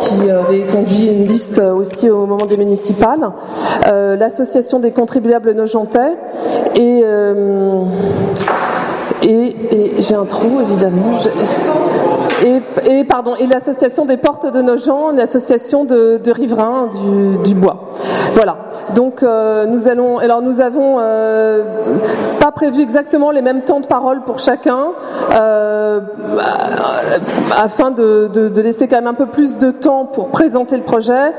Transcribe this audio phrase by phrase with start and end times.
[0.00, 3.30] qui avaient conduit une liste aussi au moment des municipales.
[3.88, 6.14] L'association des contribuables nojentais
[6.76, 7.04] et,
[9.22, 11.18] et, et j'ai un trou évidemment.
[12.44, 16.90] Et, pardon, et l'association des portes de Nogent, une association de, riverains
[17.44, 17.92] du, bois.
[18.32, 18.56] Voilà.
[18.94, 21.62] Donc euh, nous allons, alors nous avons euh,
[22.40, 24.88] pas prévu exactement les mêmes temps de parole pour chacun,
[25.32, 26.00] euh,
[27.56, 31.32] afin de, de, laisser quand même un peu plus de temps pour présenter le projet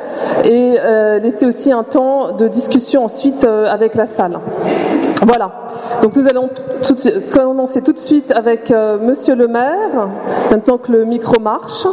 [0.45, 0.77] et
[1.21, 4.39] laisser aussi un temps de discussion ensuite avec la salle.
[5.25, 5.51] Voilà.
[6.01, 6.49] Donc nous allons
[7.33, 10.09] commencer tout de suite avec Monsieur le maire,
[10.51, 11.87] maintenant que le micro marche.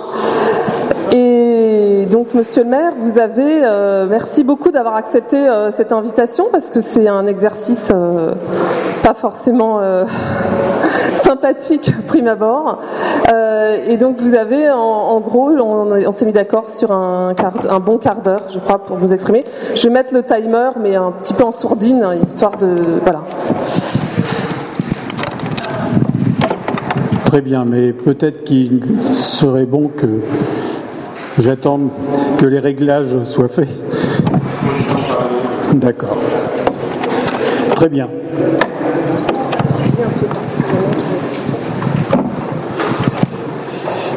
[1.13, 6.47] Et donc, Monsieur le maire, vous avez, euh, merci beaucoup d'avoir accepté euh, cette invitation
[6.53, 8.35] parce que c'est un exercice euh,
[9.03, 9.81] pas forcément
[11.15, 12.81] sympathique prime abord.
[13.87, 17.35] et donc, vous avez, en, gros, on, s'est mis d'accord sur un,
[17.69, 19.45] un bon quart d'heure, je crois, pour vous exprimer.
[19.75, 22.69] Je vais mettre le timer, mais un petit peu en sourdine, histoire de,
[23.03, 23.23] voilà.
[27.25, 30.21] Très bien, mais peut-être qu'il serait bon que
[31.41, 31.89] j'attende
[32.39, 33.69] que les réglages soient faits.
[35.75, 36.19] D'accord.
[37.77, 38.09] Très bien.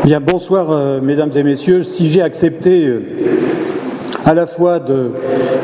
[0.03, 1.83] Bien, bonsoir euh, mesdames et messieurs.
[1.83, 3.03] Si j'ai accepté euh,
[4.25, 4.81] à la fois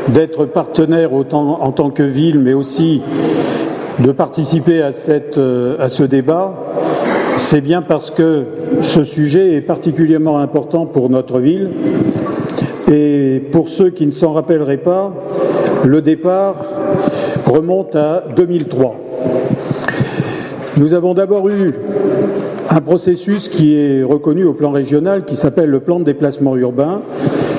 [0.08, 3.02] d'être partenaire en tant que ville, mais aussi
[3.98, 6.54] de participer à, cette, euh, à ce débat,
[7.40, 8.44] c'est bien parce que
[8.82, 11.70] ce sujet est particulièrement important pour notre ville.
[12.92, 15.12] Et pour ceux qui ne s'en rappelleraient pas,
[15.84, 16.56] le départ
[17.46, 18.96] remonte à 2003.
[20.76, 21.74] Nous avons d'abord eu
[22.68, 27.00] un processus qui est reconnu au plan régional qui s'appelle le plan de déplacement urbain.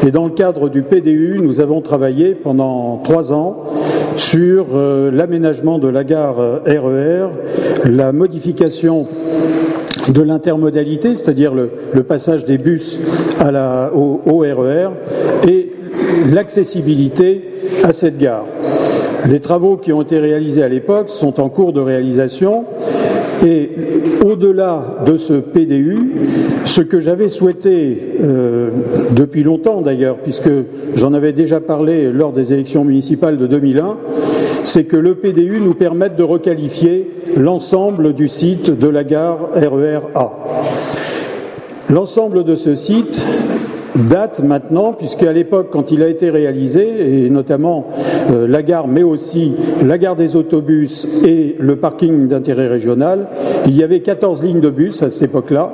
[0.05, 3.63] Et dans le cadre du PDU, nous avons travaillé pendant trois ans
[4.17, 7.27] sur euh, l'aménagement de la gare RER,
[7.85, 9.07] e la modification
[10.09, 12.97] de l'intermodalité, c'est-à-dire le, passage des bus
[13.93, 14.89] au, au RER,
[15.47, 15.71] et
[16.31, 17.43] l'accessibilité
[17.83, 18.45] à cette gare.
[19.29, 22.65] Les travaux qui ont été réalisés à l'époque sont en cours de réalisation
[23.45, 23.69] et
[24.25, 26.11] au-delà de ce PDU,
[26.65, 28.69] ce que j'avais souhaité euh,
[29.11, 30.49] depuis longtemps d'ailleurs, puisque
[30.95, 33.97] j'en avais déjà parlé lors des élections municipales de 2001,
[34.63, 39.99] c'est que le PDU nous permette de requalifier l'ensemble du site de la gare RER
[40.15, 40.31] A.
[41.89, 43.25] L'ensemble de ce site
[43.95, 47.87] date maintenant, puisqu'à l'époque, quand il a été réalisé, et notamment
[48.31, 53.27] euh, la gare, mais aussi la gare des autobus et le parking d'intérêt régional,
[53.67, 55.73] il y avait 14 lignes de bus à cette époque-là.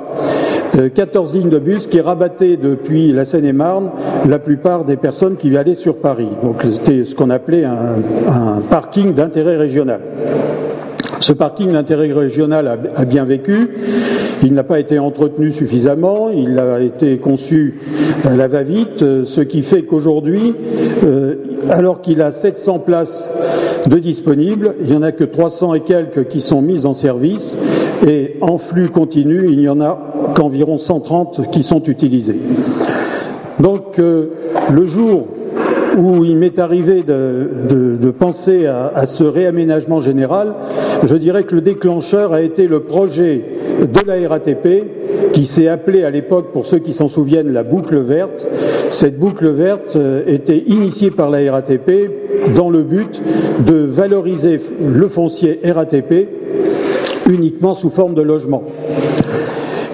[0.94, 3.90] 14 euh, lignes de bus qui rabattaient depuis la Seine-et-Marne
[4.28, 6.28] la plupart des personnes qui allaient sur Paris.
[6.42, 10.00] Donc c'était ce qu'on appelait un parking d'intérêt régional.
[11.20, 13.70] Ce parking d'intérêt régional a, bien vécu.
[14.42, 16.30] Il n'a pas été entretenu suffisamment.
[16.30, 17.80] Il a été conçu
[18.24, 20.54] à la va-vite, euh, ce qui fait qu'aujourd'hui,
[21.04, 21.34] euh,
[21.70, 23.28] alors qu'il a 700 places
[23.86, 27.58] de disponibles, il n'y en a que 300 et quelques qui sont mises en service
[28.06, 29.98] et en flux continu, il n'y en a
[30.34, 32.38] qu'environ 130 qui sont utilisés.
[33.60, 34.26] Donc, euh,
[34.72, 35.26] le jour
[35.96, 40.54] où il m'est arrivé de, penser à, ce réaménagement général,
[41.04, 43.42] je dirais que le déclencheur a été le projet
[43.80, 47.98] de la RATP qui s'est appelé à l'époque, pour ceux qui s'en souviennent, la boucle
[47.98, 48.46] verte.
[48.90, 51.90] Cette boucle verte euh, était initiée par la RATP
[52.56, 53.20] dans le but
[53.66, 56.28] de valoriser le foncier RATP
[57.28, 58.64] uniquement sous forme de logement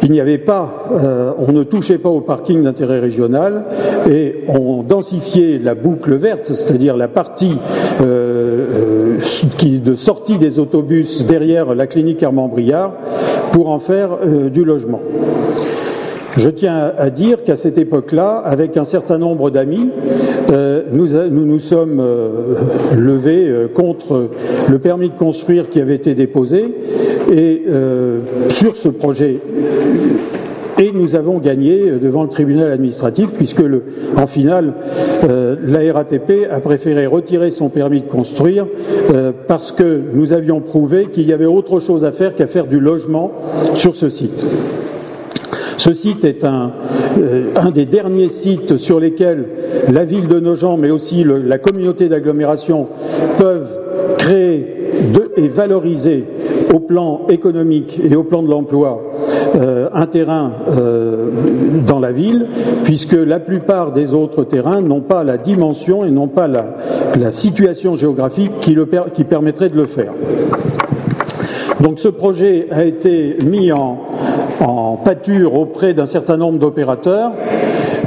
[0.04, 3.64] il n'y avait pas, euh, on ne touchait pas au parking d'intérêt régional
[4.08, 7.56] et on densifiait la boucle verte, c'est-à-dire la partie
[8.02, 9.18] euh, euh,
[9.56, 12.92] qui, de sortie des autobus derrière la clinique Armand-Briard
[13.52, 14.18] pour en faire
[14.52, 15.00] du logement.
[16.36, 19.90] Je tiens à dire qu'à cette époque-là, avec un certain nombre d'amis,
[20.92, 22.02] nous, nous, nous sommes
[22.96, 24.30] levés contre
[24.68, 26.74] le permis de construire qui avait été déposé
[27.32, 27.62] et
[28.48, 29.40] sur ce projet
[30.78, 33.62] et nous avons gagné devant le tribunal administratif puisque,
[34.16, 34.74] en finale,
[35.28, 38.66] euh, la RATP a préféré retirer son permis de construire
[39.14, 42.66] euh, parce que nous avions prouvé qu'il y avait autre chose à faire qu'à faire
[42.66, 43.32] du logement
[43.76, 44.44] sur ce site.
[45.76, 46.72] Ce site est un,
[47.18, 49.46] euh, un, des derniers sites sur lesquels
[49.90, 52.88] la ville de Nogent, mais aussi la communauté d'agglomération
[53.38, 53.78] peuvent
[54.18, 54.66] créer
[55.36, 56.24] et valoriser
[56.72, 59.02] au plan économique et au plan de l'emploi
[59.56, 60.52] euh, un terrain
[61.86, 62.46] dans la ville,
[62.84, 67.96] puisque la plupart des autres terrains n'ont pas la dimension et n'ont pas la, situation
[67.96, 68.76] géographique qui,
[69.14, 70.12] qui permettrait de le faire.
[71.80, 73.98] Donc ce projet a été mis en,
[75.04, 77.32] pâture auprès d'un certain nombre d'opérateurs.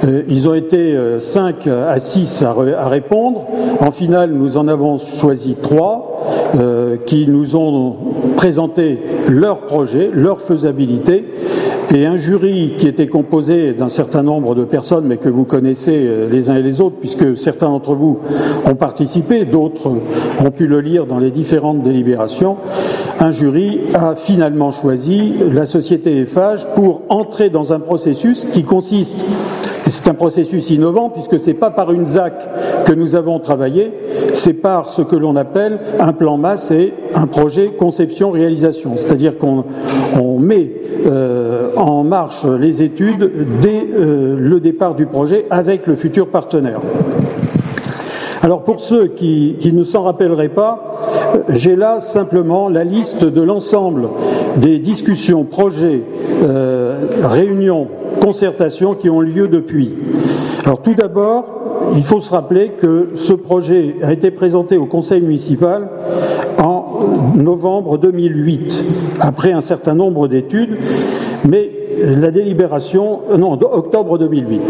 [0.03, 3.45] Euh, ils ont été 5 euh, à 6 à, répondre.
[3.81, 7.95] En finale, nous en avons choisi 3 euh, qui nous ont
[8.35, 8.99] présenté
[9.29, 11.23] leur projet, leur faisabilité
[11.93, 16.03] et un jury qui était composé d'un certain nombre de personnes, mais que vous connaissez
[16.05, 18.19] euh, les uns et les autres, puisque certains d'entre vous
[18.65, 19.91] ont participé, d'autres
[20.39, 22.57] ont pu le lire dans les différentes délibérations,
[23.19, 29.25] un jury a finalement choisi la société EFAGE pour entrer dans un processus qui consiste
[29.89, 32.33] c'est un processus innovant puisque c'est pas par une ZAC
[32.85, 33.91] que nous avons travaillé,
[34.33, 38.93] c'est par ce que l'on appelle un plan masse et un projet conception-réalisation.
[38.97, 40.71] C'est-à-dire qu'on met
[41.05, 43.31] euh, en marche les études
[43.61, 46.79] dès euh, le départ du projet avec le futur partenaire.
[48.41, 50.97] Alors pour ceux qui, ne s'en rappelleraient pas,
[51.49, 54.07] j'ai là simplement la liste de l'ensemble
[54.57, 56.01] des discussions, projets,
[56.43, 57.87] euh, réunions,
[58.21, 59.93] concertations qui ont lieu depuis.
[60.65, 61.45] Alors tout d'abord,
[61.95, 65.87] il faut se rappeler que ce projet a été présenté au Conseil municipal
[66.61, 66.99] en
[67.35, 68.83] novembre 2008,
[69.19, 70.77] après un certain nombre d'études,
[71.47, 71.69] mais
[72.03, 74.61] la délibération, non, octobre 2008.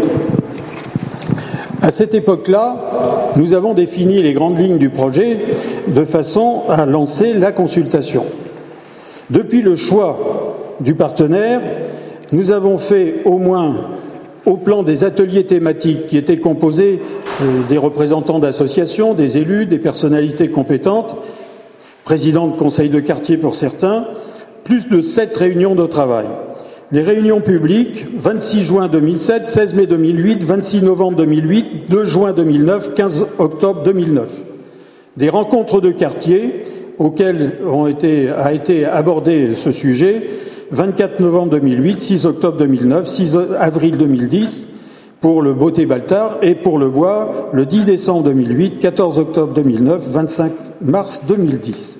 [1.82, 5.38] À cette époque-là, nous avons défini les grandes lignes du projet
[5.86, 8.24] de façon à lancer la consultation.
[9.30, 10.18] Depuis le choix
[10.80, 11.60] du partenaire,
[12.32, 13.76] nous avons fait au moins
[14.46, 17.00] au plan des ateliers thématiques qui étaient composés
[17.42, 21.16] euh, des représentants d'associations, des élus, des personnalités compétentes,
[22.04, 24.06] présidents de conseils de quartier pour certains,
[24.64, 26.26] plus de sept réunions de travail.
[26.90, 32.94] Les réunions publiques, 26 juin 2007, 16 mai 2008, 26 novembre 2008, 2 juin 2009,
[32.94, 34.28] 15 octobre 2009.
[35.18, 36.64] Des rencontres de quartier
[36.98, 37.56] auxquelles
[38.38, 40.22] a été abordé ce sujet,
[40.70, 44.66] 24 novembre 2008, 6 octobre 2009, 6 avril 2010
[45.20, 50.02] pour le Beauté Baltard et pour le Bois le 10 décembre 2008, 14 octobre 2009,
[50.10, 51.98] 25 mars 2010.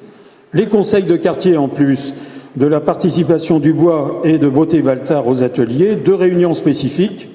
[0.52, 2.14] Les conseils de quartier en plus
[2.56, 7.28] de la participation du bois et de Beauté Baltard aux ateliers, deux réunions spécifiques,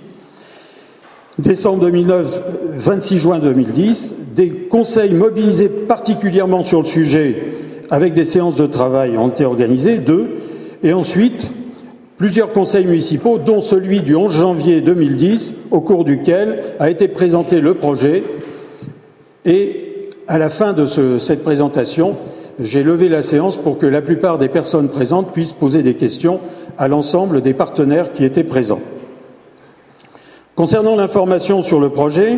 [1.39, 2.41] décembre 2009,
[2.77, 7.35] 26 juin 2010, des conseils mobilisés particulièrement sur le sujet
[7.89, 10.42] avec des séances de travail ont été organisées, deux,
[10.83, 11.47] et ensuite
[12.17, 17.59] plusieurs conseils municipaux, dont celui du 11 janvier 2010, au cours duquel a été présenté
[17.59, 18.23] le projet,
[19.45, 20.85] et à la fin de
[21.19, 22.15] cette présentation,
[22.59, 26.39] j'ai levé la séance pour que la plupart des personnes présentes puissent poser des questions
[26.77, 28.81] à l'ensemble des partenaires qui étaient présents.
[30.55, 32.37] Concernant l'information sur le projet,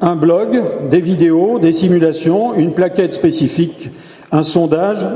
[0.00, 3.90] un blog, des vidéos, des simulations, une plaquette spécifique,
[4.32, 5.06] un sondage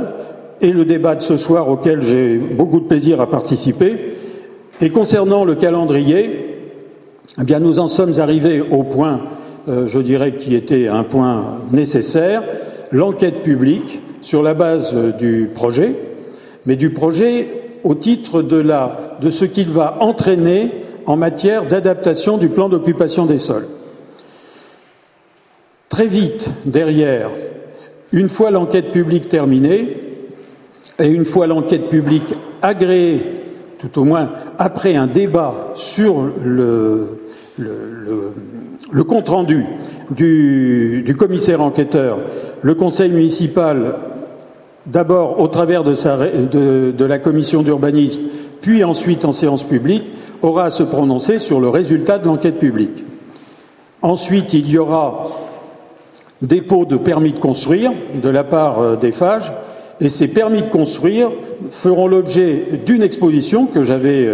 [0.61, 3.97] et le débat de ce soir auquel j'ai beaucoup de plaisir à participer.
[4.81, 6.49] Et concernant le calendrier,
[7.41, 9.21] eh bien nous en sommes arrivés au point,
[9.69, 12.43] euh, je dirais, qui était un point nécessaire,
[12.91, 15.95] l'enquête publique sur la base du projet,
[16.67, 17.47] mais du projet
[17.85, 20.71] au titre de ce qu'il va entraîner
[21.07, 23.67] en matière d'adaptation du plan d'occupation des sols.
[25.89, 27.31] Très vite derrière,
[28.13, 30.08] une fois l'enquête publique terminée,
[30.99, 33.23] et une fois l'enquête publique agréée,
[33.79, 37.19] tout au moins après un débat sur le,
[39.07, 39.65] compte-rendu
[40.11, 42.19] du, commissaire enquêteur,
[42.63, 43.95] le conseil municipal
[44.87, 48.23] d'abord au travers de, la commission d'urbanisme,
[48.61, 50.05] puis ensuite en séance publique,
[50.43, 53.05] aura à se prononcer sur le résultat de l'enquête publique.
[54.03, 55.27] Ensuite, il y aura
[56.43, 59.51] dépôt de permis de construire de la part euh, des FAGE,
[60.01, 61.31] et ces permis de construire
[61.73, 64.27] feront l'objet d'une exposition que j'avais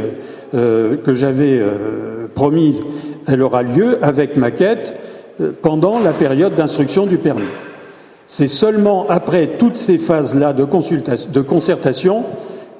[0.55, 2.81] euh, euh, promise.
[3.27, 4.95] Elle aura lieu avec maquette
[5.63, 7.43] pendant la période d'instruction du permis.
[8.29, 10.65] C'est seulement après toutes ces phases-là de,
[11.33, 12.25] de, concertation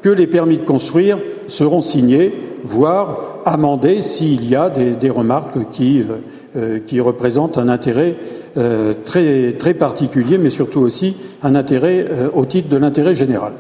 [0.03, 2.33] que les permis de construire seront signés,
[2.65, 6.17] voire amendés s'il y a des, remarques qui, euh,
[6.57, 8.17] euh, qui, représentent un intérêt
[8.57, 13.53] euh, très, très, particulier, mais surtout aussi un intérêt au titre de l'intérêt général.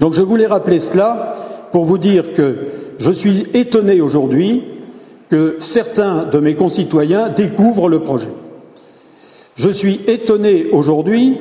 [0.00, 2.56] Donc je voulais rappeler cela pour vous dire que
[2.98, 4.62] je suis étonné aujourd'hui
[5.30, 8.28] que certains de mes concitoyens découvrent le projet.
[9.56, 11.38] Je suis étonné aujourd'hui,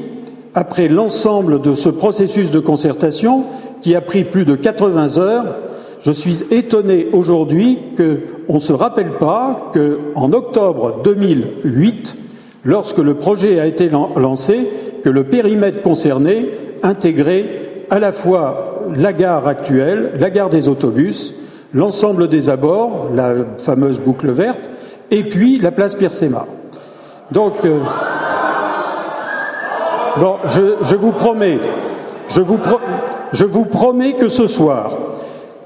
[0.55, 3.45] après l'ensemble de ce processus de concertation
[3.81, 5.55] qui a pris plus de 80 heures,
[6.01, 12.15] je suis étonné aujourd'hui qu'on ne se rappelle pas qu'en octobre 2008,
[12.65, 14.67] lorsque le projet a été lancé,
[15.03, 16.49] que le périmètre concerné
[16.81, 17.45] intégrait
[17.89, 21.33] à la fois la gare actuelle, la gare des autobus,
[21.73, 24.69] l'ensemble des abords, la fameuse boucle verte,
[25.11, 26.45] et puis la place Pierre-Sémar.
[27.31, 27.79] Donc, euh,
[30.85, 31.59] je, vous promets,
[32.29, 34.91] je vous promets que ce soir,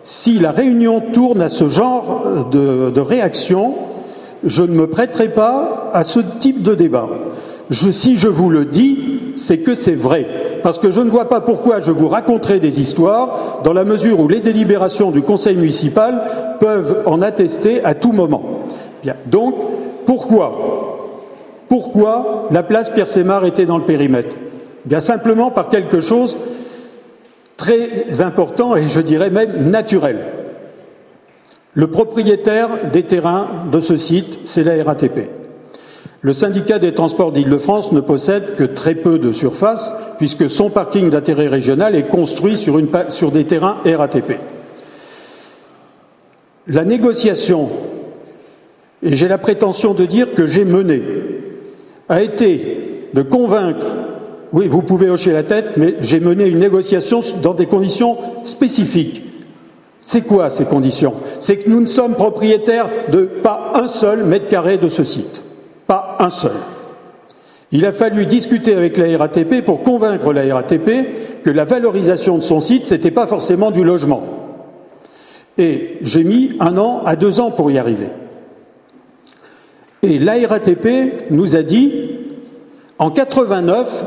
[0.03, 3.73] si la réunion tourne à ce genre de, réaction,
[4.47, 7.07] je ne me prêterai pas à ce type de débat.
[7.91, 10.25] si je vous le dis, c'est que c'est vrai.
[10.63, 14.19] Parce que je ne vois pas pourquoi je vous raconterai des histoires dans la mesure
[14.19, 16.21] où les délibérations du conseil municipal
[16.59, 18.43] peuvent en attester à tout moment.
[19.27, 19.55] Donc,
[20.05, 20.97] pourquoi
[21.69, 24.31] Pourquoi la place Pierre Sémar était dans le périmètre?
[24.85, 26.35] Bien simplement par quelque chose
[27.57, 30.17] très important et je dirais même naturel.
[31.73, 35.29] Le propriétaire des terrains de ce site, c'est la RATP.
[36.21, 41.09] Le syndicat des transports d'Île-de-France ne possède que très peu de surface puisque son parking
[41.09, 44.39] d'intérêt régional est construit sur, sur des terrains RATP.
[46.67, 47.69] La négociation,
[49.03, 51.01] et j'ai la prétention de dire que j'ai mené,
[52.09, 53.85] a été de convaincre
[54.53, 59.23] oui, vous pouvez hocher la tête, mais j'ai mené une négociation dans des conditions spécifiques.
[60.07, 61.15] C'est quoi ces conditions?
[61.41, 65.41] C'est que nous ne sommes propriétaires de pas un seul mètre carré de ce site.
[65.85, 66.53] Pas un seul.
[67.73, 72.43] Il a fallu discuter avec la RATP pour convaincre la RATP que la valorisation de
[72.43, 74.23] son site, ce n'était pas forcément du logement.
[75.57, 78.07] Et j'ai mis un an à deux ans pour y arriver.
[80.03, 82.11] Et la RATP nous a dit,
[82.97, 84.05] en 89,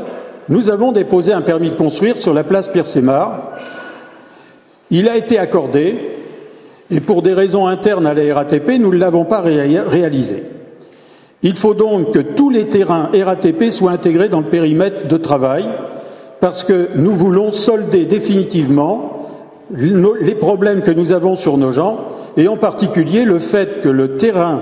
[0.49, 3.51] nous avons déposé un permis de construire sur la place Pierre-Sémar.
[4.91, 5.95] Il a été accordé
[6.91, 10.43] et pour des raisons internes à la RATP, nous ne l'avons pas réalisé.
[11.41, 15.65] Il faut donc que tous les terrains RATP soient intégrés dans le périmètre de travail
[16.41, 19.29] parce que nous voulons solder définitivement
[19.73, 21.97] les problèmes que nous avons sur nos gens
[22.35, 24.59] et en particulier le fait que le terrain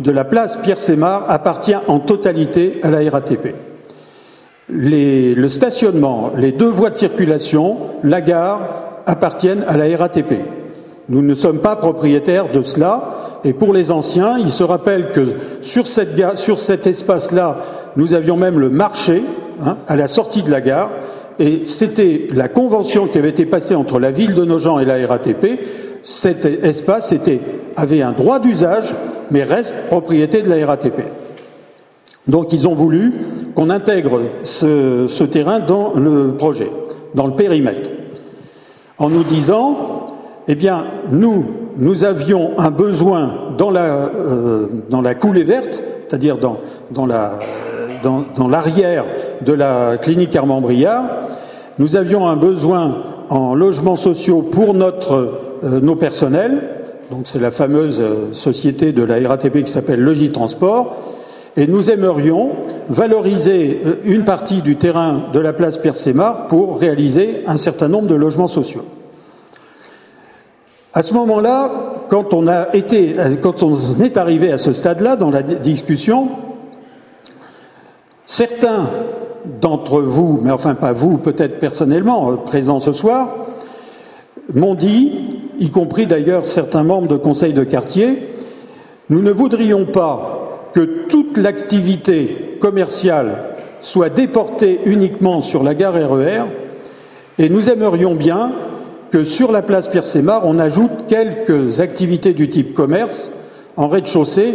[0.00, 3.54] de la place Pierre-Sémar appartient en totalité à la RATP
[4.68, 10.34] le stationnement, les deux voies de circulation, la gare, appartiennent à la RATP.
[11.08, 13.40] Nous ne sommes pas propriétaires de cela.
[13.44, 17.58] Et pour les anciens, il se rappelle que sur, cet espace-là,
[17.96, 19.22] nous avions même le marché
[19.64, 20.90] hein, à la sortie de la gare.
[21.38, 25.06] Et c'était la convention qui avait été passée entre la ville de Nogent et la
[25.06, 25.60] RATP.
[26.02, 27.14] Cet espace
[27.76, 28.92] avait un droit d'usage,
[29.30, 31.02] mais reste propriété de la RATP.
[32.26, 33.12] Donc ils ont voulu
[33.54, 36.70] qu'on intègre ce, terrain dans le projet,
[37.14, 37.88] dans le périmètre,
[38.98, 40.06] en nous disant,
[40.48, 41.44] eh bien, nous,
[41.76, 46.58] nous avions un besoin dans la, euh, dans la coulée verte, c'est-à-dire dans,
[46.90, 47.38] dans, la,
[48.02, 49.04] dans, l'arrière
[49.42, 51.04] de la clinique Armand Briard,
[51.78, 56.62] nous avions un besoin en logements sociaux pour notre, euh, nos personnels,
[57.10, 60.96] donc c'est la fameuse euh, société de la RATP qui s'appelle Logitransport,
[61.56, 62.50] et nous aimerions
[62.88, 68.08] valoriser euh, une partie du terrain de la place Pierre-Sémar pour réaliser un certain nombre
[68.08, 68.84] de logements sociaux.
[70.92, 71.70] À ce moment-là,
[72.08, 76.28] quand on a été, euh, quand on est arrivé à ce stade-là dans la discussion,
[78.26, 78.90] certains
[79.60, 83.28] d'entre vous, mais enfin pas vous, peut-être personnellement, euh, présents ce soir,
[84.54, 88.28] m'ont dit, y compris d'ailleurs certains membres de conseil de quartier,
[89.08, 90.35] nous ne voudrions pas
[90.76, 93.38] que toute l'activité commerciale
[93.80, 96.42] soit déportée uniquement sur la gare RER
[97.38, 98.52] e et nous aimerions bien
[99.10, 103.30] que sur la place Pierre-Sémar, on ajoute quelques activités du type commerce
[103.78, 104.54] en rez-de-chaussée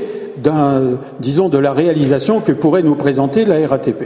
[1.20, 4.04] disons, de la réalisation que pourrait nous présenter la RATP.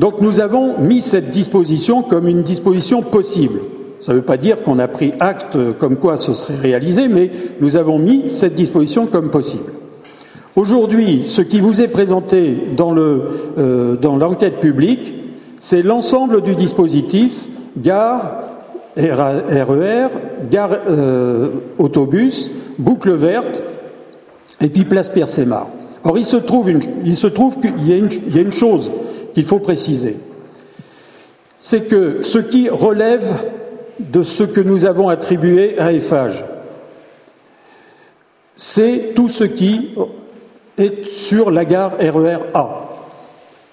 [0.00, 3.60] Donc nous avons mis cette disposition comme une disposition possible.
[4.00, 7.30] Ça ne veut pas dire qu'on a pris acte comme quoi ce serait réalisé, mais
[7.60, 9.70] nous avons mis cette disposition comme possible.
[10.54, 15.14] Aujourd'hui, ce qui vous est présenté dans euh, l'enquête publique,
[15.60, 17.32] c'est l'ensemble du dispositif
[17.78, 18.42] gare,
[18.94, 20.08] RER, e
[20.50, 23.62] gare euh, autobus, boucle verte,
[24.60, 25.68] et puis place Pierre-Sémar.
[26.04, 26.70] Or, il se trouve,
[27.02, 28.90] il se trouve qu'il y, y, a une chose
[29.32, 30.16] qu'il faut préciser.
[31.60, 33.24] C'est que ce qui relève
[33.98, 36.44] de ce que nous avons attribué à EFAGE,
[38.58, 39.90] c'est tout ce qui
[40.78, 42.88] est sur la gare RER A.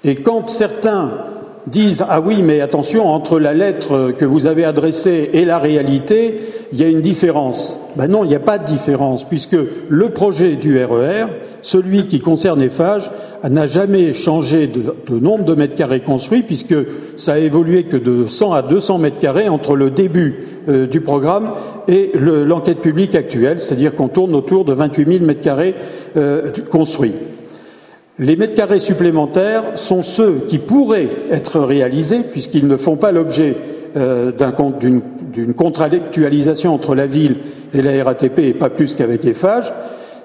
[0.03, 1.11] Et quand certains
[1.67, 6.41] disent Ah oui, mais attention, entre la lettre que vous avez adressée et la réalité,
[6.71, 7.75] il y a une différence.
[7.95, 9.57] Ben non, il n'y a pas de différence, puisque
[9.89, 11.27] le projet du RER, e
[11.61, 13.09] celui qui concerne Eiffage,
[13.47, 16.75] n'a jamais changé de, nombre de mètres carrés construits, puisque
[17.17, 20.35] ça a évolué que de 100 à 200 mètres carrés entre le début
[20.67, 21.51] euh, du programme
[21.87, 25.73] et l'enquête publique actuelle, c'est-à-dire qu'on tourne autour de 28 000 mètres carrés
[26.17, 27.13] euh, construits.
[28.19, 33.55] Les mètres carrés supplémentaires sont ceux qui pourraient être réalisés, puisqu'ils ne font pas l'objet
[33.95, 34.31] euh,
[35.31, 37.37] d'une contractualisation entre la ville
[37.73, 39.71] et la RATP, et pas plus qu'avec EFAGE.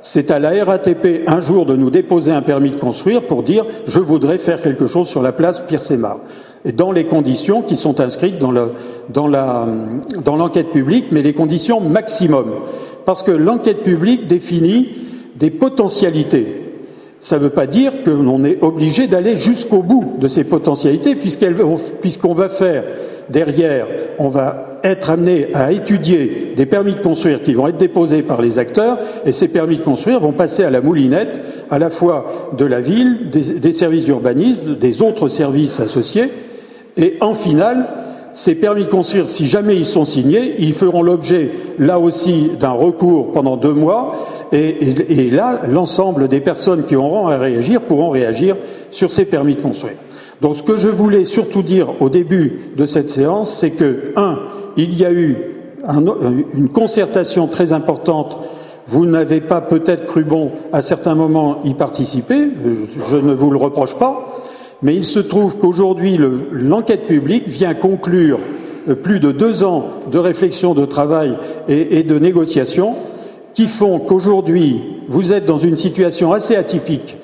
[0.02, 3.64] C'est à la RATP un jour de nous déposer un permis de construire pour dire
[3.86, 6.18] je voudrais faire quelque chose sur la place Pierre-Sémar.
[6.66, 12.46] Et dans les conditions qui sont inscrites dans l'enquête dans publique, mais les conditions maximum.
[13.04, 14.88] Parce que l'enquête publique définit
[15.36, 16.63] des potentialités
[17.24, 21.16] ça ne veut pas dire que l'on est obligé d'aller jusqu'au bout de ces potentialités,
[21.16, 22.84] puisqu'on va faire
[23.30, 23.86] derrière,
[24.18, 28.42] on va être amené à étudier des permis de construire qui vont être déposés par
[28.42, 31.40] les acteurs, et ces permis de construire vont passer à la moulinette,
[31.70, 36.30] à la fois de la ville, des, services d'urbanisme, des autres services associés,
[36.98, 37.86] et en finale,
[38.34, 42.72] ces permis de construire, si jamais ils sont signés, ils feront l'objet, là aussi, d'un
[42.72, 48.56] recours pendant deux mois, et, là, l'ensemble des personnes qui auront à réagir pourront réagir
[48.90, 49.94] sur ces permis de construire.
[50.40, 54.38] Donc ce que je voulais surtout dire au début de cette séance, c'est que, un,
[54.76, 55.36] il y a eu
[56.54, 58.36] une concertation très importante.
[58.86, 62.48] Vous n'avez pas peut-être cru bon à certains moments y participer,
[63.10, 64.33] je ne vous le reproche pas,
[64.82, 66.18] mais il se trouve qu'aujourd'hui,
[66.52, 68.38] l'enquête publique vient conclure
[69.02, 71.36] plus de deux ans de réflexion, de travail
[71.68, 72.96] et, et de négociation
[73.54, 77.16] qui font qu'aujourd'hui, vous êtes dans une situation assez atypique,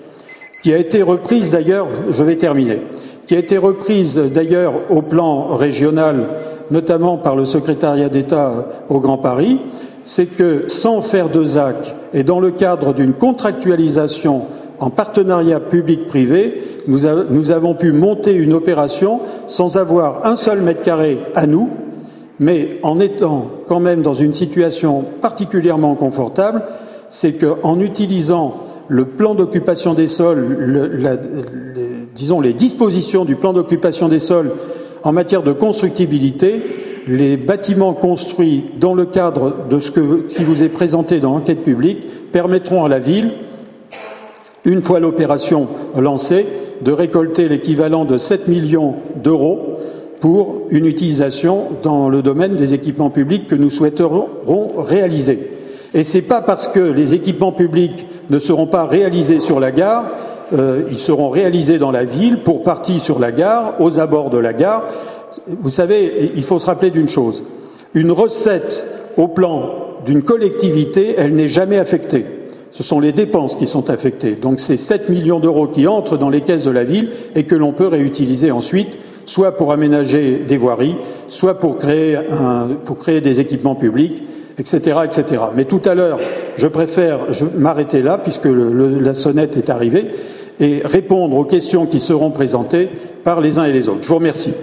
[0.62, 2.78] qui a été reprise d'ailleurs, je vais terminer,
[3.26, 6.28] qui a été reprise d'ailleurs au plan régional,
[6.71, 9.59] notamment par le secrétariat d'État au Grand Paris,
[10.04, 14.42] c'est que sans faire de ZAC et dans le cadre d'une contractualisation
[14.80, 20.82] en partenariat public-privé, nous, nous, avons pu monter une opération sans avoir un seul mètre
[20.82, 21.69] carré à nous,
[22.38, 26.62] mais en étant quand même dans une situation particulièrement confortable,
[27.10, 28.54] c'est qu'en utilisant
[28.88, 31.19] le plan d'occupation des sols,
[32.16, 34.50] disons les dispositions du plan d'occupation des sols
[35.02, 36.62] en matière de constructibilité,
[37.06, 42.32] les bâtiments construits dans le cadre de ce qui vous est présenté dans l'enquête publique
[42.32, 43.32] permettront à la ville,
[44.64, 46.46] une fois l'opération lancée,
[46.82, 49.78] de récolter l'équivalent de 7 millions d'euros
[50.20, 54.28] pour une utilisation dans le domaine des équipements publics que nous souhaiterons
[54.78, 55.38] réaliser.
[55.94, 59.73] Et ce n'est pas parce que les équipements publics ne seront pas réalisés sur la
[59.73, 60.04] gare,
[60.52, 64.38] euh, ils seront réalisés dans la ville, pour partie sur la gare, aux abords de
[64.38, 64.84] la gare.
[65.49, 67.42] Vous savez, il faut se rappeler d'une chose.
[67.94, 68.84] Une recette
[69.16, 69.70] au plan
[70.06, 72.25] d'une collectivité, elle n'est jamais affectée.
[72.80, 74.36] Ce sont les dépenses qui sont affectées.
[74.36, 77.54] Donc c'est 7 millions d'euros qui entrent dans les caisses de la ville et que
[77.54, 78.88] l'on peut réutiliser ensuite
[79.26, 80.97] soit pour aménager des voiries,
[81.28, 82.16] soit pour créer,
[83.21, 84.23] des équipements publics,
[84.56, 85.43] etc., etc.
[85.54, 86.21] Mais tout à l'heure,
[86.56, 87.19] je préfère
[87.54, 90.06] m'arrêter là, puisque la sonnette est arrivée,
[90.58, 92.88] et répondre aux questions qui seront présentées
[93.25, 94.04] par les uns et les autres.
[94.04, 94.54] Je vous remercie.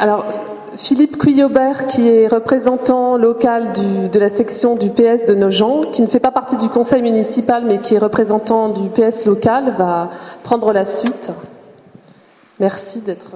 [0.00, 3.72] Alors, Philippe Cuyobert, qui est représentant local
[4.12, 7.64] de la section du PS de Nogent, qui ne fait pas partie du conseil municipal,
[7.66, 10.10] mais qui est représentant du PS local, va
[10.42, 11.30] prendre la suite.
[12.58, 13.30] Merci d'être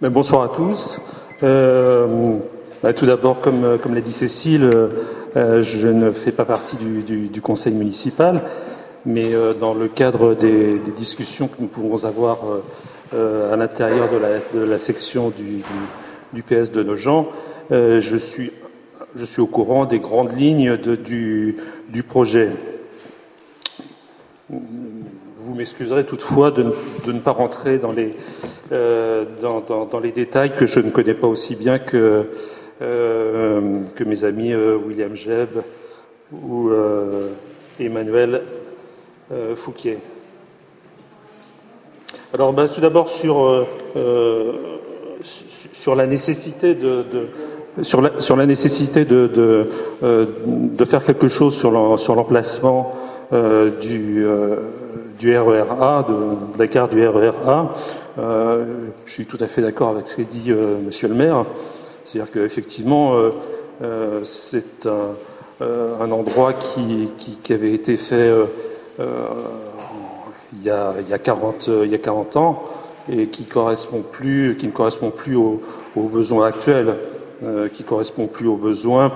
[0.00, 0.94] ben, bonsoir à tous.
[1.42, 2.36] Euh,
[2.82, 4.70] bah, tout d'abord, comme, l'a dit Cécile,
[5.62, 8.42] je ne fais pas partie du, conseil municipal,
[9.06, 12.38] mais euh, dans le cadre des, discussions que nous pouvons avoir
[13.14, 14.08] euh, à l'intérieur
[14.52, 17.28] de la, section du, PS de nos gens,
[17.70, 18.50] je, suis,
[19.16, 22.50] je suis au courant des grandes lignes du, projet.
[24.50, 26.74] Vous m'excuserez toutefois de,
[27.06, 28.14] ne pas rentrer dans les,
[28.70, 32.22] dans les détails que je ne connais pas aussi bien que euh,
[32.80, 35.48] que mes amis euh, William Jeb
[36.32, 37.30] ou euh,
[37.80, 38.42] Emmanuel
[39.56, 39.98] Fouquier.
[42.32, 43.66] Alors, bah, tout d'abord sur,
[45.74, 47.04] sur la nécessité de,
[47.82, 49.26] sur, la, sur la, nécessité de,
[50.00, 52.96] de, faire quelque chose sur l'emplacement
[53.30, 54.26] du,
[55.18, 57.76] du RERA, de, la carte du RERA.
[58.16, 60.50] je suis tout à fait d'accord avec ce qu'a dit
[60.86, 61.44] Monsieur le maire
[62.08, 63.14] C'est-à-dire qu'effectivement,
[64.24, 67.10] c'est un, endroit qui,
[67.50, 68.32] avait été fait
[68.98, 72.64] il y, a, il, y a 40, il y a 40 ans
[73.10, 75.60] et qui, correspond plus, qui ne correspond plus aux,
[75.96, 76.94] besoins actuels,
[77.74, 79.12] qui correspond plus aux besoins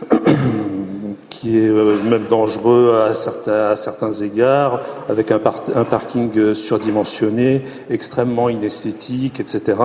[1.40, 9.40] qui est euh, même dangereux à certains, égards, avec un, parking euh, surdimensionné, extrêmement inesthétique,
[9.40, 9.78] etc.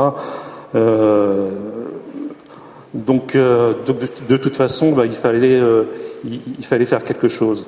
[0.73, 1.49] Euh,
[2.93, 5.61] donc, de, toute façon, bah, il, fallait,
[6.23, 7.65] il, fallait faire quelque chose.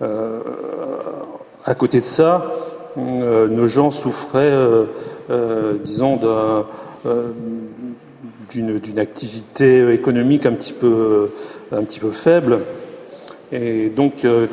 [0.00, 2.52] à côté de ça,
[2.96, 4.58] nos gens souffraient,
[5.84, 6.18] disons,
[8.50, 11.30] d'une activité économique un petit peu,
[12.12, 12.58] faible.
[13.52, 14.46] Et donc, euh,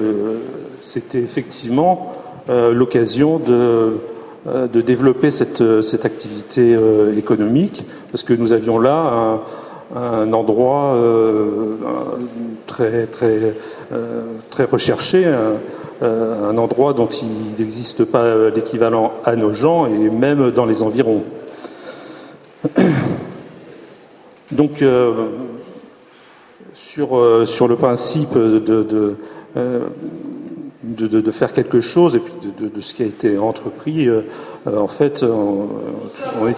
[0.82, 2.12] c'était effectivement
[2.50, 3.92] euh, l'occasion de, euh,
[4.46, 6.76] de, développer cette, cette activité
[7.16, 9.40] économique, parce que nous avions là
[9.96, 10.98] un, endroit
[12.66, 13.54] très, très,
[14.50, 15.32] très recherché,
[16.02, 21.24] un, endroit dont il n'existe pas l'équivalent à nos gens et même dans les environs.
[24.52, 24.84] Donc,
[26.94, 29.16] sur, euh, sur le principe de,
[29.56, 29.80] euh,
[30.84, 34.24] de, faire quelque chose et puis de, ce qui a été entrepris, euh,
[34.66, 36.56] en fait, on, est...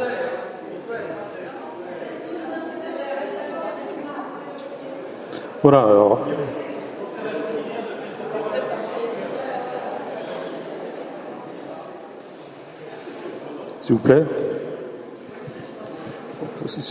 [5.61, 6.27] Voilà, alors.
[13.81, 14.23] S'il vous plaît.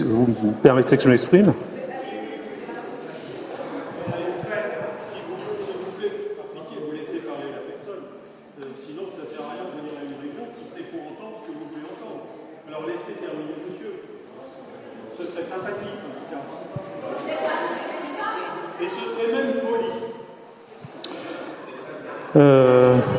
[0.01, 1.53] Vous me permettez que je m'exprime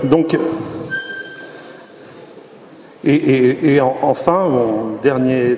[0.04, 0.38] donc,
[3.06, 5.58] et, enfin, mon dernier,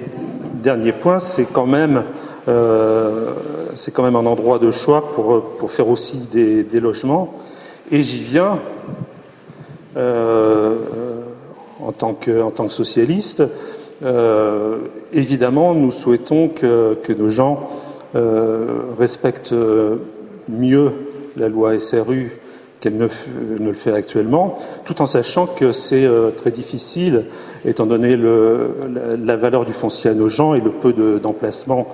[0.63, 2.03] dernier point, c'est quand même
[2.47, 3.33] euh,
[3.75, 7.33] c'est quand même un endroit de choix pour, pour faire aussi des, logements.
[7.91, 8.59] Et j'y viens
[9.97, 10.75] euh,
[11.83, 13.43] en, tant que, en tant que socialiste.
[14.03, 14.77] Euh,
[15.11, 17.69] évidemment, nous souhaitons que, que nos gens
[18.97, 19.53] respectent
[20.47, 20.91] mieux
[21.35, 22.39] la loi SRU
[22.85, 23.07] qu'elle ne,
[23.57, 27.25] le fait actuellement, tout en sachant que c'est euh, très difficile,
[27.65, 31.87] étant donné la, valeur du foncier à nos gens et le peu d'emplacements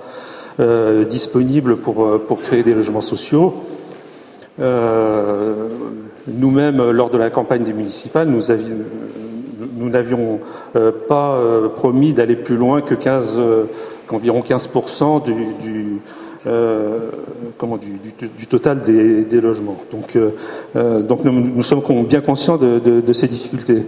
[0.60, 3.54] euh, disponibles pour, euh, pour créer des logements sociaux.
[6.28, 10.40] Nous-mêmes, lors de la campagne des municipales, nous n'avions
[11.08, 11.40] pas
[11.74, 13.40] promis d'aller plus loin que 15,
[14.06, 16.00] qu'environ 15% du,
[16.44, 17.88] comment, du,
[18.38, 19.76] du, total des, logements.
[19.92, 20.30] Donc, euh,
[20.76, 23.82] euh donc nous, sommes bien conscients de, ces difficultés.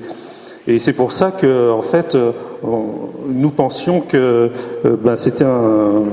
[0.66, 2.32] Et c'est pour ça que, en fait, euh,
[3.28, 4.50] nous pensions que
[4.84, 6.04] ben, c'était un,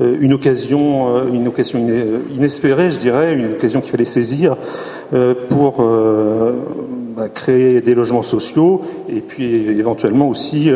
[0.00, 1.80] une occasion, une occasion
[2.36, 4.56] inespérée, je dirais, une occasion qu'il fallait saisir
[5.48, 5.82] pour
[7.16, 10.70] ben, créer des logements sociaux et puis éventuellement aussi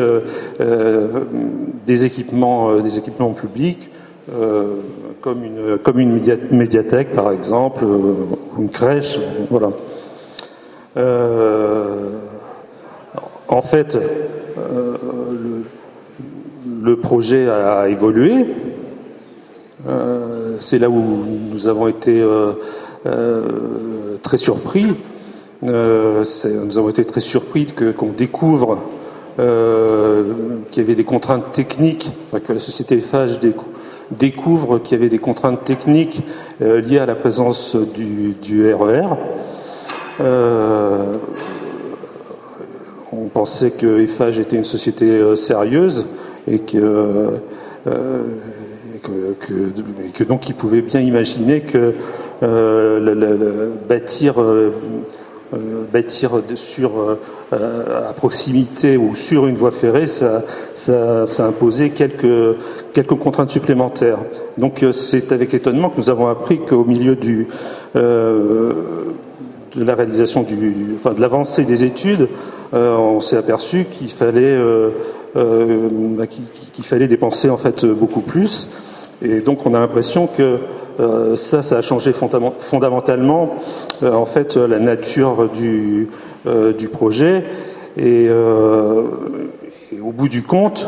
[1.87, 3.89] des équipements, des équipements publics
[4.31, 4.75] euh,
[5.19, 8.13] comme une, médiathèque par exemple, euh,
[8.57, 9.71] une crèche, voilà.
[10.95, 12.19] Euh,
[13.49, 13.97] en fait,
[14.55, 15.63] le,
[16.81, 18.45] le, projet a évolué.
[20.61, 22.25] C'est là où nous avons été
[24.23, 24.95] très surpris.
[25.61, 28.77] nous avons été très surpris qu'on découvre
[29.35, 32.09] qu'il y avait des contraintes techniques,
[32.47, 33.39] que la société FH
[34.17, 36.21] découvre qu'il y avait des contraintes techniques
[36.61, 39.01] euh, liées à la présence du, RER.
[39.01, 41.13] E euh,
[43.11, 46.05] on pensait que Eiffage était une société euh, sérieuse
[46.47, 47.39] et que,
[50.27, 51.93] donc il pouvait bien imaginer que
[53.87, 54.35] bâtir,
[55.91, 56.91] bâtir sur,
[57.51, 60.43] à proximité ou sur une voie ferrée, ça,
[60.75, 62.57] ça, ça imposait quelques,
[62.93, 64.19] quelques contraintes supplémentaires.
[64.57, 67.17] Donc euh, c'est avec étonnement que nous avons appris qu'au milieu
[67.95, 68.73] euh,
[69.75, 72.27] de la réalisation de l'avancée des études,
[72.73, 74.57] euh, on s'est aperçu qu'il fallait,
[75.35, 78.67] bah, qu'il fallait dépenser en fait beaucoup plus.
[79.21, 80.57] Et donc on a l'impression que
[81.37, 83.55] ça, ça a changé fondamentalement
[84.01, 86.09] en fait la nature du,
[86.91, 87.43] projet.
[87.97, 90.87] Et, au bout du compte,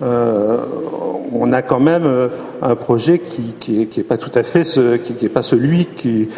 [0.00, 2.30] on a quand même
[2.62, 6.28] un projet qui, n'est pas tout à fait qui, est pas celui qui,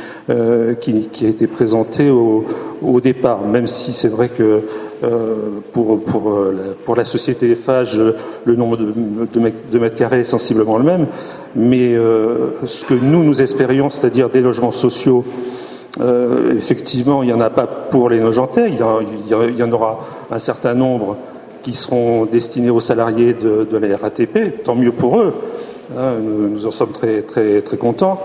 [0.81, 2.45] qui, a été présenté au,
[2.83, 4.63] au départ, même si c'est vrai que
[5.73, 6.39] pour, pour,
[6.85, 7.97] pour la société FH,
[8.45, 8.93] le nombre de,
[9.33, 11.07] de, mètres carrés est sensiblement le même,
[11.55, 15.25] mais ce que nous, nous espérions, c'est-à-dire des logements sociaux
[16.01, 20.39] euh, effectivement, il n'y en a pas pour les Nogentais, il y, en, aura un
[20.39, 21.17] certain nombre
[21.63, 25.35] qui seront destinés aux salariés de, la RATP, tant mieux pour eux,
[25.97, 28.23] hein, nous, en sommes très, très, très contents.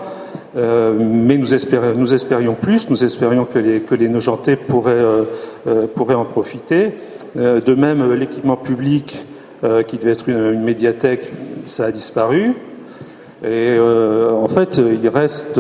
[0.58, 4.92] Euh, mais nous, espérions plus, nous espérions que les, que les Nogentais pourraient,
[5.68, 6.94] euh, pourraient en profiter.
[7.36, 9.26] de même, l'équipement public
[9.88, 11.32] qui devait être une, médiathèque,
[11.68, 12.54] ça a disparu.
[13.46, 15.60] Et en fait, il reste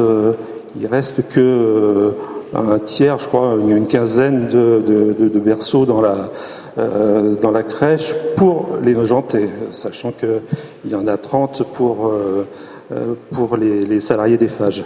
[0.79, 2.11] il reste que euh,
[2.53, 6.29] un tiers, je crois, une quinzaine de, berceaux dans la,
[6.77, 12.45] euh, dans la crèche pour les nojentés, sachant qu'il y en a 30 pour, euh,
[13.31, 14.83] pour les, salariés des phages.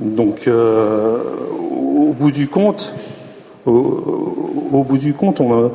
[0.00, 2.92] Donc, au bout du compte,
[3.64, 5.72] au, bout du compte, on,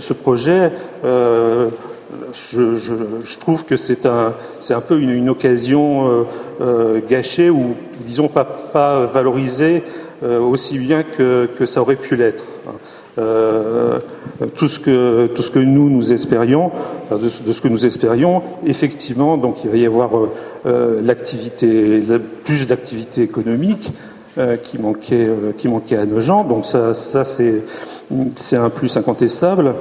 [0.00, 0.70] ce projet,
[2.52, 6.26] je, trouve que c'est un, peu une, occasion
[6.60, 9.84] euh, gâchée ou, disons, pas, valorisée
[10.24, 12.42] euh, aussi bien que, ça aurait pu l'être.
[13.18, 13.98] Euh,
[14.54, 16.70] tout ce que tout ce que nous nous espérions,
[17.10, 20.10] de, ce que nous espérions, effectivement, donc il va y avoir
[20.64, 22.04] l'activité,
[22.44, 23.90] plus d'activité économique
[24.62, 26.44] qui manquait qui manquait à nos gens.
[26.44, 27.64] Donc ça, ça c'est
[28.36, 29.74] c'est un plus incontestable.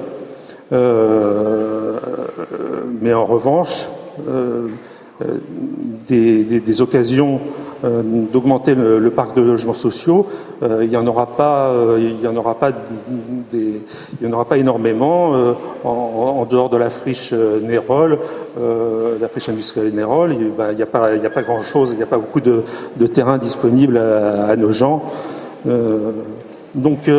[0.71, 0.77] mais
[3.13, 3.85] en revanche,
[5.21, 5.39] euh,
[6.07, 7.39] des, occasions euh,
[7.83, 10.27] d'augmenter le, parc de logements sociaux,
[10.63, 12.71] euh, il n'y en aura pas, il y en aura pas,
[14.21, 14.25] y
[14.57, 15.33] énormément
[15.83, 18.19] en, dehors de la friche Nérol,
[18.57, 20.33] la friche industrielle Nérol.
[20.33, 22.63] Il n'y a pas, il a grand chose, il n'y a pas beaucoup de,
[23.13, 25.03] terrain disponible à, nos gens.
[26.73, 27.09] donc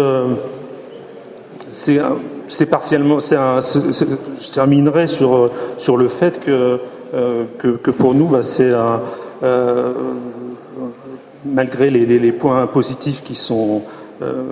[2.48, 6.80] c'est partiellement, je terminerai sur le fait que
[7.14, 7.44] euh,
[7.90, 8.70] pour nous, bah, c'est
[9.42, 9.92] euh,
[11.44, 13.82] malgré les, points positifs qui sont
[14.22, 14.44] euh,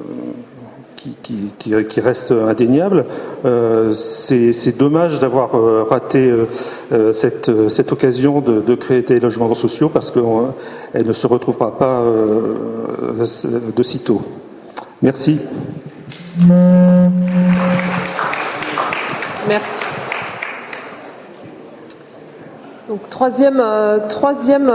[1.22, 3.05] qui, restent indéniables.
[3.94, 5.51] c'est dommage d'avoir
[5.88, 6.33] raté
[7.12, 12.03] cette, cette, occasion de, créer des logements sociaux parce qu'elle ne se retrouvera pas
[13.77, 14.22] de sitôt.
[15.03, 15.38] Merci.
[19.49, 19.86] Merci.
[22.88, 23.99] Donc, troisième, euh,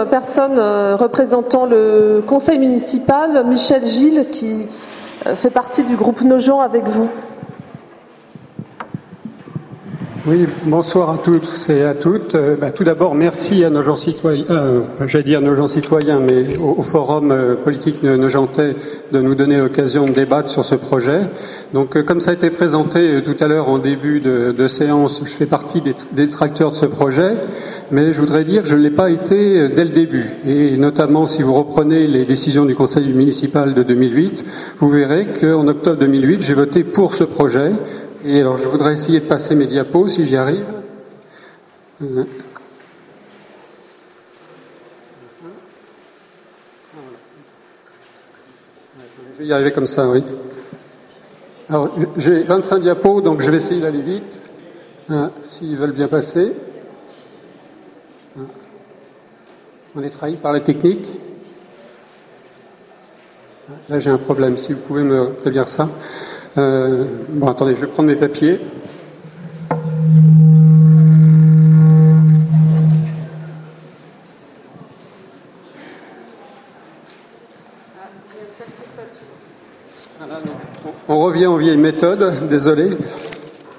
[0.06, 4.67] personne euh, représentant le conseil municipal, Michel Gilles, qui
[5.28, 7.10] euh, fait partie du groupe Nogent avec vous.
[10.28, 12.36] Oui, bonsoir à tous et à toutes.
[12.36, 16.20] Euh, bah, tout d'abord, merci à nos gens citoyens, euh, j'allais dire nos gens citoyens,
[16.20, 18.76] mais au, Forum euh, politique Nogentais
[19.12, 21.22] de nous donner l'occasion de débattre sur ce projet.
[21.74, 25.32] Donc, comme ça a été présenté tout à l'heure en début de, de, séance, je
[25.32, 27.34] fais partie des détracteurs de ce projet,
[27.90, 30.30] mais je voudrais dire que je ne l'ai pas été dès le début.
[30.46, 34.44] Et notamment, si vous reprenez les décisions du Conseil municipal de 2008,
[34.78, 37.72] vous verrez qu'en octobre 2008, j'ai voté pour ce projet
[38.24, 40.66] et alors, je voudrais essayer de passer mes diapos si j'y arrive.
[42.00, 42.26] Je
[49.40, 50.24] vais y arriver comme ça, oui.
[51.68, 54.42] Alors, j'ai 25 diapos, donc je vais essayer d'aller vite,
[55.10, 56.54] hein, s'ils veulent bien passer.
[58.38, 58.46] Hein.
[59.96, 61.12] On est trahi par la technique.
[63.90, 65.88] Là, j'ai un problème, si vous pouvez me prévenir ça.
[66.58, 68.60] Euh, bon, attendez, je vais prendre mes papiers.
[81.08, 82.98] On revient aux vieilles méthodes, désolé.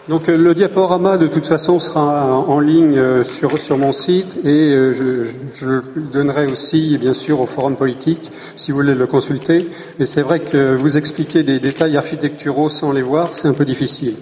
[0.08, 4.74] Donc euh, le diaporama de toute façon sera en ligne euh, sur, mon site et
[4.74, 9.70] euh, je, le donnerai aussi bien sûr au forum politique si vous voulez le consulter.
[10.00, 13.64] Et c'est vrai que vous expliquer des détails architecturaux sans les voir, c'est un peu
[13.64, 14.16] difficile.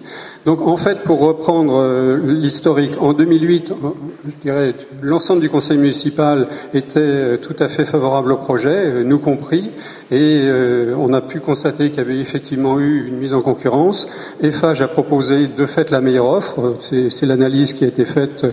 [0.46, 3.74] Donc en fait, pour reprendre euh, l'historique, en 2008,
[4.24, 9.05] je dirais, l'ensemble du conseil municipal était euh, tout à fait favorable au projet, euh,
[9.05, 9.70] nous compris,
[10.11, 10.48] et
[10.96, 14.09] on a pu constater qu'il y avait effectivement eu une mise en concurrence.
[14.42, 18.46] EFAGE a proposé de fait la meilleure offre, c'est l'analyse qui a été faite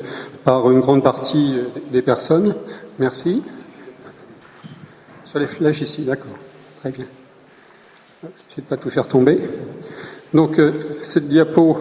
[0.43, 1.56] par une grande partie
[1.91, 2.54] des personnes.
[3.00, 3.41] Merci.
[5.26, 6.38] Sur les flèches ici, d'accord.
[6.80, 7.06] Très bien.
[8.23, 9.39] Je ne de pas tout faire tomber.
[10.34, 11.78] Donc euh, cette diapo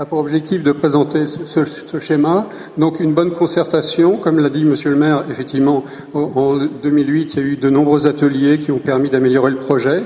[0.00, 2.46] a pour objectif de présenter ce, schéma.
[2.78, 7.42] Donc une bonne concertation, comme l'a dit Monsieur le maire, effectivement, en 2008, il y
[7.42, 10.02] a eu de nombreux ateliers qui ont permis d'améliorer le projet.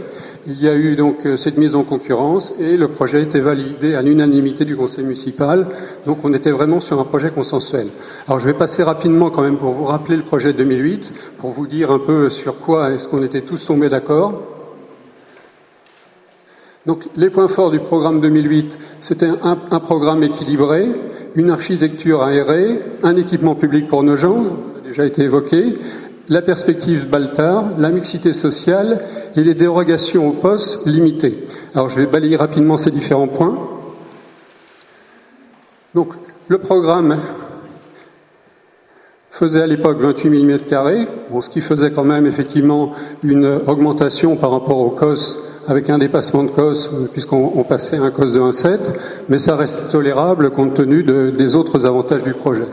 [0.49, 3.39] Il y a eu donc euh, cette mise en concurrence et le projet a été
[3.39, 5.67] validé à l'unanimité du conseil municipal.
[6.07, 7.87] Donc on était vraiment sur un projet consensuel.
[8.27, 11.67] Alors je vais passer rapidement quand même pour vous rappeler le projet 2008, pour vous
[11.67, 14.54] dire un peu sur quoi est-ce qu'on était tous tombés d'accord.
[16.87, 20.87] Donc les points forts du programme 2008, c'était un, programme équilibré,
[21.35, 25.75] une architecture aérée, un équipement public pour nos gens, ça a déjà été évoqué,
[26.29, 29.03] la perspective Baltar, la mixité sociale
[29.35, 31.47] et les dérogations au poste limitées.
[31.75, 33.57] Alors je vais balayer rapidement ces différents points.
[35.95, 36.13] Donc
[36.49, 37.19] le programme
[39.35, 40.59] faisait à l'époque 28 mm,
[41.29, 42.93] bon, ce qui faisait quand même effectivement
[43.25, 48.33] une augmentation par rapport au COS avec un dépassement de COS puisqu'on passait un COS
[48.33, 48.79] de 1,7,
[49.29, 52.69] mais ça reste tolérable compte tenu de, des autres avantages du projet.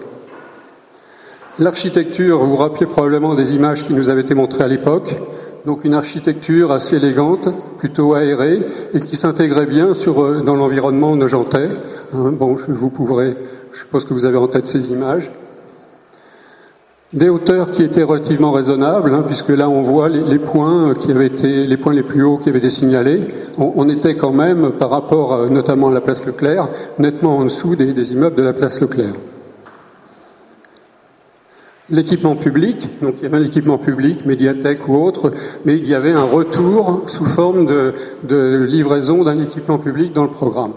[1.57, 5.15] L'architecture, vous vous rappelez probablement des images qui nous avaient été montrées à l'époque,
[5.65, 11.69] donc une architecture assez élégante, plutôt aérée, et qui s'intégrait bien euh, dans l'environnement nojentais.
[12.13, 13.35] Hein, bon, vous pourrez,
[13.71, 15.31] je suppose que vous avez en tête ces images.
[17.13, 21.27] Des hauteurs qui étaient relativement raisonnables, hein, puisque là on voit les, points qui avaient
[21.27, 23.27] été les points les plus hauts qui avaient été signalés.
[23.57, 26.69] On, était quand même, par rapport notamment à la place Leclerc,
[26.99, 29.13] nettement en dessous des, immeubles de la place Leclerc.
[31.89, 35.33] L'équipement public, donc il y avait un équipement public, médiathèque ou autre,
[35.65, 40.29] mais il y avait un retour sous forme de livraison d'un équipement public dans le
[40.29, 40.71] programme.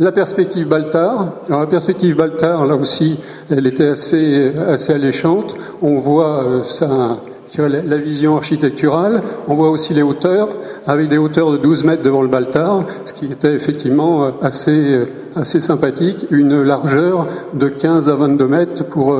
[0.00, 3.18] La perspective Baltar, alors la perspective Baltar, là aussi,
[3.50, 5.56] elle était assez, assez alléchante.
[5.82, 10.50] On voit euh, la vision architecturale, on voit aussi les hauteurs,
[10.86, 14.70] avec des hauteurs de 12 mètres devant le Baltar, ce qui était effectivement euh, assez,
[14.70, 19.18] euh, assez sympathique, une largeur de 15 à 22 mètres pour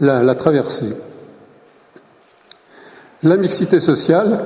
[0.00, 0.94] la traversée.
[3.22, 4.44] La mixité sociale,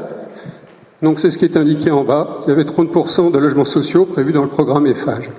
[1.03, 2.41] donc c'est ce qui est indiqué en bas.
[2.47, 5.31] Il y avait 30% de logements sociaux prévus dans le programme EFAGE.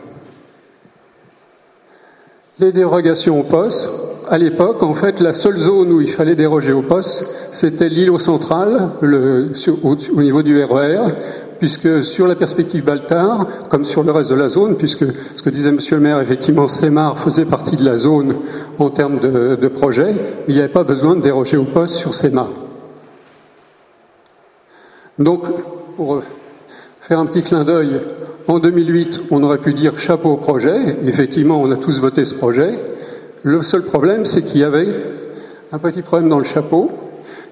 [2.59, 3.89] Les dérogations au poste.
[4.29, 8.17] À l'époque, en fait, la seule zone où il fallait déroger au poste, c'était l'îlot
[8.19, 11.11] central, au, au, niveau du RER, e
[11.59, 15.49] puisque sur la perspective Baltar, comme sur le reste de la zone, puisque ce que
[15.49, 18.35] disait Monsieur le maire, effectivement, Sémar faisait partie de la zone
[18.79, 20.15] en termes de, de projet,
[20.47, 22.47] il n'y avait pas besoin de déroger au poste sur Sémar.
[25.21, 25.43] Donc,
[25.97, 26.21] pour
[26.99, 28.01] faire un petit clin d'œil,
[28.47, 30.97] en 2008, on aurait pu dire chapeau au projet.
[31.05, 32.73] Effectivement, on a tous voté ce projet.
[33.43, 34.87] Le seul problème, c'est qu'il y avait
[35.71, 36.91] un petit problème dans le chapeau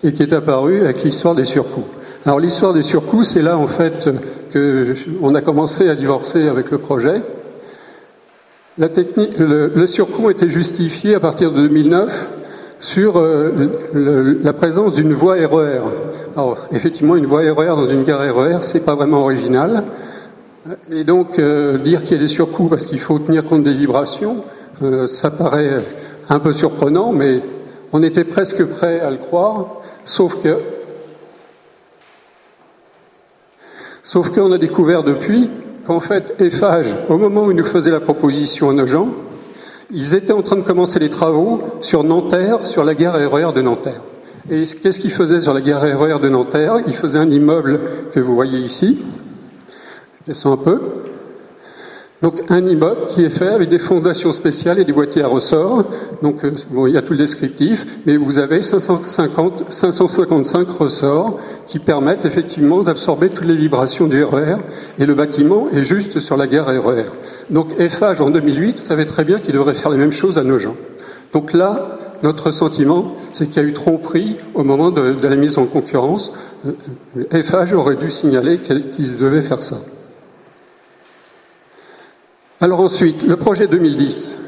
[0.04, 1.86] et qui est apparu avec l'histoire des surcoûts.
[2.26, 4.10] Alors l'histoire des surcoûts, c'est là en fait
[4.52, 4.94] que
[5.36, 7.22] a commencé à divorcer avec le projet.
[8.78, 12.30] La technique, le, le surcoût était justifié à partir de 2009
[12.80, 15.82] sur euh, la présence d'une voie RER.
[16.36, 19.84] Alors, effectivement, une voie RER dans une gare RER, c'est pas vraiment original.
[20.92, 23.74] Et donc, euh, dire qu'il y a des surcoûts parce qu'il faut tenir compte des
[23.74, 24.44] vibrations,
[24.82, 25.80] euh, ça paraît
[26.30, 27.42] un peu surprenant, mais
[27.92, 30.58] on était presque prêt à le croire, sauf que,
[34.04, 35.50] sauf qu'on a découvert depuis
[35.86, 39.10] qu'en fait, EFAGE, au moment où il nous faisait la proposition à nos gens,
[39.92, 43.62] ils étaient en train de commencer les travaux sur Nanterre, sur la gare RER de
[43.62, 44.02] Nanterre.
[44.50, 46.78] Et qu'est-ce qu'ils faisaient sur la gare RER de Nanterre?
[46.88, 49.00] Ils faisaient un immeuble que vous voyez ici.
[50.22, 50.80] Je descends un peu.
[52.22, 55.86] Donc un immeuble qui est fait avec des fondations spéciales et des boîtiers à ressort.
[56.22, 61.38] Donc euh, bon, il y a tout le descriptif, mais vous avez 550, 555 ressorts
[61.66, 64.58] qui permettent effectivement d'absorber toutes les vibrations du RER
[64.98, 67.06] et le bâtiment est juste sur la gare RER.
[67.50, 70.60] Donc FH en 2008 savait très bien qu'il devrait faire les mêmes choses à nos
[70.60, 70.76] gens.
[71.32, 75.38] Donc là, notre sentiment, c'est qu'il y a eu tromperie au moment de, de, la
[75.38, 76.34] mise en concurrence.
[77.32, 79.78] FH aurait dû signaler qu'il devait faire ça.
[82.62, 84.42] Alors ensuite, le projet 2010.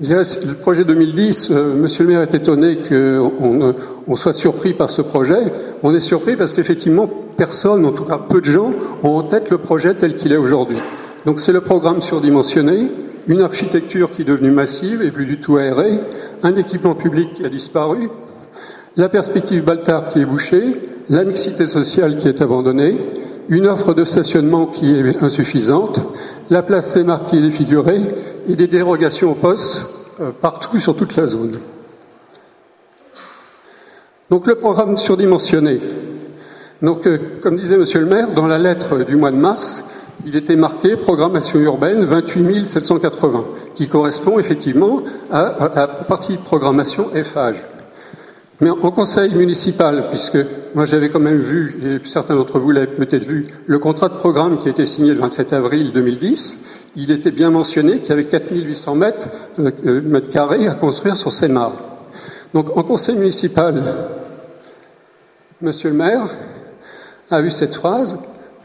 [0.00, 3.74] Le projet 2010, euh, Monsieur le maire est étonné qu'on
[4.08, 5.52] on soit surpris par ce projet.
[5.82, 9.50] On est surpris parce qu'effectivement, personne, en tout cas peu de gens, ont en tête
[9.50, 10.78] le projet tel qu'il est aujourd'hui.
[11.26, 12.90] Donc c'est le programme surdimensionné,
[13.28, 16.00] une architecture qui est devenue massive et plus du tout aérée,
[16.42, 18.08] un équipement public qui a disparu,
[18.96, 20.72] la perspective Baltar qui est bouchée,
[21.10, 22.96] la mixité sociale qui est abandonnée,
[23.50, 26.00] une offre de stationnement qui est insuffisante,
[26.48, 28.00] la place Sémar qui est défigurée
[28.48, 29.86] et des dérogations au poste
[30.20, 31.58] euh, partout sur toute la zone.
[34.30, 35.80] Donc le programme surdimensionné.
[36.80, 39.84] Donc, euh, comme disait Monsieur le maire, dans la lettre du mois de mars,
[40.24, 43.44] il était marqué programmation urbaine 28 780,
[43.74, 47.79] qui correspond effectivement à, la partie de programmation FH.
[48.60, 50.38] Mais en conseil municipal, puisque
[50.74, 54.16] moi j'avais quand même vu, et certains d'entre vous l'avaient peut-être vu, le contrat de
[54.16, 56.64] programme qui a été signé le 27 avril 2010,
[56.96, 61.16] il était bien mentionné qu'il y avait 4800 mètres, euh, euh, mètres carrés à construire
[61.16, 61.76] sur ces mares.
[62.52, 63.82] Donc en conseil municipal,
[65.62, 66.28] monsieur le maire
[67.30, 68.18] a eu cette phrase,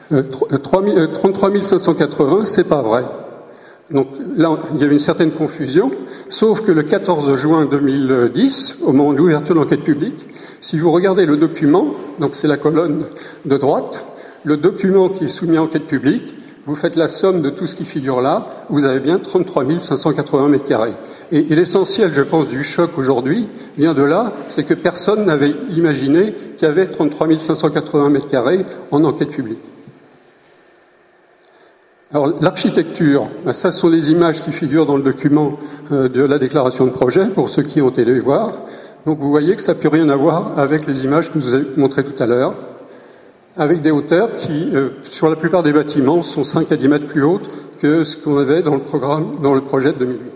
[0.09, 3.05] 33 580, c'est pas vrai.
[3.91, 5.91] Donc là, il y avait une certaine confusion,
[6.27, 10.27] sauf que le 14 juin 2010, au moment de l'ouverture de l'enquête publique,
[10.59, 12.99] si vous regardez le document, donc c'est la colonne
[13.45, 14.03] de droite,
[14.43, 16.33] le document qui est soumis à enquête publique,
[16.65, 20.47] vous faites la somme de tout ce qui figure là, vous avez bien 33 580
[20.47, 20.93] mètres carrés.
[21.31, 26.33] Et, l'essentiel, je pense, du choc aujourd'hui vient de là, c'est que personne n'avait imaginé
[26.55, 29.61] qu'il y avait 33 580 mètres carrés en enquête publique.
[32.39, 35.59] L'architecture, ben, ça sont les images qui figurent dans le document
[35.91, 38.53] euh, de la déclaration de projet pour ceux qui ont été les voir.
[39.05, 41.45] Donc vous voyez que ça n'a plus rien à voir avec les images que je
[41.45, 42.55] vous ai montrées tout à l'heure,
[43.57, 47.07] avec des hauteurs qui, euh, sur la plupart des bâtiments, sont 5 à 10 mètres
[47.07, 47.49] plus hautes
[47.79, 50.31] que ce qu'on avait dans le programme, dans le projet de 2008.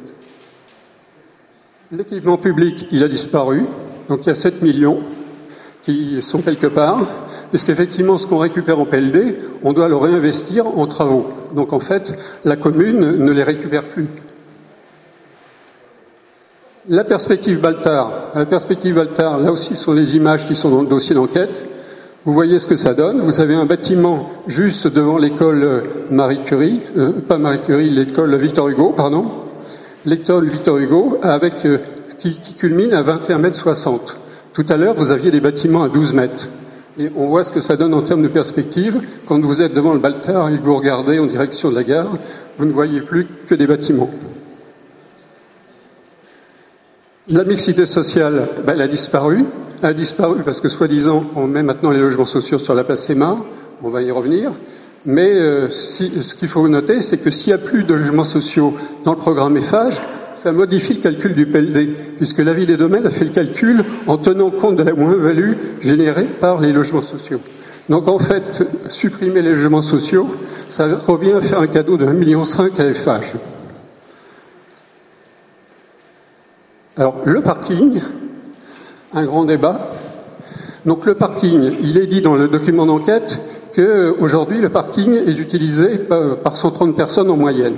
[1.93, 3.63] L'équipement public, il a disparu,
[4.09, 4.99] donc il y a 7 millions
[5.84, 7.07] qui sont quelque part,
[7.49, 11.27] puisqu'effectivement, ce qu'on récupère en PLD, on doit le réinvestir en travaux.
[11.55, 12.13] Donc en fait,
[12.43, 14.07] la commune ne les récupère plus.
[16.88, 20.88] La perspective Baltar, la perspective Baltar, là aussi sont les images qui sont dans le
[20.88, 21.65] dossier d'enquête.
[22.25, 23.21] Vous voyez ce que ça donne.
[23.21, 28.67] Vous avez un bâtiment juste devant l'école Marie Curie, euh, pas Marie Curie, l'école Victor
[28.67, 29.25] Hugo, pardon,
[30.05, 31.77] l'école Victor Hugo, avec euh,
[32.17, 34.18] qui, qui, culmine à 21 mètres 60.
[34.60, 36.49] Tout à l'heure, vous aviez des bâtiments à 12 mètres.
[36.97, 38.99] Et on voit ce que ça donne en termes de perspective.
[39.26, 42.18] Quand vous êtes devant le Baltar et que vous regardez en direction de la gare,
[42.57, 44.10] vous ne voyez plus que des bâtiments.
[47.30, 49.45] La mixité sociale, ben, elle a disparu.
[49.82, 53.10] Elle a disparu parce que, soi-disant, on met maintenant les logements sociaux sur la place
[53.10, 53.38] Emma.
[53.82, 54.51] On va y revenir.
[55.05, 58.73] Mais euh, ce qu'il faut noter, c'est que s'il n'y a plus de logements sociaux
[59.03, 60.01] dans le programme EFAGE,
[60.33, 63.83] ça modifie le calcul du PLD, puisque la ville des domaines a fait le calcul
[64.07, 67.39] en tenant compte de la moins-value générée par les logements sociaux.
[67.89, 70.27] Donc en fait, supprimer les logements sociaux,
[70.67, 73.33] ça revient à faire un cadeau de 1,5 million à FH.
[76.97, 77.99] Alors le parking,
[79.13, 79.91] un grand débat.
[80.85, 83.41] Donc le parking, il est dit dans le document d'enquête
[83.76, 87.76] qu'aujourd'hui le parking est utilisé par 130 personnes en moyenne.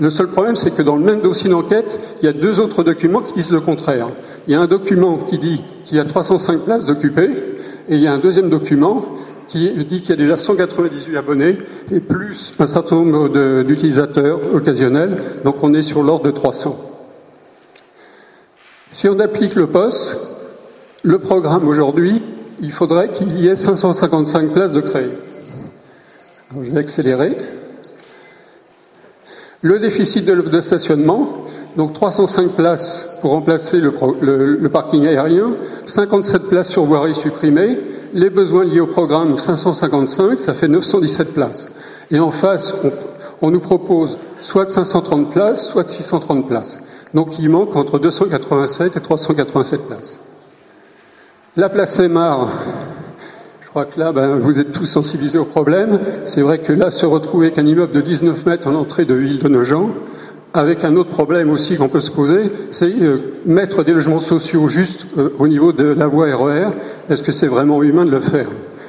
[0.00, 2.82] Le seul problème, c'est que dans le même dossier d'enquête, il y a deux autres
[2.82, 4.08] documents qui disent le contraire.
[4.48, 7.30] Il y a un document qui dit qu'il y a 305 places d'occupés,
[7.88, 9.04] et il y a un deuxième document
[9.46, 11.58] qui dit qu'il y a déjà 198 abonnés
[11.92, 16.76] et plus un certain nombre d'utilisateurs occasionnels, donc on est sur l'ordre de 300.
[18.90, 20.16] Si on applique le POS,
[21.02, 22.22] le programme aujourd'hui,
[22.64, 25.10] il faudrait qu'il y ait 555 places de créer.
[26.54, 27.36] je vais accélérer.
[29.60, 31.44] Le déficit de, stationnement,
[31.76, 35.54] donc 305 places pour remplacer le, parking aérien,
[35.86, 37.78] 57 places sur voirie supprimées,
[38.14, 41.68] les besoins liés au programme 555, ça fait 917 places.
[42.10, 42.74] Et en face,
[43.42, 46.80] on, nous propose soit de 530 places, soit de 630 places.
[47.12, 50.18] Donc il manque entre 287 et 387 places.
[51.56, 52.48] La place Aymar,
[53.60, 56.00] je crois que là, ben, vous êtes tous sensibilisés au problème.
[56.24, 59.38] C'est vrai que là, se retrouver qu'un immeuble de 19 mètres en entrée de ville
[59.38, 59.90] de Nogent,
[60.52, 64.68] avec un autre problème aussi qu'on peut se poser, c'est euh, mettre des logements sociaux
[64.68, 66.70] juste euh, au niveau de la voie RER.
[67.08, 68.48] Est-ce que c'est vraiment humain de le faire?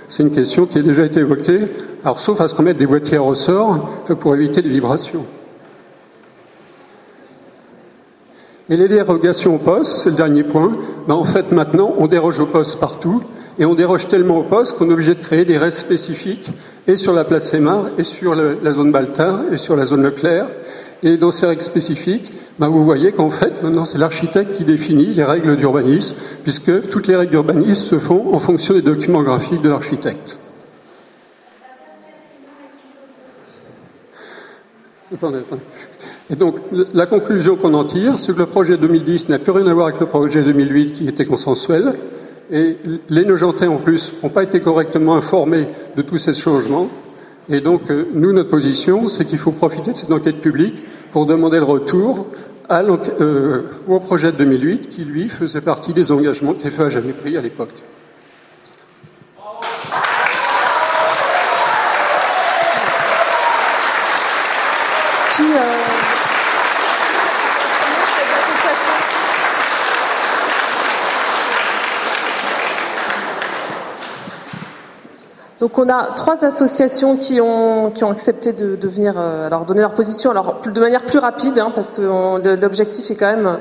[0.09, 1.65] C'est une question qui a déjà été évoquée.
[2.03, 5.27] Alors, sauf à ce qu'on mette des boîtiers à ressort pour éviter les vibrations.
[8.67, 10.75] Et les dérogations au poste, c'est le dernier point.
[11.07, 13.21] Ben, en fait, maintenant, on déroge au poste partout
[13.59, 16.51] et on déroge tellement au poste qu'on est obligé de créer des règles spécifiques
[16.87, 20.47] et sur la place Aymar, et sur la zone Baltar, et sur la zone Leclerc.
[21.03, 25.07] Et dans ces règles spécifiques, ben vous voyez qu'en fait, maintenant, c'est l'architecte qui définit
[25.07, 29.61] les règles d'urbanisme, puisque toutes les règles d'urbanisme se font en fonction des documents graphiques
[29.61, 30.37] de l'architecte.
[35.13, 35.61] Attendez, attendez.
[36.31, 36.55] Et donc,
[36.93, 39.87] la conclusion qu'on en tire, c'est que le projet 2010 n'a plus rien à voir
[39.87, 41.93] avec le projet 2008 qui était consensuel.
[42.51, 42.77] Et
[43.09, 46.89] les Nogentais, en plus, n'ont pas été correctement informés de tous ces changements.
[47.47, 51.27] Et donc, euh, nous, notre position, c'est qu'il faut profiter de cette enquête publique pour
[51.27, 52.25] demander le retour
[52.71, 57.41] euh, au projet de 2008, qui, lui, faisait partie des engagements qu'EFA avait pris à
[57.41, 57.73] l'époque.
[75.59, 79.79] Donc on a trois associations qui ont, qui ont accepté de, venir euh, alors donner
[79.81, 82.01] leur position alors de manière plus rapide hein, parce que
[82.55, 83.59] l'objectif est quand même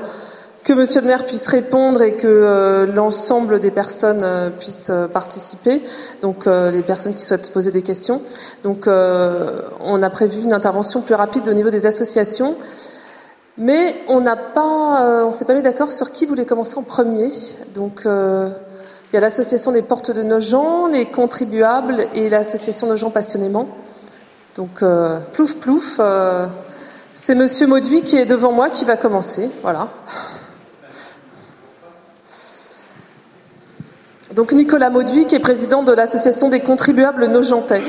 [0.65, 5.83] que Monsieur le maire puisse répondre et que euh, l'ensemble des personnes euh, puissent participer,
[6.21, 8.21] donc les personnes qui souhaitent poser des questions.
[8.63, 12.55] Donc on a prévu une intervention plus rapide au niveau des associations,
[13.57, 17.29] mais on n'a pas, on s'est pas mis d'accord sur qui voulait commencer en premier.
[17.73, 18.05] Donc
[19.11, 23.11] il y a l'association des portes de nos gens, les contribuables et l'association de gens
[23.11, 23.67] passionnément.
[24.55, 26.47] Donc euh, plouf plouf, euh,
[27.13, 29.49] c'est Monsieur Mauduit qui est devant moi qui va commencer.
[29.61, 29.89] Voilà.
[34.33, 37.81] Donc Nicolas Mauduit qui est président de l'association des contribuables nogentais.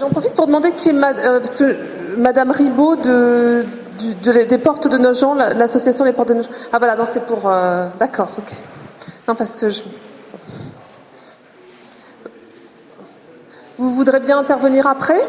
[0.00, 1.40] J'en profite demander qui est euh,
[2.16, 3.64] Madame Ribaud de,
[4.22, 6.50] des Portes de Nogent, l'association des Portes de Nogent.
[6.72, 7.48] Ah voilà, non, c'est pour.
[7.48, 8.52] Euh, d'accord, ok.
[9.28, 9.82] Non, parce que je.
[13.78, 15.20] Vous voudrez bien intervenir après,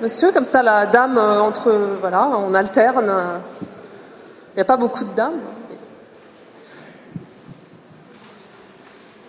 [0.00, 0.32] monsieur?
[0.32, 1.72] Comme ça, la dame, euh, entre.
[2.00, 3.12] Voilà, on alterne.
[4.52, 5.40] Il n'y a pas beaucoup de dames.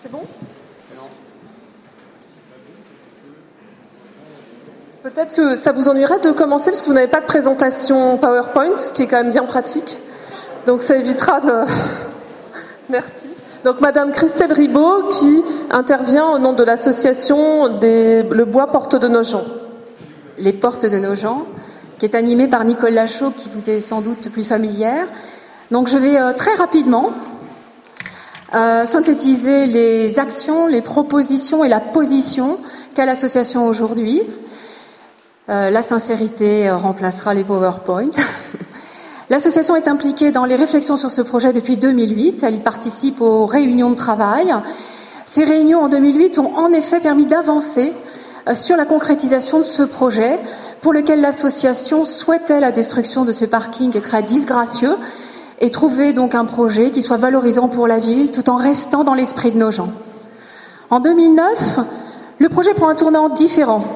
[0.00, 0.22] C'est bon?
[5.14, 8.76] Peut-être que ça vous ennuierait de commencer parce que vous n'avez pas de présentation PowerPoint,
[8.76, 10.00] ce qui est quand même bien pratique.
[10.66, 11.62] Donc ça évitera de.
[12.90, 13.28] Merci.
[13.64, 19.06] Donc Madame Christelle Ribaud qui intervient au nom de l'association des Le Bois Porte de
[19.06, 19.44] Nogent.
[20.38, 21.44] Les Portes de Nogent,
[22.00, 25.06] qui est animée par Nicole Lachaud, qui vous est sans doute plus familière.
[25.70, 27.12] Donc je vais euh, très rapidement
[28.56, 32.58] euh, synthétiser les actions, les propositions et la position
[32.96, 34.24] qu'a l'association aujourd'hui.
[35.48, 38.10] Euh, la sincérité euh, remplacera les PowerPoint.
[39.30, 42.42] L'association est impliquée dans les réflexions sur ce projet depuis 2008.
[42.42, 44.52] Elle y participe aux réunions de travail.
[45.24, 47.92] Ces réunions en 2008 ont en effet permis d'avancer
[48.48, 50.40] euh, sur la concrétisation de ce projet
[50.82, 54.96] pour lequel l'association souhaitait la destruction de ce parking qui est très disgracieux
[55.60, 59.14] et trouver donc un projet qui soit valorisant pour la ville tout en restant dans
[59.14, 59.92] l'esprit de nos gens.
[60.90, 61.78] En 2009,
[62.40, 63.95] le projet prend un tournant différent.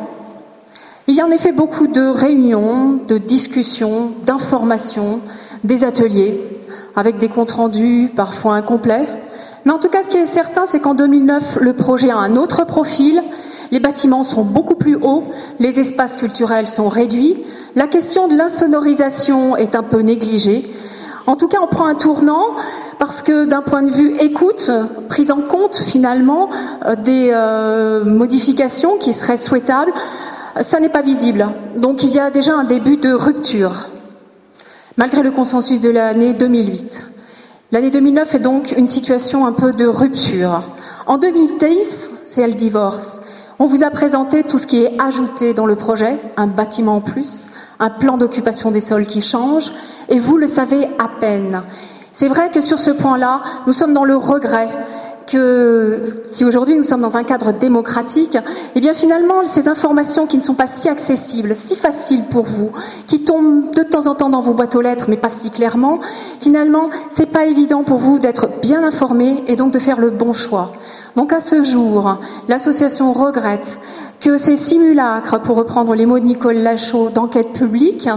[1.08, 5.20] Il y a en effet beaucoup de réunions, de discussions, d'informations,
[5.64, 6.40] des ateliers,
[6.94, 9.08] avec des comptes rendus parfois incomplets.
[9.64, 12.36] Mais en tout cas, ce qui est certain, c'est qu'en 2009, le projet a un
[12.36, 13.22] autre profil.
[13.70, 15.24] Les bâtiments sont beaucoup plus hauts,
[15.58, 17.44] les espaces culturels sont réduits,
[17.76, 20.68] la question de l'insonorisation est un peu négligée.
[21.26, 22.56] En tout cas, on prend un tournant
[22.98, 24.70] parce que d'un point de vue écoute,
[25.08, 26.50] prise en compte finalement
[26.84, 29.92] euh, des euh, modifications qui seraient souhaitables,
[30.62, 31.46] ça n'est pas visible.
[31.78, 33.88] Donc il y a déjà un début de rupture,
[34.96, 37.06] malgré le consensus de l'année 2008.
[37.72, 40.62] L'année 2009 est donc une situation un peu de rupture.
[41.06, 43.20] En 2010, c'est le divorce.
[43.60, 47.00] On vous a présenté tout ce qui est ajouté dans le projet, un bâtiment en
[47.00, 47.48] plus,
[47.78, 49.70] un plan d'occupation des sols qui change,
[50.08, 51.62] et vous le savez à peine.
[52.10, 54.68] C'est vrai que sur ce point-là, nous sommes dans le regret
[55.30, 58.36] que si aujourd'hui nous sommes dans un cadre démocratique,
[58.74, 62.70] eh bien finalement ces informations qui ne sont pas si accessibles, si faciles pour vous,
[63.06, 66.00] qui tombent de temps en temps dans vos boîtes aux lettres, mais pas si clairement,
[66.40, 70.32] finalement c'est pas évident pour vous d'être bien informé et donc de faire le bon
[70.32, 70.72] choix.
[71.16, 72.18] Donc à ce jour,
[72.48, 73.80] l'association regrette
[74.20, 78.08] que ces simulacres, pour reprendre les mots de Nicole Lachaud, d'enquête publique,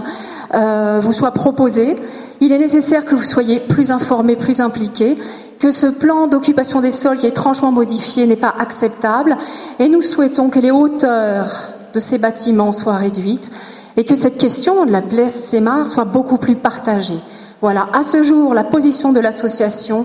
[0.54, 1.96] euh, vous soient proposés.
[2.42, 5.18] Il est nécessaire que vous soyez plus informés, plus impliqués
[5.64, 9.38] que ce plan d'occupation des sols qui est étrangement modifié n'est pas acceptable
[9.80, 13.50] et nous souhaitons que les hauteurs de ces bâtiments soient réduites
[13.96, 17.20] et que cette question de la place Sémar soit beaucoup plus partagée.
[17.62, 20.04] Voilà, à ce jour, la position de l'association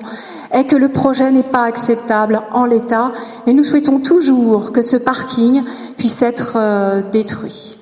[0.52, 3.11] est que le projet n'est pas acceptable en l'état
[3.48, 5.64] et nous souhaitons toujours que ce parking
[5.96, 7.78] puisse être euh, détruit.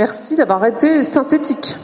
[0.00, 1.76] Merci d'avoir été synthétique.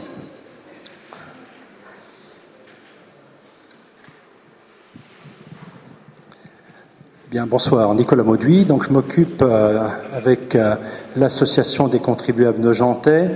[7.29, 7.93] Bien, bonsoir.
[7.93, 8.65] Nicolas Mauduit.
[8.65, 10.77] Donc, je m'occupe euh, avec euh,
[11.15, 13.35] l'association des contribuables nojentais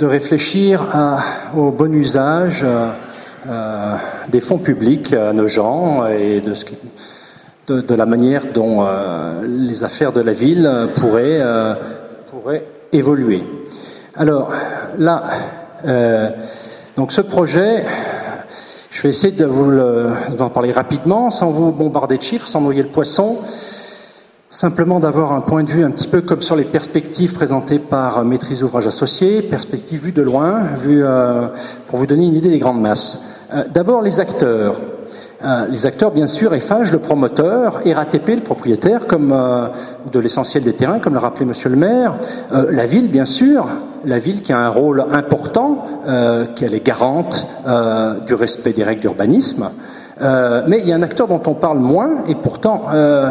[0.00, 0.84] de réfléchir
[1.56, 3.94] au bon usage euh,
[4.30, 8.84] des fonds publics à nos gens et de, de, la manière dont
[9.44, 11.40] les affaires de la ville pourraient
[12.92, 13.44] évoluer.
[14.18, 14.52] Alors
[14.98, 15.22] là,
[16.96, 17.84] donc ce projet
[18.90, 19.70] je vais essayer de vous,
[20.40, 23.36] en parler rapidement, sans vous bombarder de chiffres, sans noyer le poisson.
[24.50, 28.24] Simplement d'avoir un point de vue un petit peu comme sur les perspectives présentées par
[28.24, 31.46] Maîtrise Ouvrage Associé, perspectives vues de loin, vues, euh,
[31.86, 33.22] pour vous donner une idée des grandes masses.
[33.54, 34.80] Euh, d'abord les acteurs.
[35.44, 39.34] Euh, les acteurs, bien sûr, EFAGE, le promoteur, RATP, le propriétaire, comme
[40.12, 42.16] de l'essentiel des terrains, comme l'a rappelé Monsieur le maire,
[42.50, 43.68] la ville, bien sûr,
[44.04, 48.84] la ville qui a un rôle important, euh, qu'elle est garante euh, du respect des
[48.84, 49.70] règles d'urbanisme.
[50.20, 53.30] Euh, mais il y a un acteur dont on parle moins, et pourtant, euh,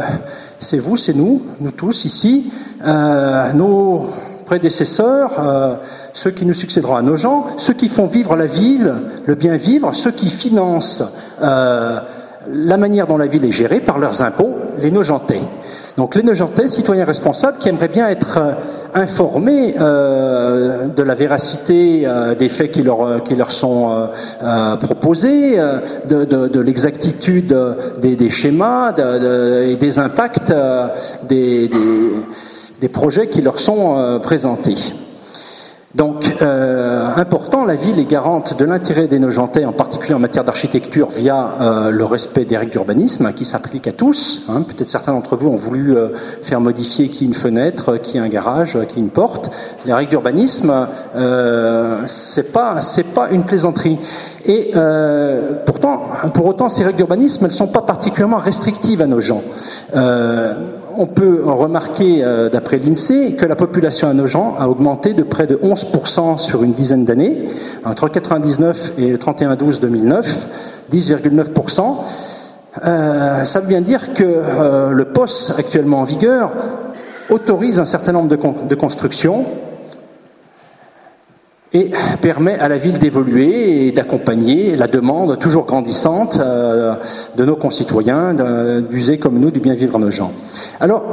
[0.60, 2.52] c'est vous, c'est nous, nous tous ici,
[2.84, 4.08] nos
[4.48, 5.80] prédécesseurs,
[6.14, 8.96] ceux qui nous succéderont à nos gens, ceux qui font vivre la ville,
[9.26, 11.04] le bien vivre, ceux qui financent
[12.52, 15.42] la manière dont la ville est gérée par leurs impôts, les Nogentais.
[15.98, 18.54] Donc les Nogentais, citoyens responsables, qui aimeraient bien être euh,
[18.94, 24.10] informés euh, de la véracité euh, des faits qui leur, qui leur sont
[24.80, 25.58] proposés,
[26.08, 27.56] de, de, l'exactitude
[28.02, 30.54] des, des, schémas et des impacts
[31.28, 31.76] des, des,
[32.82, 34.76] des, projets qui leur sont présentés.
[35.98, 40.44] Donc, euh, important, la ville est garante de l'intérêt des Nogentais, en particulier en matière
[40.44, 44.46] d'architecture, via euh, le respect des règles d'urbanisme hein, qui s'appliquent à tous.
[44.48, 44.62] Hein.
[44.62, 46.10] Peut-être certains d'entre vous ont voulu euh,
[46.44, 49.50] faire modifier qui une fenêtre, qui un garage, qui une porte.
[49.88, 53.98] Les règles d'urbanisme, euh, c'est pas c'est pas une plaisanterie.
[54.46, 54.72] Et
[55.66, 56.04] pourtant,
[56.34, 59.42] pour autant, ces règles d'urbanisme, elles sont pas particulièrement restrictives à nos gens
[60.98, 65.46] on peut remarquer, euh, d'après l'INSEE, que la population à Nogent a augmenté de près
[65.46, 67.50] de 11% sur une dizaine d'années,
[67.86, 70.38] entre 99 et 31-12-2009,
[70.92, 71.96] 10,9%.
[72.86, 76.52] Euh, ça veut bien dire que euh, le POS actuellement en vigueur
[77.30, 79.46] autorise un certain nombre de, de constructions
[81.74, 81.92] et
[82.22, 86.96] permet à la ville d'évoluer et d'accompagner la demande toujours grandissante euh,
[87.36, 88.34] de nos concitoyens
[88.90, 90.32] d'user comme nous du bien vivre à nos gens.
[90.80, 91.04] Alors,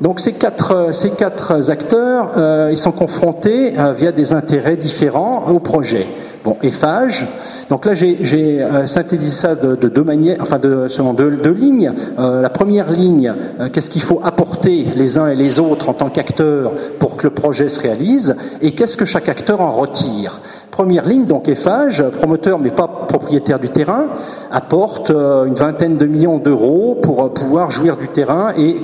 [0.00, 5.50] donc ces quatre, ces quatre acteurs, euh, ils sont confrontés euh, via des intérêts différents
[5.50, 6.06] au projet.
[6.46, 7.26] Bon, EFAGE.
[7.70, 11.90] Donc là, j'ai euh, synthétisé ça de, deux manières, enfin de, selon deux, lignes.
[12.20, 15.92] Euh, la première ligne, euh, qu'est-ce qu'il faut apporter les uns et les autres en
[15.92, 20.40] tant qu'acteurs pour que le projet se réalise, et qu'est-ce que chaque acteur en retire.
[20.76, 24.08] Première ligne, donc EFAGE, promoteur mais pas propriétaire du terrain,
[24.50, 28.82] apporte une vingtaine de millions d'euros pour pouvoir jouir du terrain et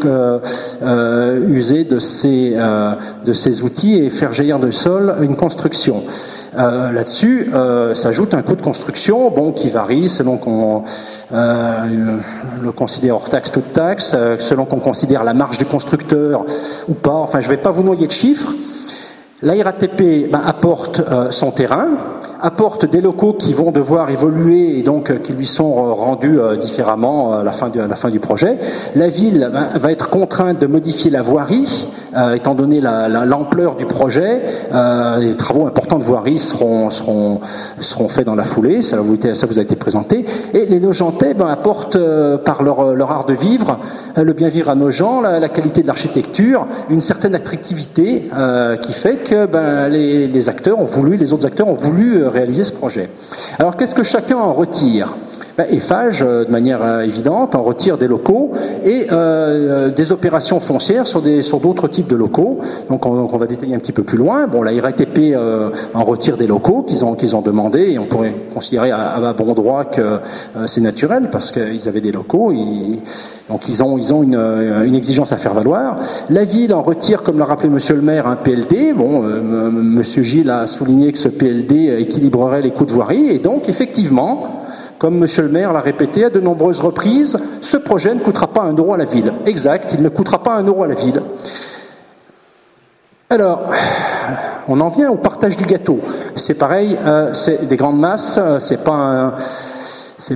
[1.46, 6.02] user de ces, de outils et faire jaillir de sol une construction.
[6.58, 10.84] Euh, là-dessus euh, s'ajoute un coût de construction, bon, qui varie selon qu'on
[11.32, 12.18] euh,
[12.62, 16.44] le considère hors taxe, toute taxe, selon qu'on considère la marge du constructeur
[16.88, 17.14] ou pas.
[17.14, 18.52] Enfin, je ne vais pas vous noyer de chiffres.
[19.42, 21.88] La RATP ben, apporte son terrain,
[22.42, 26.40] apporte des locaux qui vont devoir évoluer et donc euh, qui lui sont euh, rendus
[26.40, 27.70] euh, différemment à la fin,
[28.10, 28.58] du projet.
[28.96, 31.88] La ville va être contrainte de modifier la voirie,
[32.34, 34.42] étant donné l'ampleur du projet.
[35.20, 37.38] les travaux importants de voirie seront,
[38.08, 40.24] faits dans la foulée, ça vous, a été présenté.
[40.52, 41.98] Et les Nogentais ben, apportent
[42.44, 43.78] par leur, art de vivre,
[44.16, 48.28] le bien vivre à nos gens, la, qualité de l'architecture, une certaine attractivité
[48.82, 52.72] qui fait que ben, les, acteurs ont voulu, les autres acteurs ont voulu réaliser ce
[52.72, 53.10] projet.
[53.58, 55.14] Alors qu'est-ce que chacun en retire?
[55.56, 58.52] Ben, EFAGE, euh, de manière euh, évidente, en retire des locaux
[58.84, 62.58] et euh, des opérations foncières sur sur d'autres types de locaux.
[62.88, 64.46] Donc on, va détailler un petit peu plus loin.
[64.46, 65.36] Bon, la RATP
[65.94, 69.52] en retire des locaux qu'ils ont qu'ils ont demandé et on pourrait considérer à, bon
[69.52, 70.20] droit que
[70.66, 72.52] c'est naturel parce qu'ils avaient des locaux.
[73.48, 74.38] donc ils ont ils ont une,
[74.84, 75.98] une, exigence à faire valoir.
[76.30, 78.94] La ville en retire, comme l'a rappelé Monsieur le Maire, un PLD.
[78.94, 83.68] Bon, Monsieur Gilles a souligné que ce PLD équilibrerait les coûts de voirie et donc
[83.68, 84.61] effectivement
[84.98, 88.62] comme Monsieur le maire l'a répété à de nombreuses reprises, ce projet ne coûtera pas
[88.62, 89.32] un euro à la ville.
[89.46, 91.22] Exact, il ne coûtera pas un euro à la ville.
[93.32, 93.70] Alors,
[94.68, 96.00] on en vient au partage du gâteau.
[96.36, 99.36] C'est pareil, euh, c'est des grandes masses, euh, c'est pas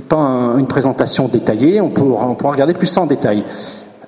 [0.09, 1.79] pas une présentation détaillée.
[1.79, 3.43] On pourra, regarder plus en détail.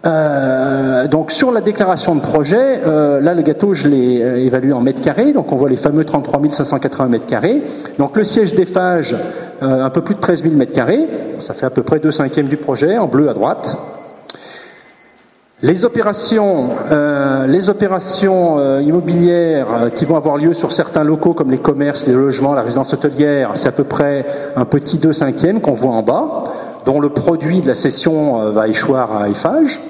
[0.05, 5.01] Euh, donc sur la déclaration de projet, là le gâteau je l'ai évalué en mètres
[5.01, 7.63] carrés, donc on voit les fameux 33 580 mètres carrés.
[7.97, 9.15] Donc le siège d'Eiffage,
[9.61, 11.07] euh, un peu plus de 13 000 mètres carrés,
[11.39, 13.77] ça fait à peu près 2 cinquièmes du projet, en bleu à droite.
[15.61, 22.07] Les opérations, euh, euh, immobilières qui vont avoir lieu sur certains locaux comme les commerces,
[22.07, 25.91] les logements, la résidence hôtelière, c'est à peu près un petit 2 cinquièmes qu'on voit
[25.91, 26.43] en bas,
[26.85, 29.81] dont le produit de la session va échoir à Eiffage.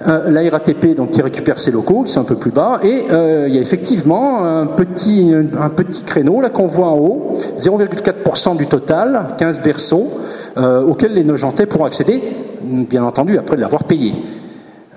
[0.00, 3.54] La RATP donc qui récupère ses locaux qui sont un peu plus bas et il
[3.54, 8.66] y a effectivement un petit un petit créneau là qu'on voit en haut 0,4% du
[8.66, 10.10] total 15 berceaux
[10.56, 12.20] auxquels les Nogentais pourront accéder
[12.62, 14.12] bien entendu après l'avoir payé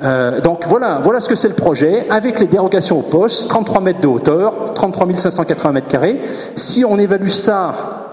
[0.01, 3.81] euh, donc voilà, voilà ce que c'est le projet, avec les dérogations au poste, 33
[3.81, 6.21] mètres de hauteur, 33 580 mètres carrés.
[6.55, 8.08] Si on évalue ça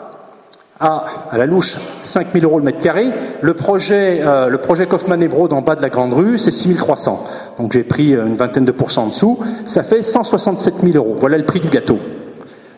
[0.78, 3.10] à, à la louche, 5 000 euros le mètre carré,
[3.40, 7.24] le projet, euh, projet Kaufmann et en bas de la Grande Rue, c'est 6 300.
[7.58, 11.16] Donc j'ai pris une vingtaine de pourcents en dessous, ça fait 167 000 euros.
[11.18, 11.98] Voilà le prix du gâteau.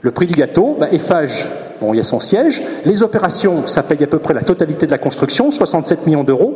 [0.01, 1.49] Le prix du gâteau, bah, Eiffage,
[1.81, 2.63] bon, il y a son siège.
[2.85, 6.55] Les opérations, ça paye à peu près la totalité de la construction, 67 millions d'euros.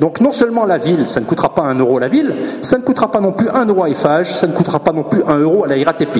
[0.00, 2.78] Donc non seulement la ville, ça ne coûtera pas un euro à la ville, ça
[2.78, 5.22] ne coûtera pas non plus un euro à Eiffage, ça ne coûtera pas non plus
[5.26, 6.18] un euro à la RATP.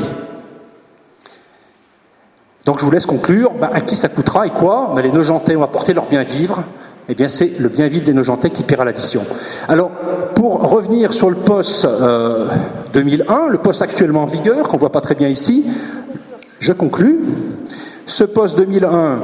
[2.64, 4.92] Donc je vous laisse conclure, bah, à qui ça coûtera et quoi?
[4.94, 6.62] Bah, Les Nogentais ont apporté leur bien vivre,
[7.08, 9.22] eh bien c'est le bien vivre des Nogentais qui paiera l'addition.
[9.68, 9.90] Alors,
[10.34, 11.86] pour revenir sur le poste
[12.92, 15.64] 2001, euh, le poste actuellement en vigueur, qu'on voit pas très bien ici,
[16.60, 17.20] je conclus.
[18.06, 19.18] Ce poste 2001,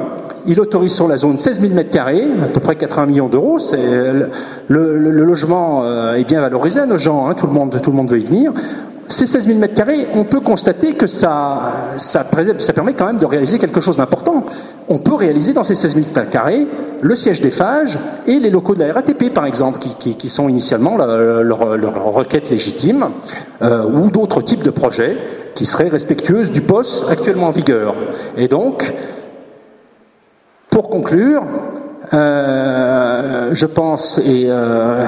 [0.46, 3.58] il autorise sur la zone 16 000 mètres carrés, à peu près 80 millions d'euros.
[3.72, 8.24] Le, logement euh, est bien valorisé à nos gens, hein, tout le monde veut y
[8.24, 8.52] venir.
[9.10, 12.26] Ces 16 000 mètres carrés, on peut constater que ça, ça,
[12.58, 14.44] ça permet quand même de réaliser quelque chose d'important.
[14.88, 16.66] On peut réaliser dans ces 16 000 mètres carrés
[17.00, 20.28] le siège des phages et les locaux de la RATP, par exemple, qui, qui, qui
[20.28, 23.08] sont initialement leur, leur, requête légitime,
[23.62, 25.16] euh, ou d'autres types de projets
[25.54, 27.94] qui serait respectueuse du poste actuellement en vigueur.
[28.36, 28.92] Et donc,
[30.70, 31.42] pour conclure,
[32.12, 35.04] euh, je pense et, euh,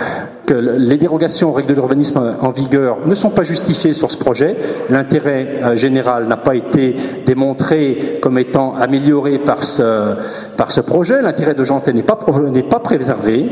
[0.54, 4.56] les dérogations aux règles de l'urbanisme en vigueur ne sont pas justifiées sur ce projet.
[4.88, 6.94] L'intérêt euh, général n'a pas été
[7.26, 10.14] démontré comme étant amélioré par ce,
[10.56, 11.22] par ce projet.
[11.22, 13.46] L'intérêt de Janté n'est pas, pas préservé.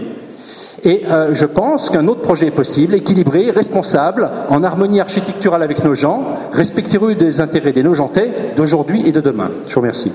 [0.84, 5.82] Et euh, je pense qu'un autre projet est possible, équilibré, responsable, en harmonie architecturale avec
[5.82, 6.22] nos gens,
[6.52, 9.50] respectueux des intérêts des Nogentais d'aujourd'hui et de demain.
[9.66, 10.12] Je vous remercie.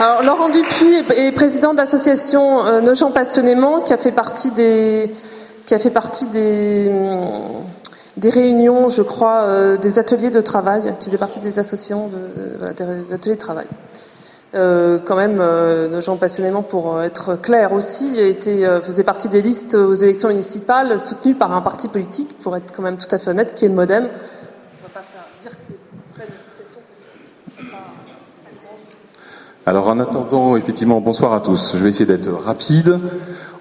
[0.00, 4.50] Alors, Laurent Dupuis est président de l'association euh, Nos gens passionnément, qui a fait partie
[4.50, 5.14] des,
[5.66, 7.64] qui a fait partie des, hum,
[8.16, 12.72] des réunions, je crois, euh, des ateliers de travail, qui faisaient partie des associations de,
[12.72, 13.66] des ateliers de travail.
[14.54, 19.42] Euh, quand même, euh, nos gens passionnément, pour être clair aussi, euh, faisait partie des
[19.42, 23.18] listes aux élections municipales soutenues par un parti politique, pour être quand même tout à
[23.18, 24.04] fait honnête, qui est le MoDem.
[24.04, 24.14] On ne va
[24.94, 25.74] pas faire dire que c'est
[26.24, 27.20] une association politique.
[29.70, 31.76] Alors en attendant, effectivement, bonsoir à tous.
[31.76, 32.98] Je vais essayer d'être rapide.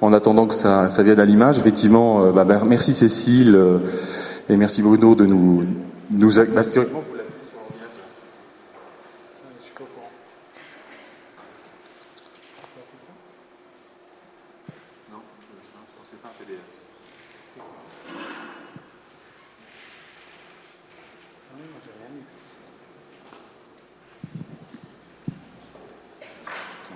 [0.02, 3.56] En attendant que ça, vienne à l'image, effectivement, bah, bah, merci Cécile
[4.50, 5.66] et merci Bruno de nous...
[6.10, 6.64] nous bah,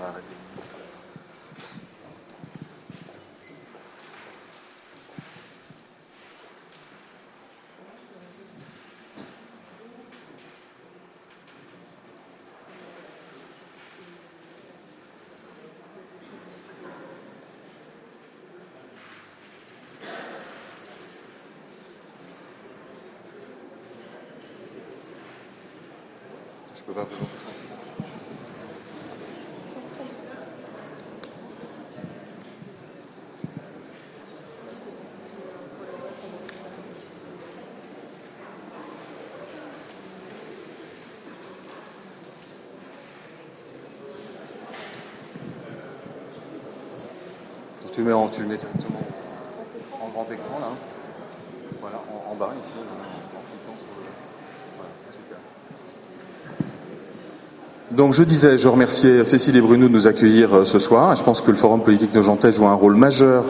[0.04, 0.44] palavra dele.
[26.86, 27.43] Obrigado.
[47.94, 49.00] Tu le mets, en, tu le mets directement
[50.02, 50.68] en grand écran là.
[51.80, 52.74] Voilà, en, bas ici.
[57.92, 61.16] Donc je disais, je remerciais Cécile et Bruno de nous accueillir euh, ce soir.
[61.16, 63.46] Je pense que le Forum politique Nogentais joue un rôle majeur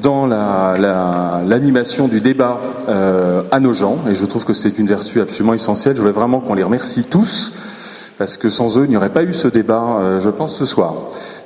[0.00, 4.86] dans l'animation la, du débat euh, à nos gens, et je trouve que c'est une
[4.86, 5.94] vertu absolument essentielle.
[5.94, 7.52] Je voulais vraiment qu'on les remercie tous
[8.16, 10.94] parce que sans eux, il n'y aurait pas eu ce débat, je pense, ce soir.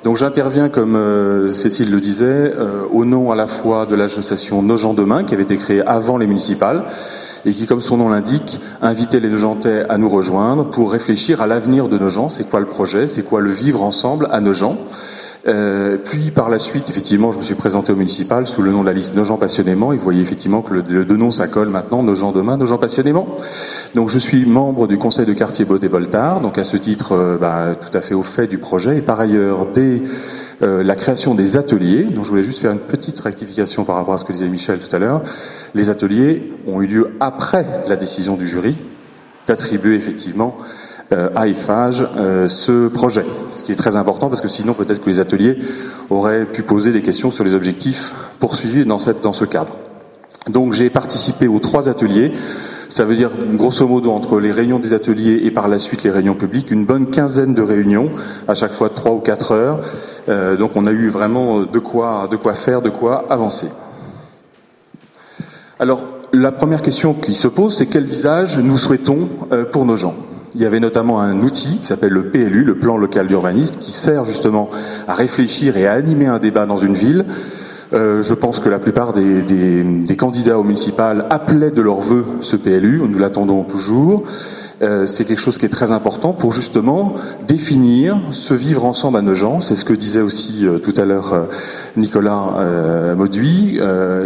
[0.04, 2.52] Donc j'interviens, comme Cécile le disait,
[2.92, 6.26] au nom à la fois de l'association Nos demain, qui avait été créée avant les
[6.26, 6.84] municipales,
[7.44, 11.46] et qui, comme son nom l'indique, invitait les Nogentais à nous rejoindre pour réfléchir à
[11.46, 12.28] l'avenir de nos.
[12.28, 13.06] C'est quoi le projet?
[13.06, 14.78] C'est quoi le vivre ensemble à nos gens
[15.48, 18.82] euh, puis par la suite, effectivement, je me suis présenté au municipal sous le nom
[18.82, 19.92] de la liste Nos passionnément.
[19.92, 23.26] Et vous voyez effectivement que le, le deux noms ça maintenant, Nos demain, Nos passionnément.
[23.94, 27.12] Donc je suis membre du conseil de quartier Baud et Voltard, donc à ce titre
[27.12, 28.98] euh, bah, tout à fait au fait du projet.
[28.98, 30.02] Et par ailleurs, dès
[30.62, 34.14] euh, la création des ateliers, donc je voulais juste faire une petite rectification par rapport
[34.14, 35.22] à ce que disait Michel tout à l'heure,
[35.74, 38.76] les ateliers ont eu lieu après la décision du jury
[39.48, 40.56] d'attribuer effectivement
[41.34, 45.10] à IFAGE euh, ce projet, ce qui est très important parce que sinon peut-être que
[45.10, 45.58] les ateliers
[46.10, 49.78] auraient pu poser des questions sur les objectifs poursuivis dans, cette, dans ce cadre.
[50.48, 52.32] Donc j'ai participé aux trois ateliers.
[52.88, 56.10] Ça veut dire, grosso modo, entre les réunions des ateliers et par la suite les
[56.10, 58.10] réunions publiques, une bonne quinzaine de réunions,
[58.48, 59.80] à chaque fois trois ou quatre heures.
[60.28, 63.68] Euh, donc on a eu vraiment de quoi, de quoi faire, de quoi avancer.
[65.78, 69.96] Alors, la première question qui se pose, c'est quel visage nous souhaitons euh, pour nos
[69.96, 70.14] gens?
[70.54, 73.92] Il y avait notamment un outil qui s'appelle le PLU, le plan local d'urbanisme, qui
[73.92, 74.70] sert justement
[75.08, 77.24] à réfléchir et à animer un débat dans une ville
[77.92, 82.00] euh, je pense que la plupart des, des, des, candidats au municipal appelaient de leur
[82.00, 83.02] vœu ce PLU.
[83.06, 84.24] Nous l'attendons toujours.
[84.82, 87.14] Euh, c'est quelque chose qui est très important pour justement
[87.46, 89.60] définir ce vivre ensemble à nos gens.
[89.60, 91.44] C'est ce que disait aussi euh, tout à l'heure euh,
[91.96, 93.78] Nicolas euh, Mauduit.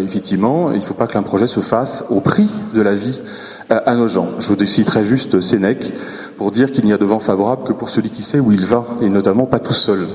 [0.02, 3.20] effectivement, il ne faut pas qu'un projet se fasse au prix de la vie
[3.68, 4.28] à nos gens.
[4.40, 5.92] Je vous citerai juste Sénèque
[6.36, 8.64] pour dire qu'il n'y a de vent favorable que pour celui qui sait où il
[8.64, 10.06] va, et notamment pas tout seul.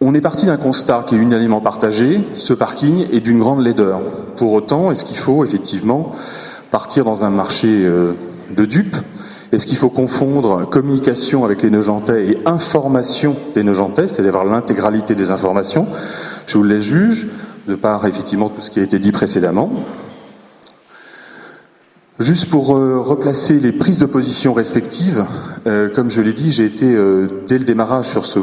[0.00, 4.00] On est parti d'un constat qui est unanimement partagé, ce parking est d'une grande laideur.
[4.36, 6.10] Pour autant, est-ce qu'il faut effectivement
[6.72, 8.14] partir dans un marché euh,
[8.50, 8.96] de dupes?
[9.52, 15.30] Est-ce qu'il faut confondre communication avec les Neugentais et information des Neugentais, c'est-à-dire l'intégralité des
[15.30, 15.86] informations?
[16.46, 17.28] Je vous les juge,
[17.66, 19.72] de par effectivement tout ce qui a été dit précédemment.
[22.18, 25.24] Juste pour euh, replacer les prises de position respectives,
[25.66, 26.96] euh, comme je l'ai dit, j'ai été
[27.46, 28.38] dès le démarrage sur ce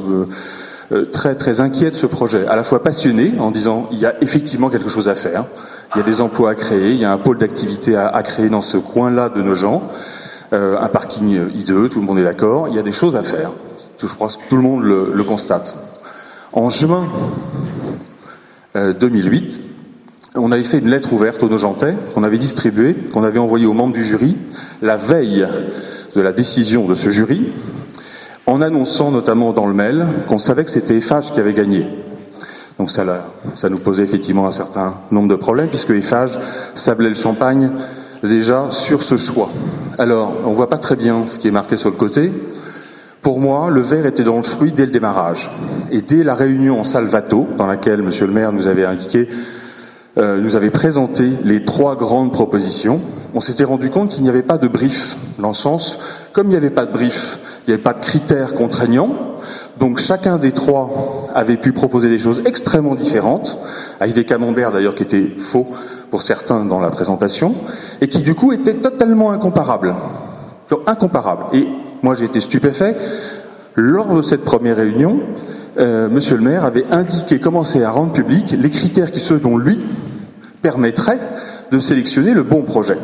[0.91, 4.07] euh, très très inquiet de ce projet, à la fois passionné en disant il y
[4.07, 5.45] a effectivement quelque chose à faire,
[5.93, 8.49] il y a des emplois à créer, il y a un pôle d'activité à, créer
[8.49, 9.84] dans ce coin-là de nos gens,
[10.51, 13.22] euh, un parking hideux, tout le monde est d'accord, il y a des choses à
[13.22, 13.51] faire.
[13.99, 15.76] Je crois que tout le monde le, le constate.
[16.53, 17.78] En juin euh,
[18.76, 19.59] 2008,
[20.36, 23.74] on avait fait une lettre ouverte aux Nogentais qu'on avait distribuée, qu'on avait envoyée aux
[23.74, 24.36] membres du jury
[24.82, 25.47] la veille
[26.15, 27.51] de la décision de ce jury,
[28.45, 31.88] en annonçant notamment dans le mail qu'on savait que c'était EFAGE qui avait gagné.
[32.78, 33.03] Donc ça,
[33.55, 36.39] ça nous posait effectivement un certain nombre de problèmes, puisque EFAGE
[36.76, 37.72] sablait le champagne
[38.24, 39.49] déjà sur ce choix.
[39.97, 42.32] Alors, on voit pas très bien ce qui est marqué sur le côté.
[43.22, 45.51] Pour moi, le verre était dans le fruit dès le démarrage.
[45.91, 49.28] Et dès la réunion en Salvato, dans laquelle Monsieur le maire nous avait indiqué,
[50.17, 53.01] euh, nous avait présenté les trois grandes propositions,
[53.34, 55.99] on s'était rendu compte qu'il n'y avait pas de brief, dans le sens,
[56.34, 59.09] comme il n'y avait pas de brief, il n'y avait pas de critères contraignants,
[59.78, 63.57] donc chacun des trois avait pu proposer des choses extrêmement différentes,
[63.99, 65.67] avec des camemberts d'ailleurs qui étaient faux
[66.09, 67.53] pour certains dans la présentation,
[68.01, 69.95] et qui du coup étaient totalement incomparables.
[70.88, 71.45] Incomparables.
[72.04, 72.95] Moi j'ai été stupéfait,
[73.76, 75.20] lors de cette première réunion,
[75.78, 79.80] euh, Monsieur le maire avait indiqué, commencé à rendre public les critères qui, selon lui,
[80.62, 81.20] permettraient
[81.72, 82.97] de sélectionner le bon projet.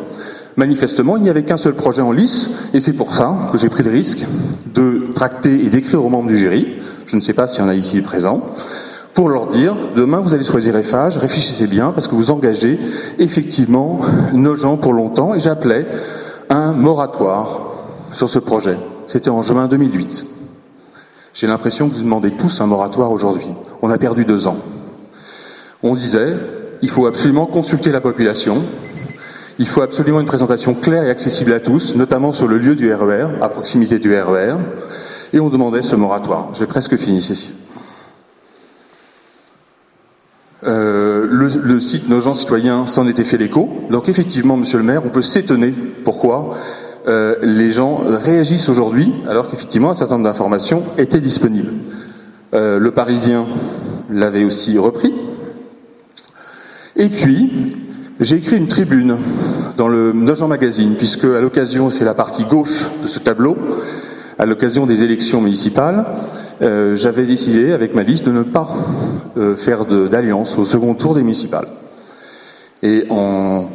[0.57, 3.69] Manifestement, il n'y avait qu'un seul projet en lice, et c'est pour ça que j'ai
[3.69, 4.25] pris le risque
[4.73, 7.69] de tracter et d'écrire aux membres du jury, je ne sais pas s'il y en
[7.69, 8.45] a ici présents,
[9.13, 12.77] pour leur dire, demain vous allez choisir EFAGE, réfléchissez bien, parce que vous engagez
[13.19, 14.01] effectivement
[14.33, 15.87] nos gens pour longtemps, et j'appelais
[16.49, 17.84] un moratoire
[18.15, 18.77] sur ce projet.
[19.07, 20.25] C'était en juin 2008.
[21.33, 23.49] J'ai l'impression que vous demandez tous un moratoire aujourd'hui.
[23.81, 24.57] On a perdu deux ans.
[25.83, 26.33] On disait,
[26.81, 28.63] il faut absolument consulter la population,
[29.59, 32.91] il faut absolument une présentation claire et accessible à tous, notamment sur le lieu du
[32.93, 34.57] RER, e à proximité du RER, e
[35.33, 36.49] et on demandait ce moratoire.
[36.53, 37.53] J'ai presque fini, Cécile.
[40.63, 43.69] Euh, le, le, site Nos gens citoyens s'en était fait l'écho.
[43.91, 46.55] Donc effectivement, Monsieur le maire, on peut s'étonner pourquoi?
[47.07, 51.73] Euh, les gens réagissent aujourd'hui, alors qu'effectivement un certain nombre d'informations étaient disponibles.
[52.53, 53.45] Euh, le Parisien
[54.09, 55.13] l'avait aussi repris.
[56.95, 57.75] Et puis,
[58.19, 59.17] j'ai écrit une tribune
[59.77, 63.55] dans le Nogent Magazine, puisque à l'occasion, c'est la partie gauche de ce tableau,
[64.39, 66.05] à l'occasion des élections municipales,
[66.61, 68.67] euh, j'avais décidé avec ma liste de ne pas
[69.57, 71.67] faire d'alliance au second tour des municipales.
[72.81, 73.69] Et en,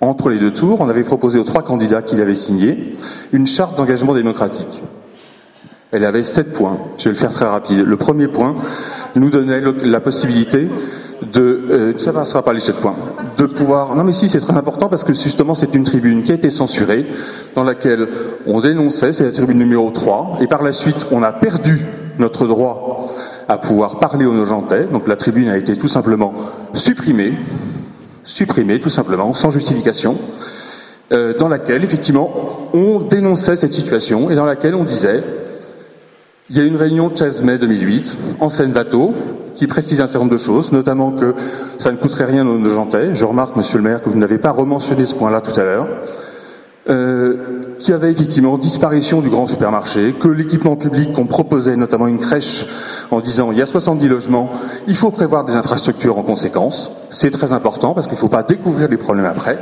[0.00, 2.94] Entre les deux tours, on avait proposé aux trois candidats qui l'avaient signé
[3.32, 4.82] une charte d'engagement démocratique.
[5.92, 6.78] Elle avait sept points.
[6.98, 7.84] Je vais le faire très rapide.
[7.84, 8.56] Le premier point
[9.16, 10.68] nous donnait la possibilité
[11.32, 12.96] de, euh, ça passera pas les sept points,
[13.36, 13.94] de pouvoir.
[13.94, 16.50] Non mais si, c'est très important parce que justement c'est une tribune qui a été
[16.50, 17.06] censurée,
[17.54, 18.08] dans laquelle
[18.46, 21.84] on dénonçait, c'est la tribune numéro 3, et par la suite on a perdu
[22.18, 23.14] notre droit
[23.48, 24.84] à pouvoir parler aux Nogentais.
[24.84, 26.32] Donc la tribune a été tout simplement
[26.72, 27.32] supprimée,
[28.24, 30.16] supprimée tout simplement, sans justification,
[31.12, 35.22] euh, dans laquelle effectivement on dénonçait cette situation et dans laquelle on disait
[36.50, 39.14] il y a une réunion de 16 mai 2008 en Seine-Vato
[39.54, 41.34] qui précise un certain nombre de choses, notamment que
[41.78, 43.14] ça ne coûterait rien aux Nogentais.
[43.14, 45.86] Je remarque, monsieur le maire, que vous n'avez pas rementionné ce point-là tout à l'heure.
[46.88, 47.36] Euh,
[47.78, 52.64] qu'il avait effectivement disparition du grand supermarché, que l'équipement public qu'on proposait, notamment une crèche,
[53.10, 54.50] en disant il y a 70 logements,
[54.86, 56.90] il faut prévoir des infrastructures en conséquence.
[57.10, 59.58] C'est très important parce qu'il ne faut pas découvrir les problèmes après.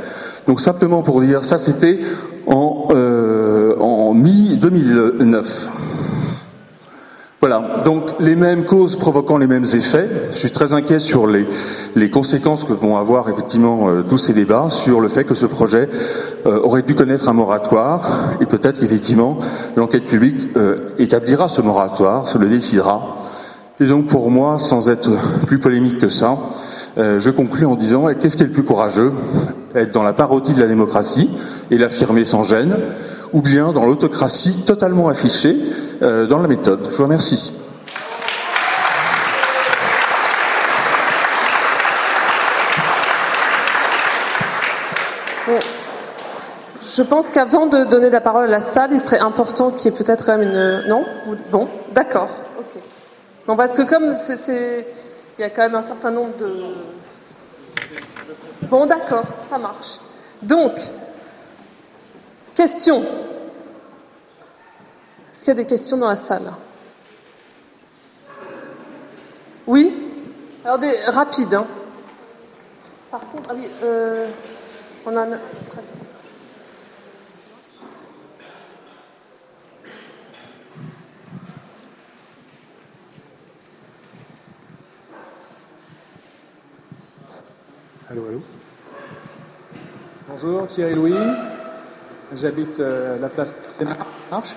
[0.47, 1.99] Donc simplement pour dire, ça c'était
[2.47, 5.45] en, euh, en mi-2009.
[7.41, 10.09] Voilà, donc les mêmes causes provoquant les mêmes effets.
[10.33, 11.47] Je suis très inquiet sur les,
[11.95, 15.45] les conséquences que vont avoir effectivement euh, tous ces débats sur le fait que ce
[15.45, 15.87] projet
[16.45, 19.37] euh, aurait dû connaître un moratoire et peut-être qu'effectivement
[19.77, 23.15] l'enquête publique euh, établira ce moratoire, se le décidera.
[23.79, 25.09] Et donc pour moi, sans être
[25.47, 26.37] plus polémique que ça,
[26.97, 29.13] je conclus en disant qu'est-ce qui est le plus courageux?
[29.73, 31.29] Être dans la parodie de la démocratie
[31.71, 32.75] et l'affirmer sans gêne,
[33.33, 35.55] ou bien dans l'autocratie totalement affichée
[36.01, 36.87] euh, dans la méthode.
[36.91, 37.53] Je vous remercie.
[46.99, 49.95] Je pense qu'avant de donner la parole à la salle, il serait important qu'il y
[49.95, 50.89] ait peut-être quand même une.
[50.89, 51.05] Non?
[51.51, 52.29] Bon, d'accord.
[52.57, 52.81] Ok.
[53.47, 54.85] Non, parce que comme c'est.
[55.37, 56.51] Il y a quand même un certain nombre de.
[58.63, 59.99] Bon, d'accord, ça marche.
[60.41, 60.73] Donc,
[62.59, 63.01] question.
[65.31, 66.51] Est-ce qu'il y a des questions dans la salle?
[69.65, 69.95] Oui?
[70.65, 71.53] Alors, des rapides.
[71.53, 71.65] Hein.
[73.09, 74.27] Par contre, ah oui, euh,
[75.05, 75.21] on a.
[88.09, 88.39] Allô, allô?
[90.27, 91.58] Bonjour, Thierry Louis.
[92.35, 93.53] J'habite euh, la place.
[94.29, 94.55] Marche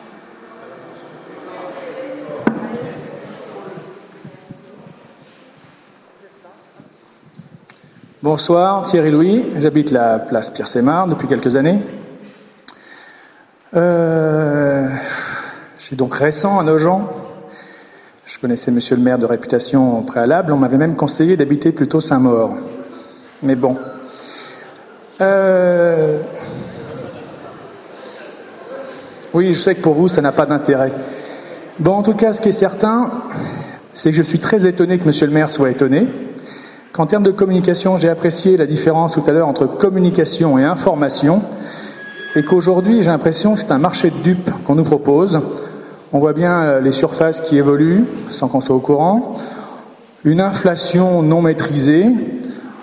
[8.22, 9.46] Bonsoir, Thierry Louis.
[9.56, 11.78] J'habite la place Pierre-Sémar depuis quelques années.
[13.74, 14.88] Euh,
[15.78, 17.08] je suis donc récent à Nogent.
[18.26, 20.52] Je connaissais monsieur le maire de réputation préalable.
[20.52, 22.54] On m'avait même conseillé d'habiter plutôt Saint-Maur.
[23.42, 23.78] Mais bon.
[25.22, 26.20] Euh,
[29.34, 30.92] oui, je sais que pour vous, ça n'a pas d'intérêt.
[31.78, 33.10] Bon, en tout cas, ce qui est certain,
[33.94, 36.06] c'est que je suis très étonné que monsieur le maire soit étonné
[36.92, 41.42] qu'en termes de communication, j'ai apprécié la différence tout à l'heure entre communication et information,
[42.36, 45.40] et qu'aujourd'hui, j'ai l'impression que c'est un marché de dupes qu'on nous propose.
[46.12, 49.36] On voit bien euh, les surfaces qui évoluent sans qu'on soit au courant,
[50.24, 52.06] une inflation non maîtrisée,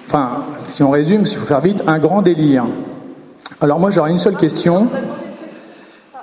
[0.08, 0.30] enfin,
[0.68, 2.66] si on résume, s'il faut faire vite, un grand délire.
[3.62, 4.88] Alors moi, j'aurais une seule question.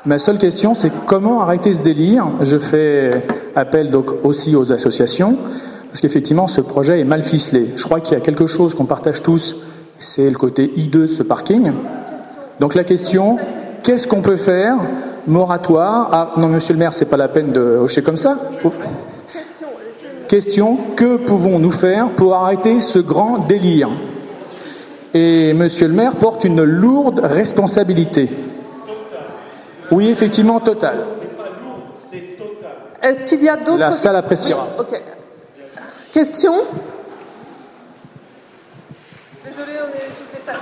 [0.07, 2.29] Ma seule question, c'est comment arrêter ce délire?
[2.41, 3.25] Je fais
[3.57, 5.37] appel donc aussi aux associations.
[5.89, 7.71] Parce qu'effectivement, ce projet est mal ficelé.
[7.75, 9.57] Je crois qu'il y a quelque chose qu'on partage tous,
[9.99, 11.73] c'est le côté hideux de ce parking.
[12.61, 13.39] Donc la question,
[13.83, 14.77] qu'est-ce qu'on peut faire?
[15.27, 16.09] Moratoire.
[16.13, 18.39] Ah non, monsieur le maire, c'est pas la peine de hocher comme ça.
[20.29, 23.89] Question, que pouvons-nous faire pour arrêter ce grand délire?
[25.15, 28.31] Et monsieur le maire porte une lourde responsabilité.
[29.91, 31.07] Oui, effectivement, totale.
[33.03, 33.79] Est-ce qu'il y a d'autres...
[33.79, 34.67] La salle appréciera.
[36.13, 36.55] Question?
[39.45, 40.61] Désolée, on est juste dépassé.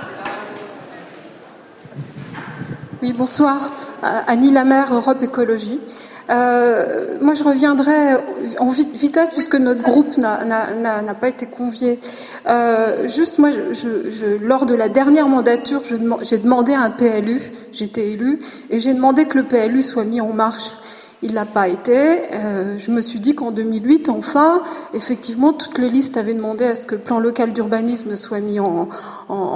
[3.01, 3.69] Oui, bonsoir.
[4.03, 5.79] Euh, Annie Lamère, Europe Écologie.
[6.29, 8.15] Euh, moi, je reviendrai
[8.59, 11.99] en vitesse puisque notre groupe n'a pas été convié.
[12.47, 15.81] Euh, juste, moi, je, je, lors de la dernière mandature,
[16.21, 20.33] j'ai demandé un PLU, j'étais élu, et j'ai demandé que le PLU soit mis en
[20.33, 20.71] marche.
[21.27, 22.31] Il l'a pas été.
[22.33, 24.61] Euh, je me suis dit qu'en 2008, enfin,
[24.93, 28.59] effectivement, toutes les listes avaient demandé à ce que le plan local d'urbanisme soit mis
[28.59, 28.87] en,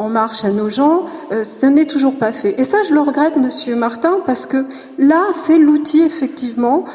[0.09, 1.05] marche à nos gens.
[1.31, 2.59] Euh, ce n'est toujours pas fait.
[2.59, 4.65] Et ça, je le regrette, Monsieur Martin, parce que
[4.97, 6.85] là, c'est l'outil, effectivement,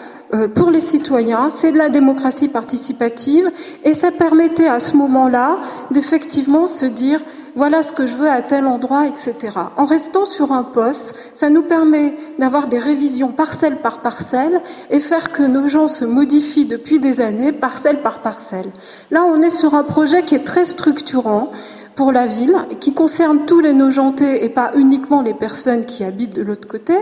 [0.54, 3.50] pour les citoyens, c'est de la démocratie participative,
[3.84, 5.58] et ça permettait à ce moment-là
[5.90, 7.20] d'effectivement se dire
[7.56, 9.34] voilà ce que je veux à tel endroit, etc.
[9.76, 14.60] En restant sur un poste, ça nous permet d'avoir des révisions parcelle par parcelle
[14.90, 18.70] et faire que nos gens se modifient depuis des années, parcelle par parcelle.
[19.10, 21.52] Là, on est sur un projet qui est très structurant
[21.94, 26.34] pour la ville, qui concerne tous les nojentés et pas uniquement les personnes qui habitent
[26.34, 26.94] de l'autre côté.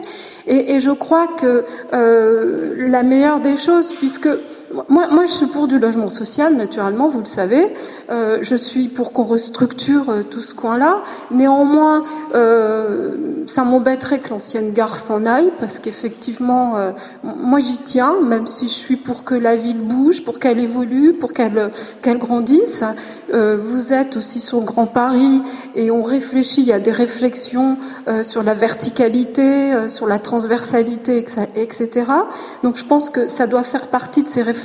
[0.47, 4.29] Et, et, je crois que euh, la meilleure des choses, puisque
[4.89, 7.75] moi, je suis pour du logement social, naturellement, vous le savez.
[8.11, 11.03] Euh, je suis pour qu'on restructure euh, tout ce coin-là.
[11.31, 12.03] Néanmoins,
[12.35, 16.77] euh, ça m'embêterait que l'ancienne gare s'en aille, parce qu'effectivement,
[17.23, 21.13] moi j'y tiens, même si je suis pour que la ville bouge, pour qu'elle évolue,
[21.13, 21.71] pour qu'elle
[22.03, 22.85] qu'elle grandisse.
[23.33, 25.43] Vous êtes aussi sur le Grand Paris,
[25.75, 27.77] et on réfléchit, il y a des réflexions
[28.23, 31.25] sur la verticalité, sur la transversalité,
[31.57, 31.91] etc.
[32.63, 34.62] Donc je pense que ça doit faire partie de ces réflexions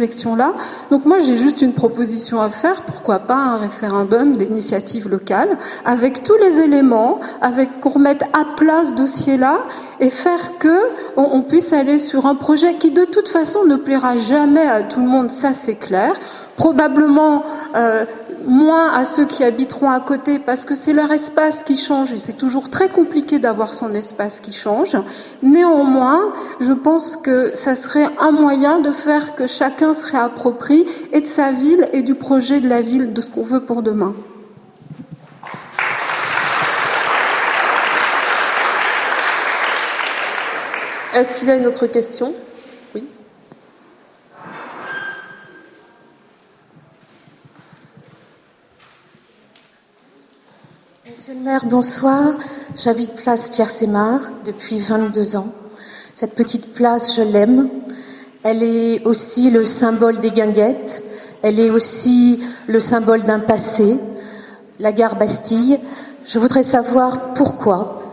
[0.91, 2.81] Donc moi, j'ai juste une proposition à faire.
[2.83, 8.85] Pourquoi pas un référendum d'initiative locale avec tous les éléments, avec qu'on remette à plat
[8.85, 9.59] ce dossier-là
[9.99, 10.77] et faire que
[11.15, 14.99] on, puisse aller sur un projet qui de toute façon ne plaira jamais à tout
[14.99, 15.31] le monde.
[15.31, 16.13] Ça, c'est clair.
[16.55, 17.43] Probablement
[17.75, 18.05] euh,
[18.45, 22.19] moins à ceux qui habiteront à côté parce que c'est leur espace qui change et
[22.19, 24.97] c'est toujours très compliqué d'avoir son espace qui change.
[25.43, 31.21] Néanmoins, je pense que ça serait un moyen de faire que chacun se réapproprie et
[31.21, 34.13] de sa ville et du projet de la ville, de ce qu'on veut pour demain.
[41.13, 42.33] Est-ce qu'il y a une autre question?
[51.27, 52.37] Monsieur le maire, bonsoir.
[52.77, 55.47] J'habite place Pierre Sémar depuis 22 ans.
[56.15, 57.67] Cette petite place, je l'aime.
[58.43, 61.03] Elle est aussi le symbole des guinguettes.
[61.41, 63.97] Elle est aussi le symbole d'un passé,
[64.79, 65.79] la gare Bastille.
[66.25, 68.03] Je voudrais savoir pourquoi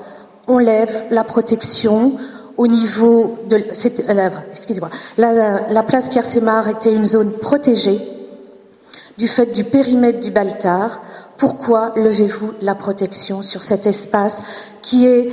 [0.48, 2.14] on lève la protection
[2.56, 3.58] au niveau de.
[3.58, 4.90] Euh, excusez-moi.
[5.18, 8.00] La, la, place Pierre Sémar était une zone protégée
[9.18, 11.00] du fait du périmètre du Baltard.
[11.36, 14.42] Pourquoi levez-vous la protection sur cet espace
[14.82, 15.30] qui est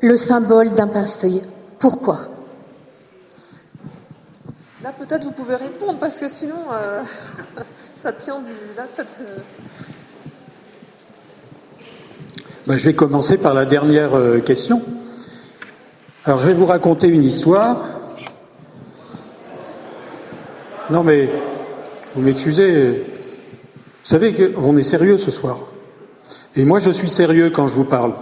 [0.00, 1.42] le symbole d'un passé?
[1.78, 2.20] Pourquoi?
[4.82, 7.02] Là, peut-être vous pouvez répondre parce que sinon, euh,
[7.96, 8.52] ça tient du.
[8.76, 9.04] Là, ça
[12.64, 14.82] ben, je vais commencer par la dernière euh, question.
[16.24, 17.88] Alors, je vais vous raconter une histoire.
[20.90, 21.28] Non, mais
[22.14, 23.02] vous m'excusez,
[24.02, 25.60] vous savez qu'on est sérieux ce soir.
[26.56, 28.14] Et moi, je suis sérieux quand je vous parle.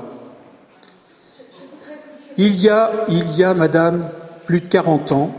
[2.37, 4.11] Il y a, il y a, madame,
[4.45, 5.35] plus de 40 ans,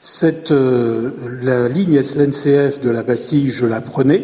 [0.00, 1.10] cette, euh,
[1.42, 4.22] la ligne SNCF de la Bastille, je la prenais.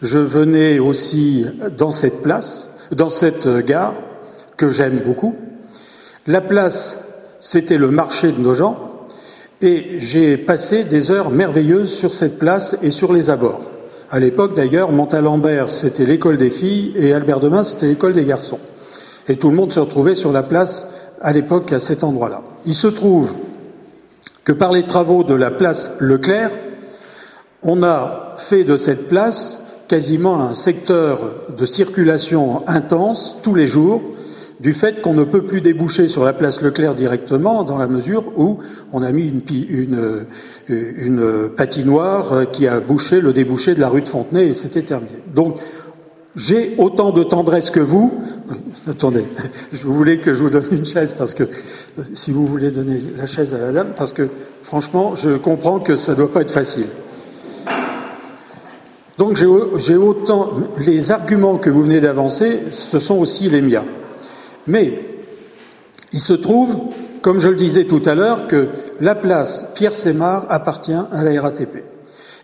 [0.00, 1.44] Je venais aussi
[1.76, 3.94] dans cette place, dans cette gare,
[4.56, 5.36] que j'aime beaucoup.
[6.26, 7.00] La place,
[7.40, 9.06] c'était le marché de nos gens,
[9.60, 13.73] et j'ai passé des heures merveilleuses sur cette place et sur les abords.
[14.14, 18.60] À l'époque, d'ailleurs, Montalembert, c'était l'école des filles et Albert Demain, c'était l'école des garçons.
[19.26, 20.88] Et tout le monde se retrouvait sur la place
[21.20, 22.42] à l'époque à cet endroit-là.
[22.64, 23.32] Il se trouve
[24.44, 26.52] que par les travaux de la place Leclerc,
[27.64, 29.58] on a fait de cette place
[29.88, 31.18] quasiment un secteur
[31.58, 34.00] de circulation intense tous les jours,
[34.60, 38.24] du fait qu'on ne peut plus déboucher sur la place Leclerc directement, dans la mesure
[38.36, 38.58] où
[38.92, 40.26] on a mis une,
[40.68, 45.18] une, patinoire qui a bouché le débouché de la rue de Fontenay et c'était terminé.
[45.34, 45.58] Donc,
[46.36, 48.12] j'ai autant de tendresse que vous.
[48.88, 49.24] Attendez,
[49.72, 51.44] je voulais que je vous donne une chaise parce que
[52.12, 54.28] si vous voulez donner la chaise à la dame, parce que
[54.62, 56.86] franchement, je comprends que ça ne doit pas être facile.
[59.16, 63.84] Donc j'ai autant les arguments que vous venez d'avancer, ce sont aussi les miens.
[64.66, 65.00] Mais
[66.12, 66.76] il se trouve,
[67.22, 68.68] comme je le disais tout à l'heure, que
[69.00, 71.84] la place Pierre Sémar appartient à la RATP.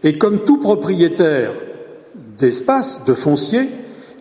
[0.03, 1.53] Et comme tout propriétaire
[2.39, 3.69] d'espace, de foncier,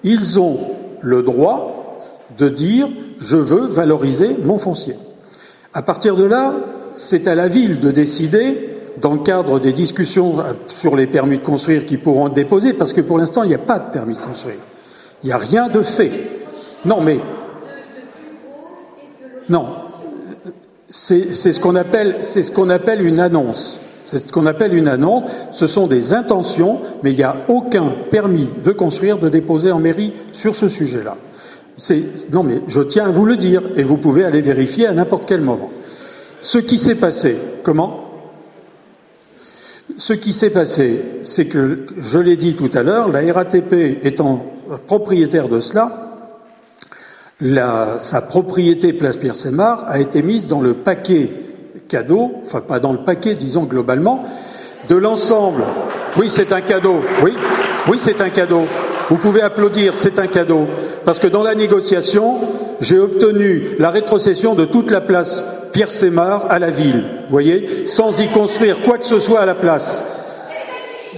[0.04, 0.60] ils ont
[1.02, 2.02] le droit
[2.38, 2.90] de dire
[3.20, 4.96] je veux valoriser mon foncier.
[5.74, 6.56] À partir de là,
[6.96, 8.70] c'est à la ville de décider,
[9.02, 12.94] dans le cadre des discussions sur les permis de construire qui pourront être déposés, parce
[12.94, 14.58] que pour l'instant, il n'y a pas de permis de construire.
[15.24, 16.12] Il n'y a rien de fait.
[16.86, 17.20] Non, mais
[19.50, 19.66] non,
[20.90, 23.80] c'est ce qu'on appelle, ce appelle une annonce.
[24.06, 25.30] C'est ce qu'on appelle une annonce.
[25.52, 29.80] Ce sont des intentions, mais il n'y a aucun permis de construire de déposer en
[29.80, 31.16] mairie sur ce sujet-là.
[32.32, 35.26] Non, mais je tiens à vous le dire, et vous pouvez aller vérifier à n'importe
[35.28, 35.70] quel moment.
[36.42, 38.06] Ce qui s'est passé, comment?
[39.98, 44.46] Ce qui s'est passé, c'est que, je l'ai dit tout à l'heure, la RATP étant
[44.88, 46.09] propriétaire de cela,
[47.42, 51.30] sa propriété Place Pierre-Sémar a été mise dans le paquet
[51.88, 54.24] cadeau, enfin pas dans le paquet, disons globalement,
[54.90, 55.64] de l'ensemble.
[56.18, 56.98] Oui, c'est un cadeau.
[57.24, 57.34] Oui,
[57.88, 58.64] oui, c'est un cadeau.
[59.10, 60.68] Vous pouvez applaudir, c'est un cadeau.
[61.06, 62.40] Parce que dans la négociation,
[62.82, 68.20] j'ai obtenu la rétrocession de toute la place Pierre Sémar à la ville, voyez, sans
[68.20, 70.04] y construire quoi que ce soit à la place.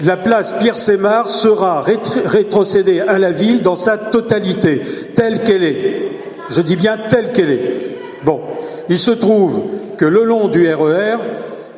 [0.04, 4.82] La place Pierre Sémar sera rétrocédée à la ville dans sa totalité,
[5.16, 6.11] telle qu'elle est.
[6.52, 7.72] Je dis bien telle qu'elle est.
[8.24, 8.42] Bon,
[8.90, 9.62] il se trouve
[9.98, 11.18] que le long du RER, e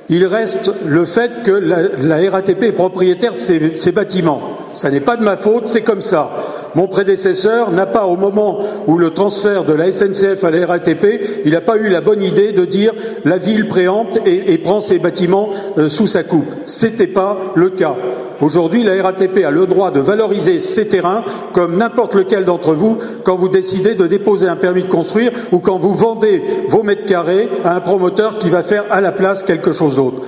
[0.10, 4.62] il reste le fait que la, RATP est propriétaire de ces bâtiments.
[4.74, 6.32] Ça n'est pas de ma faute, c'est comme ça.
[6.76, 11.44] Mon prédécesseur n'a pas, au moment où le transfert de la SNCF à la RATP,
[11.45, 12.94] il n'a pas eu la bonne idée de dire
[13.26, 16.48] la ville préempte et, prend ses bâtiments euh, sous sa coupe.
[16.66, 17.95] C'était pas le cas.
[18.41, 21.24] Aujourd'hui, la RATP a le droit de valoriser ses terrains
[21.54, 25.60] comme n'importe lequel d'entre vous quand vous décidez de déposer un permis de construire ou
[25.60, 29.44] quand vous vendez vos mètres carrés à un promoteur qui va faire à la place
[29.44, 30.24] quelque chose d'autre.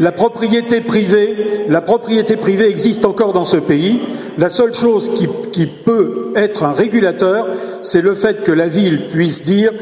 [0.00, 4.00] La propriété privée, la propriété privée existe encore dans ce pays.
[4.38, 7.46] La seule chose qui, qui peut être un régulateur,
[7.82, 9.72] c'est le fait que la ville puisse dire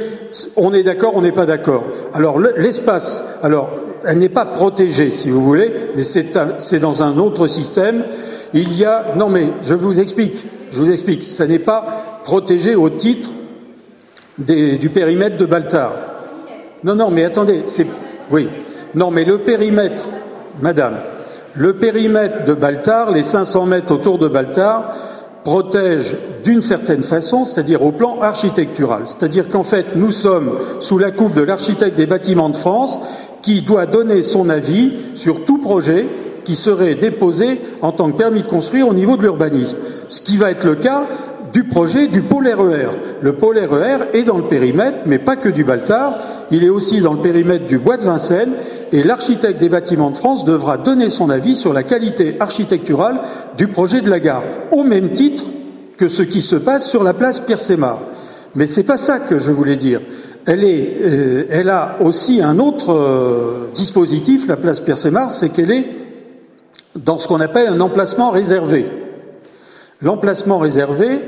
[0.56, 1.84] on est d'accord, on n'est pas d'accord.
[2.12, 3.70] Alors l'espace, alors
[4.04, 8.04] elle n'est pas protégée, si vous voulez, mais c'est dans un autre système.
[8.54, 12.74] Il y a non mais je vous explique, je vous explique, ça n'est pas protégé
[12.74, 13.30] au titre
[14.38, 15.94] du périmètre de Baltard.
[16.84, 17.86] Non, non, mais attendez, c'est
[18.30, 18.48] oui.
[18.94, 20.04] Non, mais le périmètre,
[20.60, 20.96] madame,
[21.54, 24.94] le périmètre de Baltard, les 500 mètres autour de Baltard,
[25.44, 29.02] protège d'une certaine façon, c'est-à-dire au plan architectural.
[29.06, 33.00] C'est-à-dire qu'en fait, nous sommes sous la coupe de l'architecte des bâtiments de France
[33.42, 36.06] qui doit donner son avis sur tout projet
[36.44, 39.76] qui serait déposé en tant que permis de construire au niveau de l'urbanisme.
[40.08, 41.06] Ce qui va être le cas
[41.52, 42.86] du projet du pôle RER.
[42.86, 42.88] E
[43.20, 46.14] le pôle RER est dans le périmètre, mais pas que du Baltard,
[46.52, 48.52] il est aussi dans le périmètre du bois de Vincennes
[48.92, 53.20] et l'architecte des bâtiments de France devra donner son avis sur la qualité architecturale
[53.56, 55.44] du projet de la gare, au même titre
[55.96, 58.00] que ce qui se passe sur la place Pierre-Sémar.
[58.54, 60.02] Mais c'est pas ça que je voulais dire.
[60.44, 65.86] Elle, euh, a aussi un autre euh, dispositif, la place Pierre-Sémar, c'est qu'elle est
[66.94, 68.84] dans ce qu'on appelle un emplacement réservé.
[70.02, 71.20] L'emplacement réservé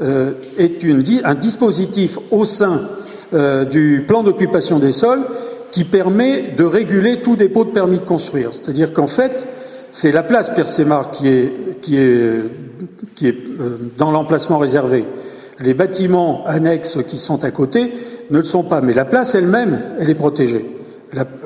[0.00, 0.82] euh, est
[1.24, 2.88] un dispositif au sein
[3.32, 5.22] du plan d'occupation des sols
[5.70, 8.52] qui permet de réguler tout dépôt de permis de construire.
[8.52, 9.46] C'est-à-dire qu'en fait,
[9.90, 12.42] c'est la place Persémar qui est, qui est,
[13.14, 15.04] qui est euh, dans l'emplacement réservé.
[15.58, 17.92] Les bâtiments annexes qui sont à côté
[18.30, 20.64] ne le sont pas, mais la place elle-même, elle est protégée.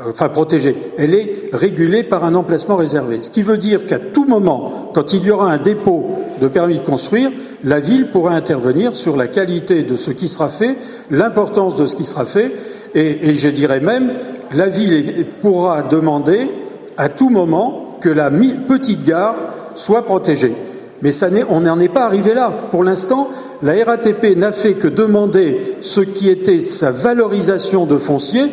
[0.08, 3.20] Enfin protégée, elle est régulée par un emplacement réservé.
[3.20, 6.10] Ce qui veut dire qu'à tout moment, quand il y aura un dépôt
[6.40, 7.30] de permis de construire,
[7.62, 10.76] la ville pourra intervenir sur la qualité de ce qui sera fait,
[11.10, 12.52] l'importance de ce qui sera fait,
[12.94, 14.12] et, je dirais même,
[14.54, 16.48] la ville pourra demander
[16.96, 19.34] à tout moment que la petite gare
[19.74, 20.54] soit protégée.
[21.02, 21.10] Mais
[21.48, 22.52] on n'en est pas arrivé là.
[22.70, 23.28] Pour l'instant,
[23.62, 28.44] la RATP n'a fait que demander ce qui était sa valorisation de foncier,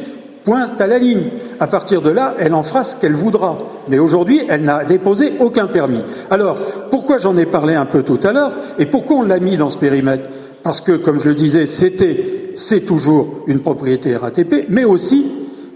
[0.44, 1.30] pointe à la ligne.
[1.60, 3.58] À partir de là, elle en fera ce qu'elle voudra.
[3.88, 6.04] Mais aujourd'hui, elle n'a déposé aucun permis.
[6.30, 6.58] Alors,
[6.90, 9.70] pourquoi j'en ai parlé un peu tout à l'heure et pourquoi on l'a mis dans
[9.70, 10.30] ce périmètre?
[10.64, 15.26] Parce que, comme je le disais, c'était c'est toujours une propriété RATP, mais aussi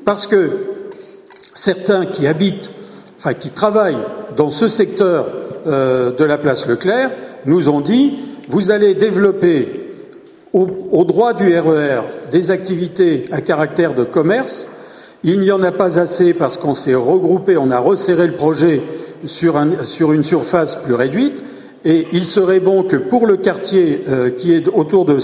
[0.03, 0.49] parce que
[1.53, 2.71] certains qui habitent,
[3.17, 3.97] enfin qui travaillent
[4.35, 5.27] dans ce secteur
[5.67, 7.11] euh, de la place Leclerc
[7.45, 8.19] nous ont dit
[8.49, 9.81] vous allez développer
[10.53, 14.67] au, droit du RER e des activités à caractère de commerce.
[15.23, 18.81] Il n'y en a pas assez parce qu'on s'est regroupé, on a resserré le projet
[19.25, 21.41] sur, une surface plus réduite.
[21.85, 25.17] Et il serait bon que pour le quartier euh, qui est autour de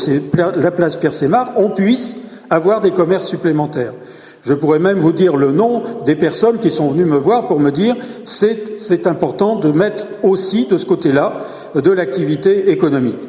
[0.55, 2.15] la place Pierre-Sémar, on puisse
[2.49, 3.93] avoir des commerces supplémentaires.
[4.41, 7.59] Je pourrais même vous dire le nom des personnes qui sont venues me voir pour
[7.59, 11.41] me dire c'est important de mettre aussi de ce côté-là
[11.75, 13.27] de l'activité économique.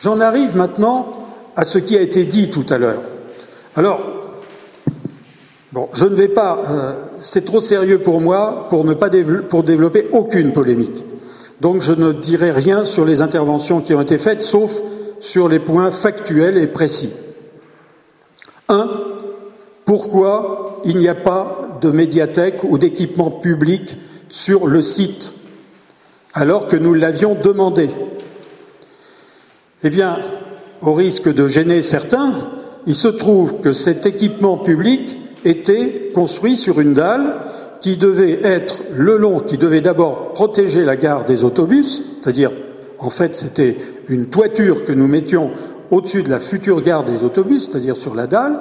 [0.00, 1.21] J'en arrive maintenant
[1.56, 3.02] à ce qui a été dit tout à l'heure.
[3.74, 4.00] Alors,
[5.72, 9.10] bon, je ne vais pas, euh, c'est trop sérieux pour moi pour ne pas
[9.48, 11.04] pour développer aucune polémique.
[11.60, 14.72] Donc je ne dirai rien sur les interventions qui ont été faites, sauf
[15.20, 17.12] sur les points factuels et précis.
[18.68, 18.88] Un,
[19.84, 23.96] pourquoi il n'y a pas de médiathèque ou d'équipement public
[24.28, 25.32] sur le site,
[26.34, 27.90] alors que nous l'avions demandé?
[29.84, 30.18] Eh bien,
[30.82, 32.32] au risque de gêner certains,
[32.86, 37.36] il se trouve que cet équipement public était construit sur une dalle
[37.80, 42.52] qui devait être le long, qui devait d'abord protéger la gare des autobus, c'est-à-dire,
[42.98, 43.76] en fait, c'était
[44.08, 45.50] une toiture que nous mettions
[45.90, 48.60] au-dessus de la future gare des autobus, c'est-à-dire sur la dalle,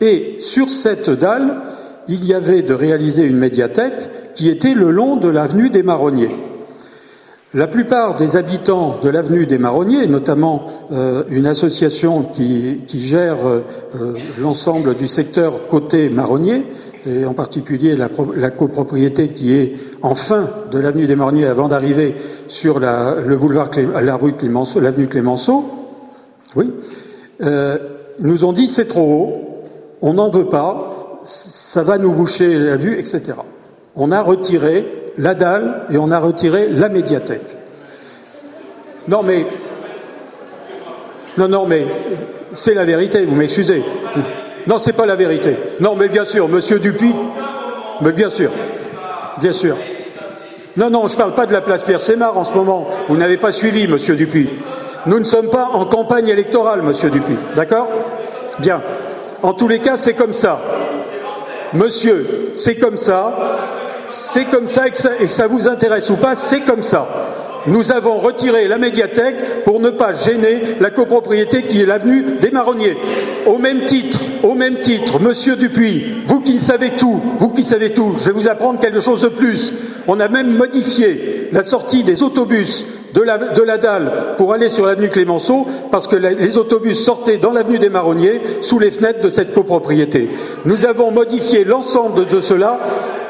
[0.00, 1.60] et sur cette dalle,
[2.08, 6.34] il y avait de réaliser une médiathèque qui était le long de l'avenue des Marronniers.
[7.56, 13.62] La plupart des habitants de l'avenue des Marronniers, notamment euh, une association qui, gère euh,
[14.38, 16.66] l'ensemble du secteur côté Marronnier,
[17.06, 19.72] et en particulier la, copropriété qui est
[20.02, 22.16] en fin de l'avenue des Marronniers avant d'arriver
[22.48, 23.70] sur le boulevard,
[24.02, 25.64] la rue Clémenceau, l'avenue Clémenceau,
[26.56, 26.70] oui,
[27.42, 27.78] euh,
[28.18, 29.64] nous ont dit c'est trop haut,
[30.02, 33.22] on n'en veut pas, ça va nous boucher la vue, etc.
[33.94, 37.56] On a retiré la dalle et on a retiré la médiathèque.
[39.08, 39.46] Non mais,
[41.38, 41.86] non non mais,
[42.52, 43.82] c'est la vérité, vous m'excusez.
[44.66, 45.56] Non, c'est pas la vérité.
[45.80, 47.14] Non, mais bien sûr, Monsieur Dupuis,
[48.00, 48.50] mais bien sûr,
[49.40, 49.76] bien sûr.
[50.76, 52.88] Non, non, je ne parle pas de la place Pierre Sémar en ce moment.
[53.08, 54.50] Vous n'avez pas suivi, Monsieur Dupuis.
[55.06, 57.36] Nous ne sommes pas en campagne électorale, Monsieur Dupuis.
[57.54, 57.88] D'accord?
[58.58, 58.82] Bien.
[59.42, 60.60] En tous les cas, c'est comme ça.
[61.72, 63.34] Monsieur, c'est comme ça.
[64.12, 67.08] C'est comme ça et que, ça vous intéresse ou pas, c'est comme ça
[67.66, 72.50] nous avons retiré la médiathèque pour ne pas gêner la copropriété qui est l'avenue des
[72.50, 72.96] Marronniers.
[73.46, 77.92] Au même titre, au même titre, Monsieur Dupuis, vous qui savez tout, vous qui savez
[77.92, 79.72] tout, je vais vous apprendre quelque chose de plus.
[80.06, 82.84] On a même modifié la sortie des autobus
[83.16, 87.78] de la, dalle pour aller sur l'avenue Clémenceau parce que les autobus sortaient dans l'avenue
[87.78, 90.28] des Marronniers sous les fenêtres de cette copropriété.
[90.66, 92.78] Nous avons modifié l'ensemble de cela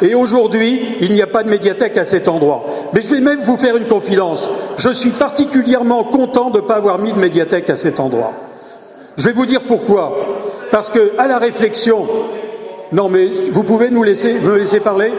[0.03, 2.65] et aujourd'hui, il n'y a pas de médiathèque à cet endroit.
[2.93, 4.49] Mais je vais même vous faire une confidence.
[4.77, 8.33] Je suis particulièrement content de ne pas avoir mis de médiathèque à cet endroit.
[9.17, 10.19] Je vais vous dire pourquoi.
[10.73, 12.07] Parce que, à la réflexion,
[12.91, 15.13] non mais vous pouvez nous laisser, me laisser parler?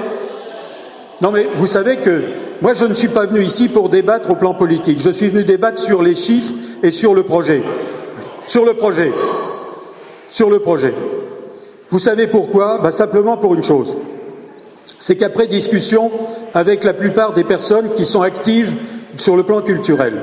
[1.22, 2.22] Non mais vous savez que
[2.62, 5.00] moi, je ne suis pas venu ici pour débattre au plan politique.
[5.00, 7.62] Je suis venu débattre sur les chiffres et sur le projet.
[8.48, 9.12] Sur le projet.
[10.32, 10.94] Sur le projet.
[11.90, 12.80] Vous savez pourquoi?
[12.80, 13.96] Ben, Simplement pour une chose.
[15.00, 16.12] C'est qu'après discussion
[16.54, 18.74] avec la plupart des personnes qui sont actives
[19.18, 20.14] sur le plan culturel,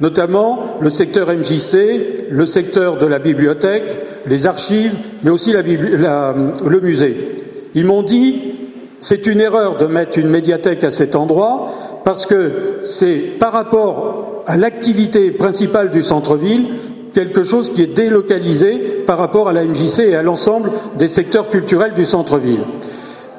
[0.00, 7.44] notamment le secteur MJC, le secteur de la bibliothèque, les archives, mais aussi le musée,
[7.74, 8.57] ils m'ont dit
[9.00, 11.70] c'est une erreur de mettre une médiathèque à cet endroit
[12.04, 16.66] parce que c'est par rapport à l'activité principale du centre-ville
[17.14, 18.76] quelque chose qui est délocalisé
[19.06, 22.60] par rapport à la MJC et à l'ensemble des secteurs culturels du centre-ville.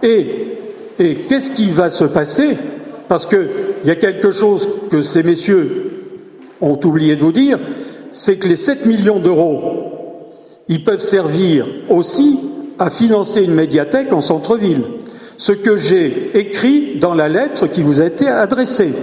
[0.04, 0.58] Et,
[1.00, 2.58] et qu'est-ce qui va se passer?
[3.08, 3.48] Parce qu'il
[3.86, 5.92] y a quelque chose que ces messieurs
[6.62, 7.60] ont oublié de vous dire,
[8.12, 9.62] c'est que les 7 millions d'euros,
[10.68, 12.40] ils peuvent servir aussi
[12.78, 14.84] à financer une médiathèque en centre-ville
[15.40, 18.94] ce que j'ai écrit dans la lettre qui vous a été adressée.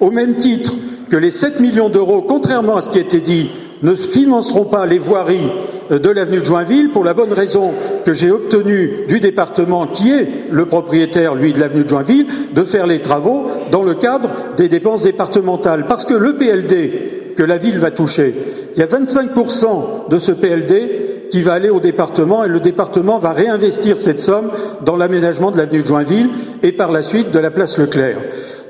[0.00, 0.72] Au même titre
[1.10, 3.50] que les 7 millions d'euros, contrairement à ce qui a été dit,
[3.82, 5.50] ne financeront pas les voiries
[5.90, 7.72] euh, de l'avenue de Joinville pour la bonne raison
[8.06, 12.64] que j'ai obtenu du département qui est le propriétaire, lui, de l'avenue de Joinville, de
[12.64, 15.86] faire les travaux dans le cadre des dépenses départementales.
[15.88, 18.34] Parce que le PLD que la ville va toucher,
[18.76, 23.18] il y a 25% de ce PLD qui va aller au département et le département
[23.18, 24.50] va réinvestir cette somme
[24.84, 26.28] dans l'aménagement de l'avenue de Joinville
[26.62, 28.18] et par la suite de la place Leclerc.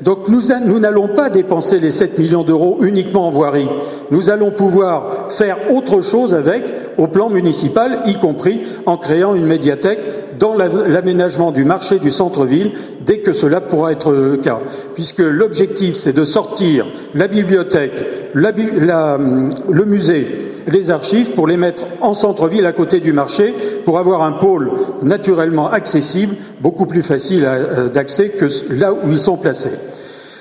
[0.01, 3.68] Donc nous, n'allons pas dépenser les 7 millions d'euros uniquement en voirie.
[4.12, 6.62] Nous allons pouvoir faire autre chose avec
[6.98, 12.70] au plan municipal, y compris en créant une médiathèque dans l'aménagement du marché du centre-ville
[13.05, 14.60] dès que cela pourra être le cas.
[14.94, 22.14] Puisque l'objectif, c'est de sortir la bibliothèque, le musée les archives pour les mettre en
[22.14, 24.70] centre-ville à côté du marché pour avoir un pôle
[25.02, 29.78] naturellement accessible, beaucoup plus facile euh, d'accès que là où ils sont placés.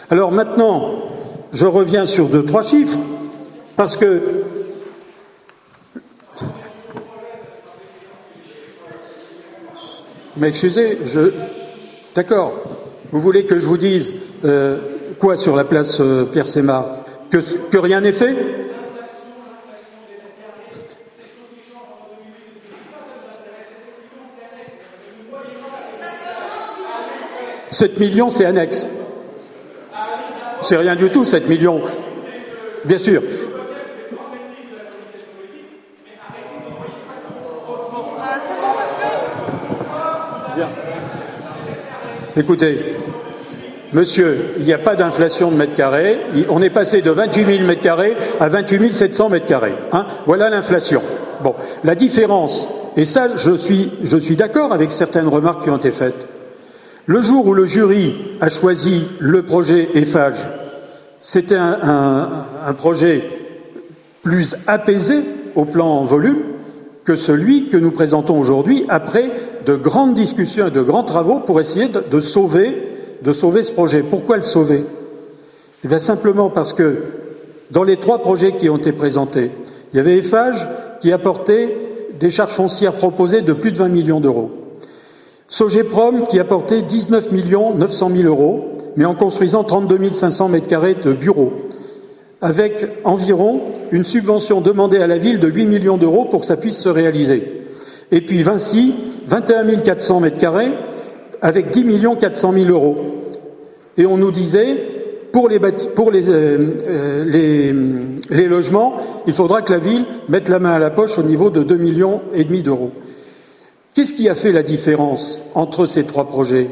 [0.10, 0.91] Alors maintenant,
[1.53, 2.98] je reviens sur deux, trois chiffres,
[3.76, 4.22] parce que
[10.38, 11.31] M'excusez, je.
[12.15, 12.53] D'accord.
[13.11, 14.14] Vous voulez que je vous dise
[14.45, 14.77] euh,
[15.19, 16.99] quoi sur la place euh, Pierre Sémar?
[17.30, 17.39] Que,
[17.69, 18.60] que rien n'est fait?
[27.72, 28.88] 7 millions, c'est annexe.
[30.61, 31.81] C'est rien du tout, 7 millions.
[32.85, 33.22] Bien sûr.
[42.38, 42.95] Écoutez,
[43.91, 46.19] monsieur, il n'y a pas d'inflation de mètres carrés.
[46.49, 49.76] On est passé de 28 000 mètres carrés à 28 700 mètres carrés.
[49.91, 51.02] Hein voilà l'inflation.
[51.43, 55.77] Bon, la différence, et ça, je suis, je suis d'accord avec certaines remarques qui ont
[55.77, 56.27] été faites.
[57.07, 60.48] Le jour où le jury a choisi le projet EFAGE,
[61.19, 63.23] c'était un, projet
[64.22, 65.23] plus apaisé
[65.56, 66.44] au plan volume
[67.03, 69.32] que celui que nous présentons aujourd'hui après
[69.65, 72.72] de grandes discussions et de grands travaux pour essayer de, sauver,
[73.23, 74.03] de sauver ce projet.
[74.07, 74.84] Pourquoi le sauver?
[75.84, 76.98] Eh bien simplement parce que
[77.72, 79.49] dans les trois projets qui ont été présentés,
[79.91, 80.68] il y avait EFAGE
[81.02, 81.76] qui apportait
[82.19, 84.60] des charges foncières proposées de plus de 20 millions d'euros.
[85.52, 90.95] Sogeprom qui apportait 19 millions 900 000 euros, mais en construisant 32 500 mètres carrés
[90.95, 91.52] de bureaux,
[92.40, 93.60] avec environ
[93.91, 96.88] une subvention demandée à la ville de 8 millions d'euros pour que ça puisse se
[96.88, 97.65] réaliser.
[98.11, 98.94] Et puis Vinci,
[99.28, 100.72] 21 400 mètres carrés,
[101.41, 102.95] avec 10 millions 400 000 euros.
[103.98, 104.78] Et on nous disait,
[105.34, 106.57] pour les, pour les, euh,
[106.88, 107.76] euh, les,
[108.30, 108.94] les, logements,
[109.28, 111.76] il faudra que la ville mette la main à la poche au niveau de 2
[111.76, 112.91] millions et demi d'euros.
[113.93, 116.69] Qu'est-ce qui a fait la différence entre ces trois projets?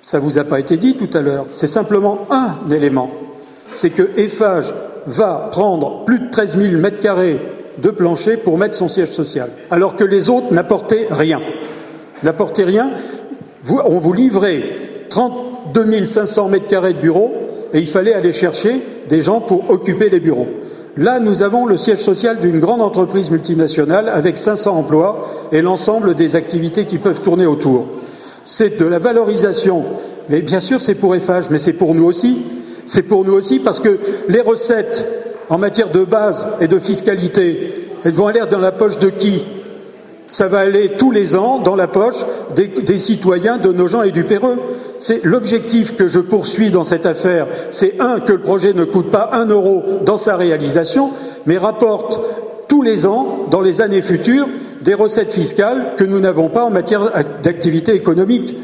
[0.00, 1.44] Ça vous a pas été dit tout à l'heure.
[1.52, 3.10] C'est simplement un élément.
[3.74, 4.72] C'est que Eiffage
[5.06, 7.38] va prendre plus de 13 000 mètres carrés
[7.76, 11.40] de plancher pour mettre son siège social, alors que les autres n'apportaient rien.
[12.22, 12.92] N'apportaient rien.
[13.68, 14.62] on vous livrait
[15.10, 17.32] 32 500 mètres carrés de bureaux
[17.74, 20.48] et il fallait aller chercher des gens pour occuper les bureaux.
[20.98, 26.16] Là, nous avons le siège social d'une grande entreprise multinationale avec 500 emplois et l'ensemble
[26.16, 27.86] des activités qui peuvent tourner autour.
[28.44, 29.84] C'est de la valorisation.
[30.28, 32.42] Mais bien sûr, c'est pour EFAGE, mais c'est pour nous aussi.
[32.84, 33.96] C'est pour nous aussi parce que
[34.28, 35.06] les recettes
[35.48, 37.70] en matière de base et de fiscalité,
[38.02, 39.44] elles vont aller dans la poche de qui?
[40.26, 42.26] Ça va aller tous les ans dans la poche
[42.56, 44.58] des, citoyens de nos gens et du Péreux.
[45.22, 47.46] L'objectif que je poursuis dans cette affaire.
[47.70, 51.10] C'est un que le projet ne coûte pas un euro dans sa réalisation,
[51.46, 52.20] mais rapporte
[52.68, 54.48] tous les ans, dans les années futures,
[54.82, 57.12] des recettes fiscales que nous n'avons pas en matière
[57.42, 58.56] d'activité économique.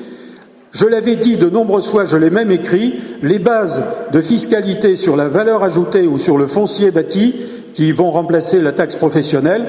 [0.73, 3.83] Je l'avais dit de nombreuses fois, je l'ai même écrit, les bases
[4.13, 7.35] de fiscalité sur la valeur ajoutée ou sur le foncier bâti
[7.75, 9.67] qui vont remplacer la taxe professionnelle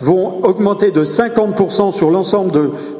[0.00, 2.52] vont augmenter de 50% sur l'ensemble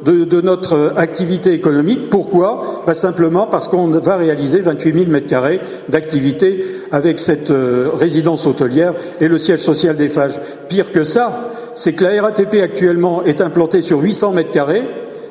[0.03, 2.09] de, notre activité économique.
[2.09, 2.83] Pourquoi?
[2.85, 5.59] Pas Simplement parce qu'on va réaliser 28 000 mètres carrés
[5.89, 10.39] d'activité avec cette euh, résidence hôtelière et le siège social des Phages.
[10.67, 14.83] Pire que ça, c'est que la RATP actuellement est implantée sur 800 mètres carrés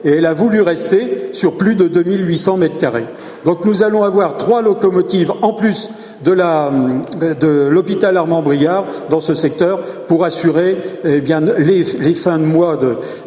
[0.05, 3.07] et elle a voulu rester sur plus de 2800 mètres carrés.
[3.45, 5.91] Donc nous allons avoir trois locomotives en plus
[6.25, 11.21] de l'hôpital Armand Briard dans ce secteur pour assurer eh
[11.59, 12.79] les, fins de mois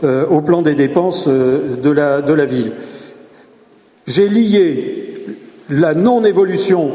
[0.03, 2.73] euh, au plan des dépenses euh, de, la, ville.
[4.05, 5.27] J'ai lié
[5.69, 6.91] la non-évolution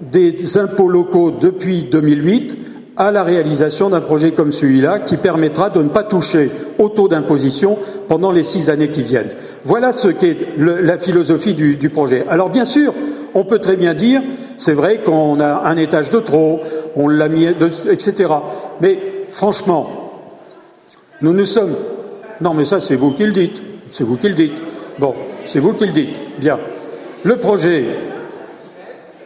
[0.00, 2.58] des impôts locaux depuis 2008
[2.98, 6.50] à la réalisation d'un projet comme celui-là qui permettra de ne pas toucher
[6.80, 9.30] au taux d'imposition pendant les six années qui viennent.
[9.64, 12.24] Voilà ce qu'est la philosophie du, projet.
[12.28, 12.92] Alors bien sûr,
[13.34, 14.22] on peut très bien dire,
[14.56, 16.60] c'est vrai qu'on a un étage de trop,
[16.96, 18.32] on l'a mis, etc.
[18.80, 18.98] Mais
[19.30, 20.12] franchement,
[21.20, 21.74] nous nous sommes.
[22.40, 23.62] Non, mais ça, c'est vous qui le dites.
[23.90, 24.60] C'est vous qui le dites.
[24.98, 25.14] Bon,
[25.46, 26.20] c'est vous qui le dites.
[26.38, 26.58] Bien.
[27.24, 27.84] Le projet,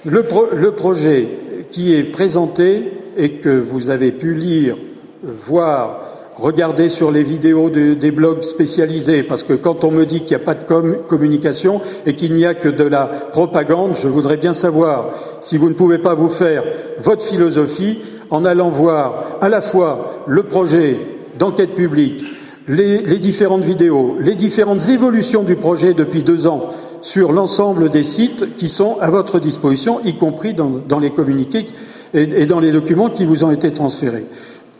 [0.04, 0.24] le,
[0.54, 1.28] le projet
[1.70, 4.76] qui est présenté et que vous avez pu lire,
[5.22, 10.36] voir, regarder sur les vidéos des blogs spécialisés, parce que quand on me dit qu'il
[10.36, 10.64] n'y a pas de
[11.06, 15.10] communication et qu'il n'y a que de la propagande, je voudrais bien savoir
[15.40, 16.64] si vous ne pouvez pas vous faire
[17.02, 17.98] votre philosophie
[18.30, 20.96] en allant voir à la fois le projet
[21.38, 22.24] d'enquête publique,
[22.68, 26.70] les, différentes vidéos, les différentes évolutions du projet depuis deux ans
[27.02, 31.66] sur l'ensemble des sites qui sont à votre disposition, y compris dans les communiqués
[32.14, 34.26] et, dans les documents qui vous ont été transférés.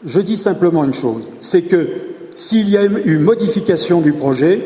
[0.04, 1.88] Je dis simplement une chose, c'est que
[2.34, 4.60] s'il y a eu modification du projet,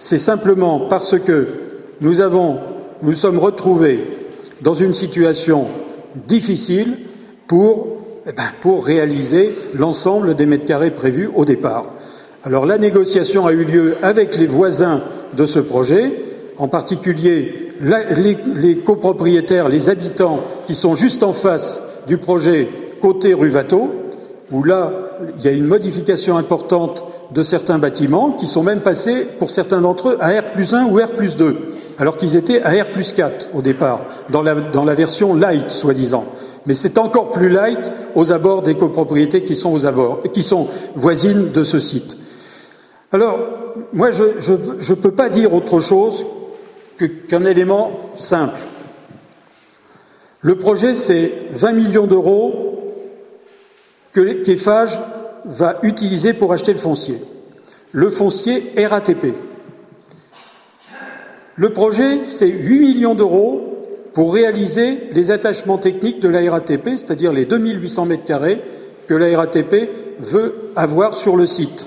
[0.00, 1.46] c'est simplement parce que
[2.00, 2.58] nous avons,
[3.02, 4.00] nous sommes retrouvés
[4.62, 5.68] dans une situation
[6.26, 6.96] difficile
[7.46, 11.92] pour, eh ben, pour réaliser l'ensemble des mètres carrés prévus au départ.
[12.42, 15.02] Alors la négociation a eu lieu avec les voisins
[15.36, 16.10] de ce projet,
[16.58, 22.68] en particulier les, les copropriétaires, les habitants qui sont juste en face du projet
[23.00, 23.99] côté rue Watteau,
[24.50, 24.92] où là,
[25.36, 29.80] il y a une modification importante de certains bâtiments qui sont même passés, pour certains
[29.80, 31.56] d'entre eux, à R plus 1 ou R plus 2,
[31.98, 35.70] alors qu'ils étaient à R plus 4 au départ, dans la, dans la version light,
[35.70, 36.24] soi-disant.
[36.66, 40.68] Mais c'est encore plus light aux abords des copropriétés qui sont aux abords, qui sont
[40.94, 42.16] voisines de ce site.
[43.12, 43.38] Alors,
[43.92, 44.22] moi, je
[44.52, 46.26] ne peux pas dire autre chose
[47.28, 48.58] qu'un élément simple.
[50.42, 52.69] Le projet, c'est 20 millions d'euros
[54.12, 54.98] que qu'EFAGE
[55.44, 57.18] va utiliser pour acheter le foncier.
[57.92, 59.34] Le foncier RATP.
[61.56, 63.70] Le projet, c'est 8 millions d'euros
[64.14, 68.60] pour réaliser les attachements techniques de la RATP, c'est-à-dire les 2800 mètres carrés
[69.06, 71.86] que la RATP veut avoir sur le site.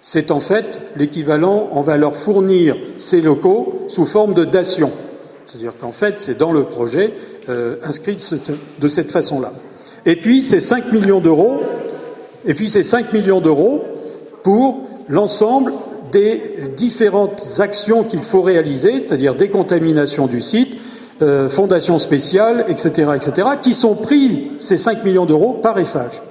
[0.00, 4.92] C'est en fait l'équivalent, on va leur fournir ces locaux sous forme de dation.
[5.46, 7.14] C'est-à-dire qu'en fait, c'est dans le projet
[7.48, 8.18] euh, inscrit
[8.78, 9.52] de cette façon-là.
[10.08, 11.60] Et puis, c'est 5 millions d'euros,
[12.46, 13.84] et puis c'est 5 millions d'euros
[14.42, 15.74] pour l'ensemble
[16.10, 16.40] des
[16.78, 20.78] différentes actions qu'il faut réaliser, c'est-à-dire décontamination du site,
[21.20, 26.22] euh, fondation spéciale, etc., qui sont pris, ces 5 millions d'euros, par EFAGE.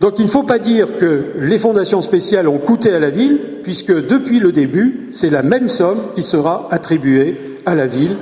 [0.00, 3.40] Donc il ne faut pas dire que les fondations spéciales ont coûté à la ville,
[3.64, 8.14] puisque depuis le début, c'est la même somme qui sera attribuée à la ville,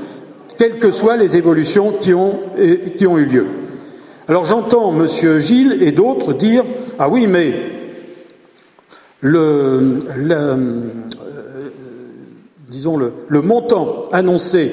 [0.56, 2.40] quelles que soient les évolutions qui ont,
[2.96, 3.46] qui ont eu lieu.
[4.28, 5.38] Alors j'entends M.
[5.38, 6.62] Gilles et d'autres dire
[6.98, 7.54] Ah oui, mais
[9.20, 10.00] le,
[10.30, 11.02] euh,
[13.42, 14.70] montant annoncé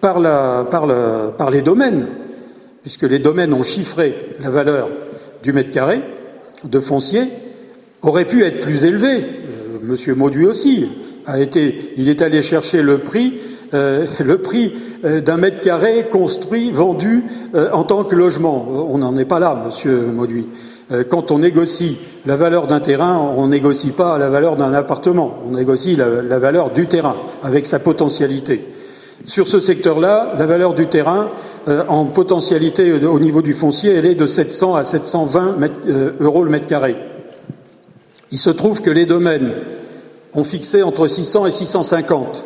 [0.00, 0.20] par,
[0.68, 2.08] par, les domaines,
[2.82, 4.90] puisque les domaines ont chiffré la valeur
[5.44, 6.00] du mètre carré
[6.64, 7.28] de foncier
[8.02, 9.24] aurait pu être plus élevé.
[9.82, 10.88] Monsieur Mauduit aussi
[11.26, 13.34] a été, il est allé chercher le prix,
[13.74, 14.72] euh, le prix
[15.04, 17.24] euh, d'un mètre carré construit, vendu
[17.72, 18.66] en tant que logement.
[18.90, 20.46] On n'en est pas là, Monsieur Mauduit.
[21.08, 21.96] Quand on négocie
[22.26, 26.70] la valeur d'un terrain, on négocie pas la valeur d'un appartement, on négocie la, valeur
[26.70, 28.66] du terrain avec sa potentialité.
[29.24, 31.28] Sur ce secteur-là, la valeur du terrain,
[31.66, 35.56] euh, en potentialité au niveau du foncier, elle est de 700 à 720
[35.88, 36.94] euh, euros le mètre carré.
[38.30, 39.52] Il se trouve que les domaines
[40.34, 42.44] ont fixé entre 600 et 650.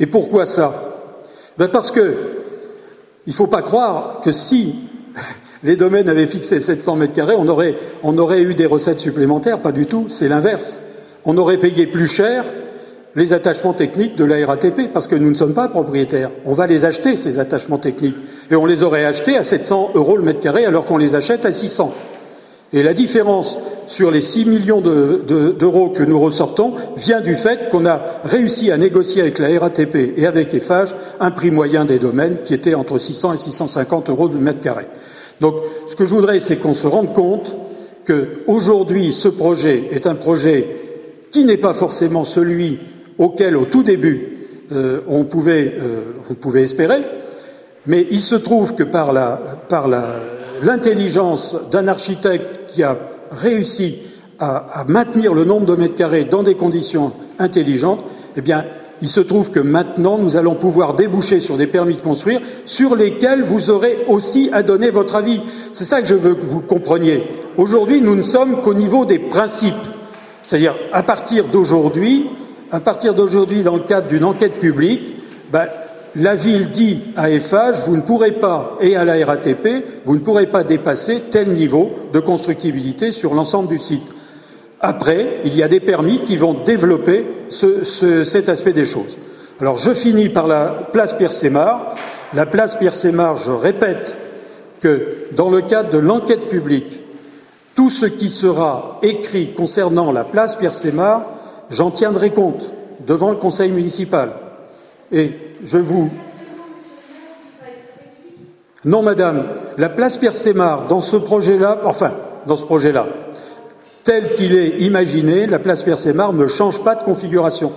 [0.00, 0.72] Et pourquoi ça
[1.58, 2.14] ben Parce que
[3.26, 4.74] il ne faut pas croire que si
[5.62, 9.60] les domaines avaient fixé 700 mètres carrés, on aurait, on aurait eu des recettes supplémentaires.
[9.60, 10.80] Pas du tout, c'est l'inverse.
[11.24, 12.44] On aurait payé plus cher
[13.16, 16.30] les attachements techniques de la RATP, parce que nous ne sommes pas propriétaires.
[16.44, 18.16] On va les acheter, ces attachements techniques.
[18.50, 21.44] Et on les aurait achetés à 700 euros le mètre carré, alors qu'on les achète
[21.44, 21.92] à 600.
[22.72, 27.84] Et la différence sur les 6 millions d'euros que nous ressortons vient du fait qu'on
[27.84, 32.38] a réussi à négocier avec la RATP et avec EFAGE un prix moyen des domaines
[32.44, 34.86] qui était entre 600 et 650 euros le mètre carré.
[35.40, 35.56] Donc,
[35.88, 37.56] ce que je voudrais, c'est qu'on se rende compte
[38.06, 40.76] qu'aujourd'hui, ce projet est un projet
[41.32, 42.78] qui n'est pas forcément celui
[43.18, 47.00] auquel, au tout début, euh, on, pouvait, euh, on, pouvait, espérer,
[47.86, 49.12] mais il se trouve que par
[50.62, 52.98] l'intelligence d'un architecte qui a
[53.30, 53.98] réussi
[54.38, 58.00] à, maintenir le nombre de mètres carrés dans des conditions intelligentes,
[58.36, 58.64] eh bien,
[59.02, 62.96] il se trouve que maintenant, nous allons pouvoir déboucher sur des permis de construire sur
[62.96, 65.40] lesquels vous aurez aussi à donner votre avis.
[65.72, 67.22] C'est ça que je veux que vous compreniez.
[67.56, 69.74] Aujourd'hui, nous ne sommes qu'au niveau des principes.
[70.46, 72.26] C'est-à-dire, à partir d'aujourd'hui,
[72.70, 75.16] à partir d'aujourd'hui, dans le cadre d'une enquête publique,
[75.52, 75.66] ben,
[76.16, 80.20] la ville dit à EFH, vous ne pourrez pas, et à la RATP, vous ne
[80.20, 84.06] pourrez pas dépasser tel niveau de constructibilité sur l'ensemble du site.
[84.80, 89.16] Après, il y a des permis qui vont développer ce, ce, cet aspect des choses.
[89.60, 91.94] Alors, je finis par la place Pierre-Sémar.
[92.32, 94.16] La place Pierre-Sémar, je répète
[94.80, 97.00] que dans le cadre de l'enquête publique,
[97.74, 101.26] tout ce qui sera écrit concernant la place Pierre-Sémar
[101.70, 102.72] j'en tiendrai compte
[103.06, 104.32] devant le conseil municipal.
[105.12, 105.32] Et
[105.64, 106.10] je vous.
[108.84, 109.46] Non, madame,
[109.76, 112.14] la place Pierre Sémar, dans ce projet-là, enfin,
[112.46, 113.08] dans ce projet-là,
[114.04, 117.72] tel qu'il est imaginé, la place Pierre Sémar ne change pas de configuration.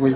[0.00, 0.14] Oui.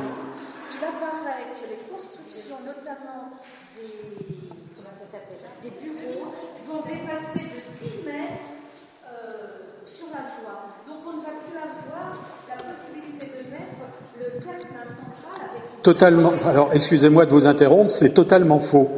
[15.83, 16.33] Totalement.
[16.45, 18.89] Alors, excusez-moi de vous interrompre, c'est totalement faux.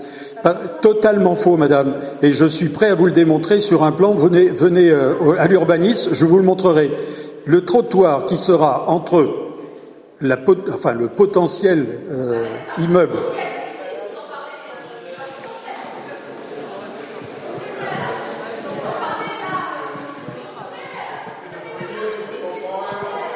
[0.83, 1.95] totalement faux, madame.
[2.21, 4.13] Et je suis prêt à vous le démontrer sur un plan.
[4.13, 6.91] Venez, venez euh, à l'urbanisme, je vous le montrerai.
[7.47, 9.27] Le trottoir qui sera entre
[10.21, 10.39] la,
[10.73, 12.45] enfin, le potentiel euh,
[12.79, 13.17] immeuble.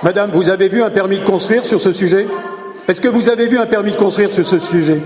[0.02, 2.26] Madame, vous avez vu un permis de construire sur ce sujet?
[2.88, 5.00] Est-ce que vous avez vu un permis de construire sur ce sujet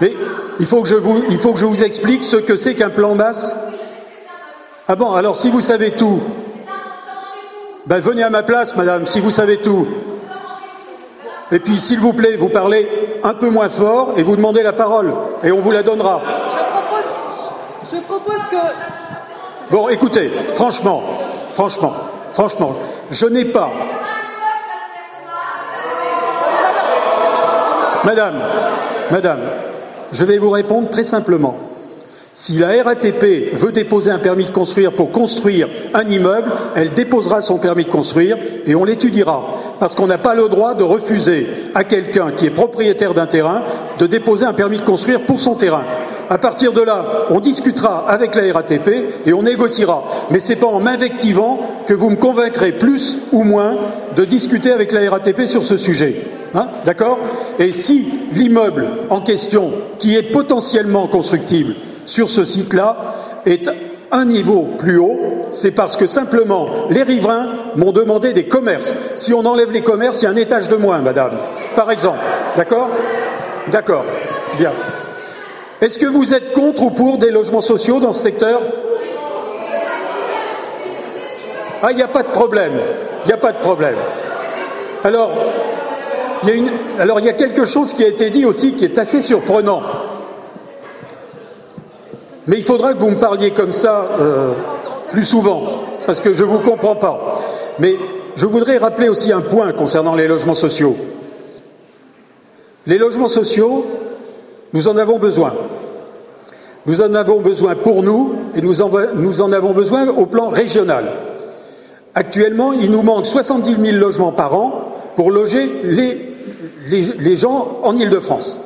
[0.00, 0.12] Mais
[0.58, 2.90] il faut, que je vous, il faut que je vous explique ce que c'est qu'un
[2.90, 3.54] plan masse.
[4.88, 6.20] Ah bon, alors si vous savez tout,
[7.86, 9.86] ben venez à ma place, madame, si vous savez tout.
[11.52, 12.88] Et puis, s'il vous plaît, vous parlez
[13.22, 15.12] un peu moins fort et vous demandez la parole,
[15.44, 16.22] et on vous la donnera.
[17.84, 18.56] Je propose, que.
[19.70, 21.02] Bon, écoutez, franchement,
[21.52, 21.92] franchement,
[22.32, 22.74] franchement,
[23.10, 23.70] je n'ai pas
[28.04, 28.40] Madame,
[29.12, 29.40] Madame,
[30.10, 31.56] je vais vous répondre très simplement.
[32.34, 37.42] Si la RATP veut déposer un permis de construire pour construire un immeuble, elle déposera
[37.42, 39.44] son permis de construire et on l'étudiera.
[39.78, 43.62] Parce qu'on n'a pas le droit de refuser à quelqu'un qui est propriétaire d'un terrain
[44.00, 45.84] de déposer un permis de construire pour son terrain.
[46.28, 48.88] À partir de là, on discutera avec la RATP
[49.26, 50.02] et on négociera.
[50.30, 53.76] Mais ce n'est pas en m'invectivant que vous me convaincrez plus ou moins
[54.16, 56.16] de discuter avec la RATP sur ce sujet.
[56.54, 57.18] Hein D'accord
[57.58, 61.74] Et si l'immeuble en question, qui est potentiellement constructible
[62.04, 62.96] sur ce site-là,
[63.46, 63.68] est
[64.10, 65.18] un niveau plus haut,
[65.50, 68.94] c'est parce que simplement les riverains m'ont demandé des commerces.
[69.14, 71.38] Si on enlève les commerces, il y a un étage de moins, madame,
[71.74, 72.18] par exemple.
[72.56, 72.90] D'accord
[73.70, 74.04] D'accord.
[74.58, 74.72] Bien.
[75.80, 78.60] Est-ce que vous êtes contre ou pour des logements sociaux dans ce secteur?
[81.80, 82.74] Ah, il n'y a pas de problème.
[83.24, 83.96] Il n'y a pas de problème.
[85.04, 85.30] Alors
[86.98, 89.82] Alors, il y a quelque chose qui a été dit aussi qui est assez surprenant.
[92.48, 94.52] Mais il faudra que vous me parliez comme ça euh,
[95.10, 95.62] plus souvent,
[96.06, 97.40] parce que je ne vous comprends pas.
[97.78, 97.94] Mais
[98.34, 100.96] je voudrais rappeler aussi un point concernant les logements sociaux.
[102.86, 103.86] Les logements sociaux,
[104.72, 105.54] nous en avons besoin.
[106.86, 110.48] Nous en avons besoin pour nous et nous en, nous en avons besoin au plan
[110.48, 111.04] régional.
[112.16, 116.31] Actuellement, il nous manque 70 000 logements par an pour loger les,
[116.88, 118.60] les, gens en Île-de-France.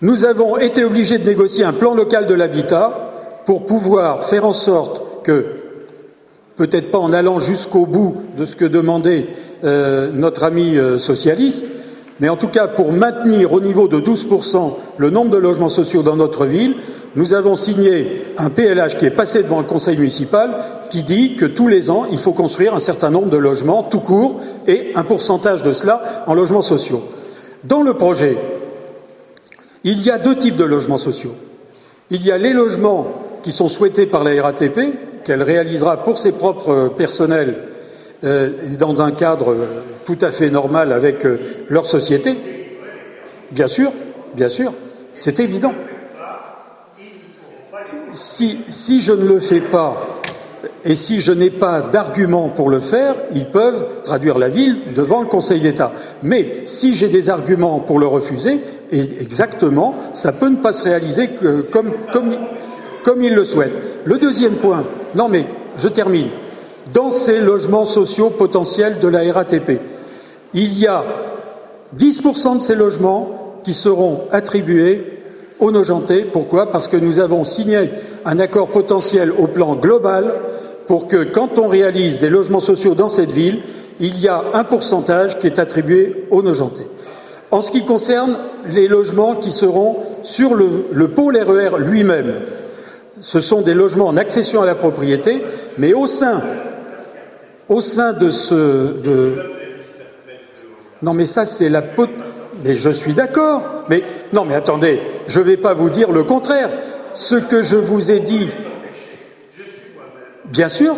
[0.00, 4.52] Nous avons été obligés de négocier un plan local de l'habitat pour pouvoir faire en
[4.52, 5.46] sorte que,
[6.56, 9.26] peut-être pas en allant jusqu'au bout de ce que demandait
[9.64, 11.64] euh, notre ami euh, socialiste,
[12.20, 16.02] mais en tout cas, pour maintenir au niveau de 12% le nombre de logements sociaux
[16.02, 16.76] dans notre ville,
[17.16, 20.50] nous avons signé un PLH qui est passé devant le conseil municipal
[20.90, 24.00] qui dit que tous les ans, il faut construire un certain nombre de logements tout
[24.00, 27.02] court et un pourcentage de cela en logements sociaux.
[27.62, 28.36] Dans le projet,
[29.84, 31.34] il y a deux types de logements sociaux.
[32.10, 33.06] Il y a les logements
[33.42, 37.54] qui sont souhaités par la RATP, qu'elle réalisera pour ses propres personnels
[38.24, 39.66] euh, dans un cadre euh,
[40.04, 41.38] tout à fait normal avec euh,
[41.68, 42.34] leur société.
[43.50, 43.92] Bien sûr,
[44.34, 44.72] bien sûr,
[45.14, 45.74] c'est évident.
[48.14, 50.20] Si, si, je ne le fais pas
[50.84, 55.22] et si je n'ai pas d'argument pour le faire, ils peuvent traduire la ville devant
[55.22, 55.92] le Conseil d'État.
[56.22, 58.60] Mais si j'ai des arguments pour le refuser,
[58.92, 62.36] et exactement, ça peut ne pas se réaliser que, comme, comme,
[63.02, 63.72] comme ils le souhaitent.
[64.04, 64.84] Le deuxième point,
[65.14, 65.46] non mais
[65.78, 66.28] je termine
[66.92, 69.80] dans ces logements sociaux potentiels de la RATP.
[70.52, 71.02] Il y a
[71.96, 75.13] 10% de ces logements qui seront attribués
[75.64, 76.24] aux Nogentais.
[76.30, 76.70] Pourquoi?
[76.70, 77.90] Parce que nous avons signé
[78.24, 80.32] un accord potentiel au plan global
[80.86, 83.62] pour que, quand on réalise des logements sociaux dans cette ville,
[84.00, 86.86] il y a un pourcentage qui est attribué aux Nogentais.
[87.50, 88.36] En ce qui concerne
[88.68, 92.34] les logements qui seront sur le, le pôle RER lui-même,
[93.20, 95.42] ce sont des logements en accession à la propriété,
[95.78, 96.42] mais au sein
[97.68, 98.92] de ce.
[101.02, 102.08] Non, mais ça, c'est la pot.
[102.64, 103.84] Mais je suis d'accord.
[103.88, 106.70] Mais non, mais attendez, je ne vais pas vous dire le contraire.
[107.14, 108.50] Ce que je vous ai dit.
[110.46, 110.96] Bien sûr.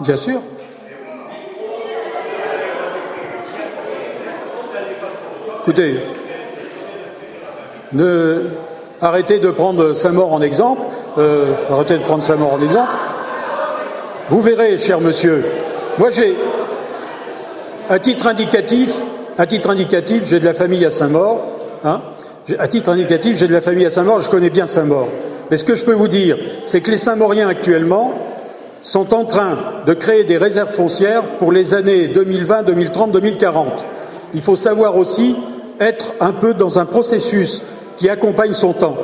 [0.00, 0.42] Bien sûr.
[5.62, 5.96] Écoutez,
[7.92, 8.50] ne,
[9.04, 10.80] Arrêtez de prendre Saint-Maur en exemple.
[11.18, 12.90] Euh, arrêtez de prendre Saint-Maur en exemple.
[14.30, 15.44] Vous verrez, cher monsieur.
[15.96, 16.36] Moi, j'ai,
[17.88, 18.90] à titre indicatif,
[19.38, 21.40] à titre indicatif, j'ai de la famille à Saint-Maur.
[21.84, 22.00] Hein
[22.58, 24.20] à titre indicatif, j'ai de la famille à Saint-Maur.
[24.20, 25.08] Je connais bien Saint-Maur.
[25.50, 28.12] Mais ce que je peux vous dire, c'est que les Saint-Mauriens actuellement
[28.82, 29.56] sont en train
[29.86, 33.86] de créer des réserves foncières pour les années 2020, 2030, 2040.
[34.34, 35.36] Il faut savoir aussi
[35.78, 37.62] être un peu dans un processus
[37.96, 38.96] qui accompagne son temps.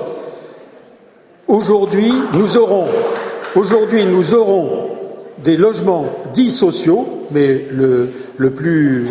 [1.46, 2.86] Aujourd'hui, nous aurons,
[3.54, 4.89] aujourd'hui, nous aurons
[5.44, 9.08] des logements dits sociaux, mais le, plus,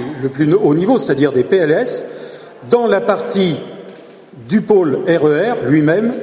[0.61, 2.05] haut niveau, c'est-à-dire des PLS,
[2.69, 3.55] dans la partie
[4.47, 6.13] du pôle RER e lui-même,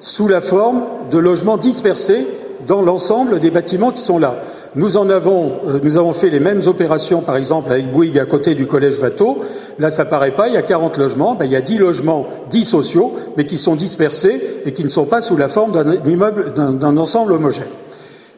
[0.00, 2.26] sous la forme de logements dispersés
[2.66, 4.42] dans l'ensemble des bâtiments qui sont là.
[4.76, 8.26] Nous en avons, euh, nous avons fait les mêmes opérations, par exemple, avec Bouygues à
[8.26, 9.38] côté du collège Watteau.
[9.78, 12.26] Là, ça paraît pas, il y a 40 logements, ben, il y a 10 logements
[12.50, 16.04] dits sociaux, mais qui sont dispersés et qui ne sont pas sous la forme d'un
[16.04, 17.68] immeuble, d'un ensemble homogène.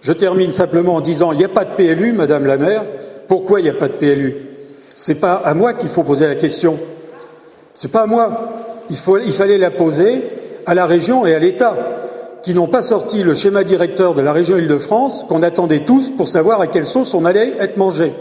[0.07, 2.85] Je termine simplement en disant, il n'y a pas de PLU, Madame la maire.
[3.27, 4.37] Pourquoi il n'y a pas de PLU
[4.95, 6.78] C'est pas à moi qu'il faut poser la question.
[7.74, 8.55] C'est pas à moi.
[8.89, 10.23] Il fallait la poser
[10.65, 11.77] à la région et à l'État
[12.45, 16.28] qui n'ont pas sorti le schéma directeur de la région Île-de-France qu'on attendait tous pour
[16.28, 18.12] savoir à quelle sauce on allait être mangé.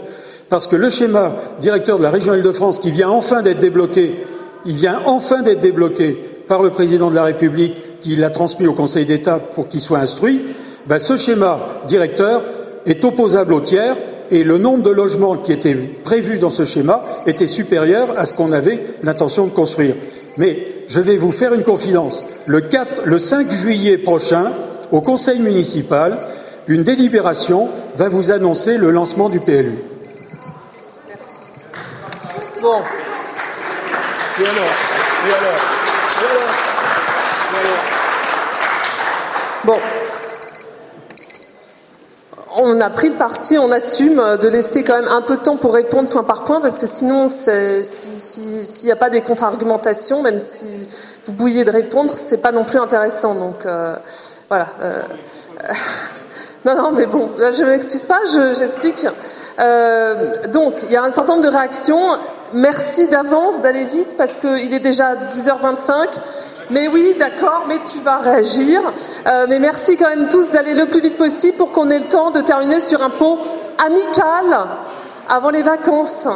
[0.48, 4.26] Parce que le schéma directeur de la région Île-de-France, qui vient enfin d'être débloqué,
[4.64, 6.18] il vient enfin d'être débloqué
[6.48, 10.00] par le président de la République, qui l'a transmis au Conseil d'État pour qu'il soit
[10.00, 10.40] instruit,
[10.86, 12.42] ben, ce schéma directeur
[12.86, 13.96] est opposable au tiers
[14.30, 18.34] et le nombre de logements qui étaient prévus dans ce schéma était supérieur à ce
[18.34, 19.94] qu'on avait l'intention de construire.
[20.38, 22.24] Mais je vais vous faire une confidence.
[22.46, 24.52] Le, 4, le 5 juillet prochain,
[24.92, 26.18] au Conseil municipal,
[26.68, 29.78] une délibération va vous annoncer le lancement du PLU.
[32.60, 32.82] Bon.
[34.38, 34.62] Et alors?
[35.24, 35.58] Alors Et alors
[37.52, 37.96] Et alors
[39.64, 39.78] Bon.
[42.68, 45.56] On a pris le parti, on assume de laisser quand même un peu de temps
[45.56, 50.38] pour répondre point par point, parce que sinon, s'il n'y a pas des contre-argumentations, même
[50.38, 50.66] si
[51.26, 53.36] vous bouillez de répondre, c'est pas non plus intéressant.
[53.36, 53.94] Donc euh,
[54.48, 54.66] voilà.
[54.82, 55.00] Euh,
[56.64, 58.18] non, non, mais bon, je m'excuse pas,
[58.58, 59.06] j'explique.
[59.60, 62.18] Euh, donc, il y a un certain nombre de réactions.
[62.52, 66.18] Merci d'avance d'aller vite parce qu'il est déjà 10h25.
[66.70, 68.80] Mais oui, d'accord, mais tu vas réagir.
[69.26, 72.08] Euh, mais merci quand même tous d'aller le plus vite possible pour qu'on ait le
[72.08, 73.38] temps de terminer sur un pot
[73.78, 74.66] amical
[75.28, 76.28] avant les vacances.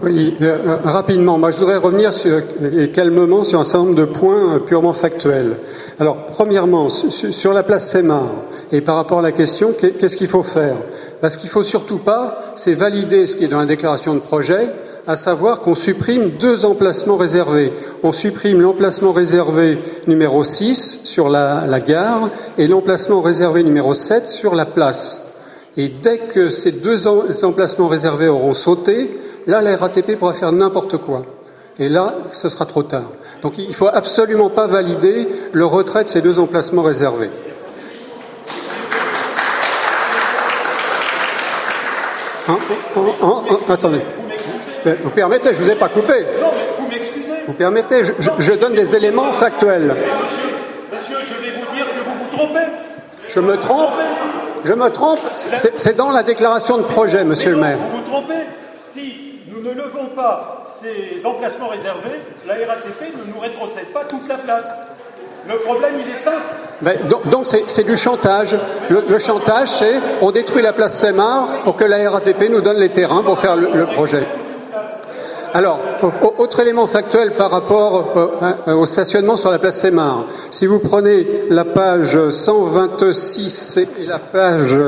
[0.00, 1.38] Oui, euh, euh, rapidement.
[1.38, 2.40] Moi, je voudrais revenir sur,
[2.72, 5.56] et calmement sur un certain nombre de points purement factuels.
[5.98, 8.28] Alors, premièrement, sur la place Sémar,
[8.70, 10.76] et par rapport à la question, qu'est-ce qu'il faut faire?
[11.20, 14.68] Parce qu'il faut surtout pas, c'est valider ce qui est dans la déclaration de projet,
[15.08, 17.72] à savoir qu'on supprime deux emplacements réservés.
[18.04, 24.28] On supprime l'emplacement réservé numéro 6 sur la, la gare et l'emplacement réservé numéro 7
[24.28, 25.24] sur la place.
[25.76, 29.10] Et dès que ces deux emplacements réservés auront sauté,
[29.48, 31.22] là, la RATP pourra faire n'importe quoi.
[31.80, 33.10] Et là, ce sera trop tard.
[33.42, 37.30] Donc il ne faut absolument pas valider le retrait de ces deux emplacements réservés.
[42.48, 42.58] Hein,
[42.96, 44.00] hein, hein, attendez.
[44.84, 46.26] Vous permettez, je ne vous ai pas coupé.
[46.40, 47.32] Non, mais vous m'excusez.
[47.46, 49.94] Vous permettez, je, je, donne des éléments factuels.
[50.92, 52.66] Monsieur, je vais vous dire que vous vous trompez.
[53.28, 53.92] Je me trompe
[54.64, 57.78] Je me trompe C'est dans la déclaration de projet, monsieur le maire.
[57.78, 58.46] Vous vous trompez
[58.80, 59.27] Si
[59.58, 64.36] nous ne levons pas ces emplacements réservés, la RATP ne nous rétrocède pas toute la
[64.36, 64.68] place.
[65.48, 66.36] Le problème, il est simple.
[67.30, 68.54] Donc c'est du chantage.
[68.90, 72.90] Le, chantage, c'est on détruit la place Semar pour que la RATP nous donne les
[72.90, 74.24] terrains pour faire le, le projet.
[75.54, 75.80] Alors,
[76.36, 78.34] autre élément factuel par rapport
[78.66, 80.26] au stationnement sur la place Semar.
[80.50, 84.78] Si vous prenez la page 126 et la page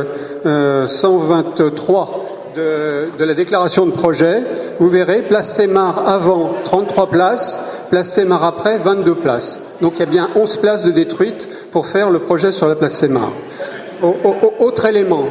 [0.45, 4.43] euh, 123 de, la déclaration de projet,
[4.78, 9.59] vous verrez place Semar avant 33 places, place Semar après 22 places.
[9.81, 12.77] Donc il y a bien 11 places de détruites pour faire le projet sur la
[12.77, 13.31] place Semar.
[14.59, 15.24] Autre élément.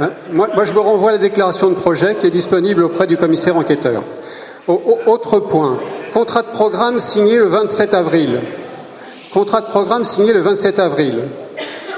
[0.00, 3.56] Hein, moi, je vous renvoie la déclaration de projet qui est disponible auprès du commissaire
[3.56, 4.02] enquêteur.
[4.68, 5.78] Autre point.
[6.12, 8.40] Contrat de programme signé le 27 avril.
[9.32, 11.22] Contrat de programme signé le 27 avril.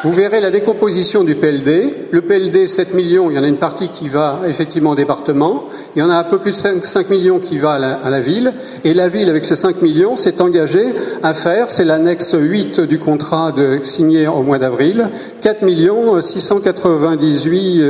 [0.02, 2.08] Vous verrez la décomposition du PLD.
[2.10, 5.64] Le PLD, 7 millions, il y en a une partie qui va effectivement au département.
[5.94, 8.20] Il y en a un peu plus de 5, 5 millions qui va à la,
[8.20, 8.54] ville.
[8.84, 10.86] Et la ville, avec ces 5 millions, s'est engagée
[11.22, 15.10] à faire, c'est l'annexe 8 du contrat de, signé au mois d'avril,
[15.42, 17.82] 4 millions 698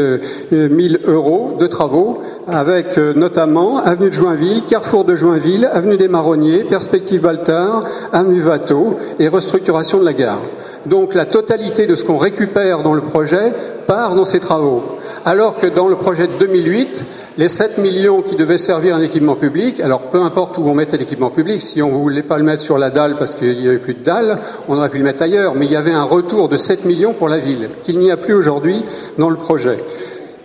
[0.50, 2.18] 000 euros de travaux,
[2.48, 8.96] avec notamment avenue de Joinville, carrefour de Joinville, avenue des Marronniers, perspective Baltard, avenue Watteau
[9.20, 10.40] et restructuration de la gare.
[10.86, 13.52] Donc la totalité de ce qu'on récupère dans le projet
[13.86, 14.82] part dans ces travaux.
[15.24, 17.04] Alors que dans le projet de 2008,
[17.36, 20.96] les 7 millions qui devaient servir un équipement public, alors peu importe où on mettait
[20.96, 23.68] l'équipement public, si on ne voulait pas le mettre sur la dalle parce qu'il n'y
[23.68, 24.38] avait plus de dalle,
[24.68, 27.12] on aurait pu le mettre ailleurs, mais il y avait un retour de 7 millions
[27.12, 28.82] pour la ville, qu'il n'y a plus aujourd'hui
[29.18, 29.76] dans le projet.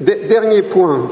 [0.01, 1.07] Dernier point,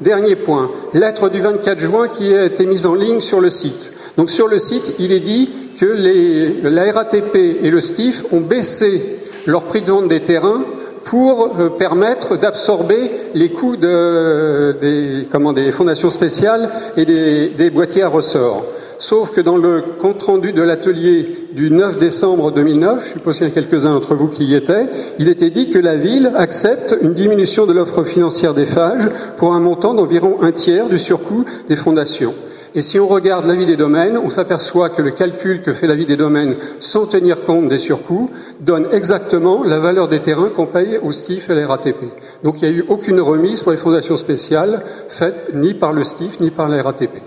[0.00, 3.95] dernier point, lettre du 24 juin qui a été mise en ligne sur le site.
[4.16, 8.40] Donc sur le site, il est dit que les, la RATP et le STIF ont
[8.40, 9.02] baissé
[9.46, 10.64] leur prix de vente des terrains
[11.04, 18.08] pour euh, permettre d'absorber les coûts de, des, fondations spéciales et des, des boîtiers à
[18.08, 18.64] ressort.
[18.98, 23.50] Sauf que dans le compte-rendu de l'atelier du 9 décembre 2009, je suppose qu'il y
[23.50, 24.86] a quelques-uns d'entre vous qui y étaient,
[25.18, 29.52] il était dit que la ville accepte une diminution de l'offre financière des phages pour
[29.52, 32.34] un montant d'environ un tiers du surcoût des fondations.
[32.76, 36.04] Et si on regarde l'avis des domaines, on s'aperçoit que le calcul que fait l'avis
[36.04, 38.30] des domaines sans tenir compte des surcoûts
[38.60, 42.04] donne exactement la valeur des terrains qu'on paye au STIF et à la RATP.
[42.44, 46.04] Donc il n'y a eu aucune remise pour les fondations spéciales faite ni par le
[46.04, 47.22] STIF ni par la RATP.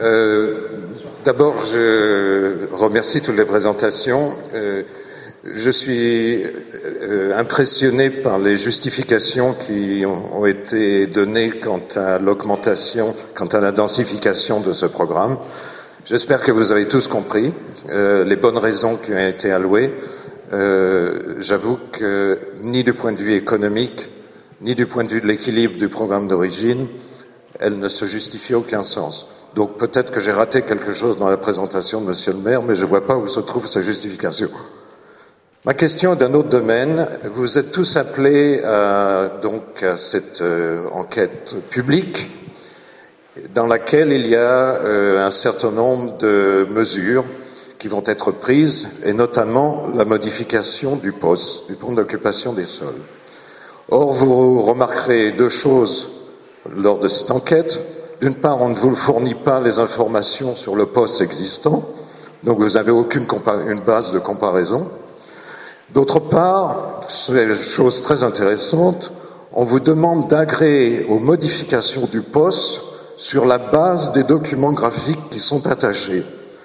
[0.00, 0.54] Euh,
[1.26, 4.32] d'abord, je remercie toutes les présentations.
[4.54, 4.82] Euh,
[5.54, 6.42] je suis
[7.34, 14.60] impressionné par les justifications qui ont été données quant à l'augmentation, quant à la densification
[14.60, 15.38] de ce programme.
[16.04, 17.54] J'espère que vous avez tous compris
[17.88, 19.94] les bonnes raisons qui ont été allouées.
[21.38, 24.08] J'avoue que ni du point de vue économique,
[24.60, 26.88] ni du point de vue de l'équilibre du programme d'origine,
[27.60, 29.28] elle ne se justifie aucun sens.
[29.54, 32.74] Donc peut-être que j'ai raté quelque chose dans la présentation de Monsieur le maire, mais
[32.74, 34.50] je ne vois pas où se trouve sa justification.
[35.66, 37.08] Ma question est d'un autre domaine.
[37.24, 42.30] Vous êtes tous appelés à, donc, à cette euh, enquête publique
[43.52, 47.24] dans laquelle il y a euh, un certain nombre de mesures
[47.80, 53.02] qui vont être prises, et notamment la modification du poste, du plan d'occupation des sols.
[53.88, 56.10] Or, vous remarquerez deux choses
[56.76, 57.80] lors de cette enquête.
[58.20, 61.90] D'une part, on ne vous fournit pas les informations sur le poste existant,
[62.44, 63.26] donc vous n'avez aucune
[63.68, 64.88] une base de comparaison.
[65.94, 69.12] D'autre part, c'est une chose très intéressante,
[69.52, 72.82] on vous demande d'agréer aux modifications du poste
[73.16, 76.24] sur la base des documents graphiques qui sont attachés.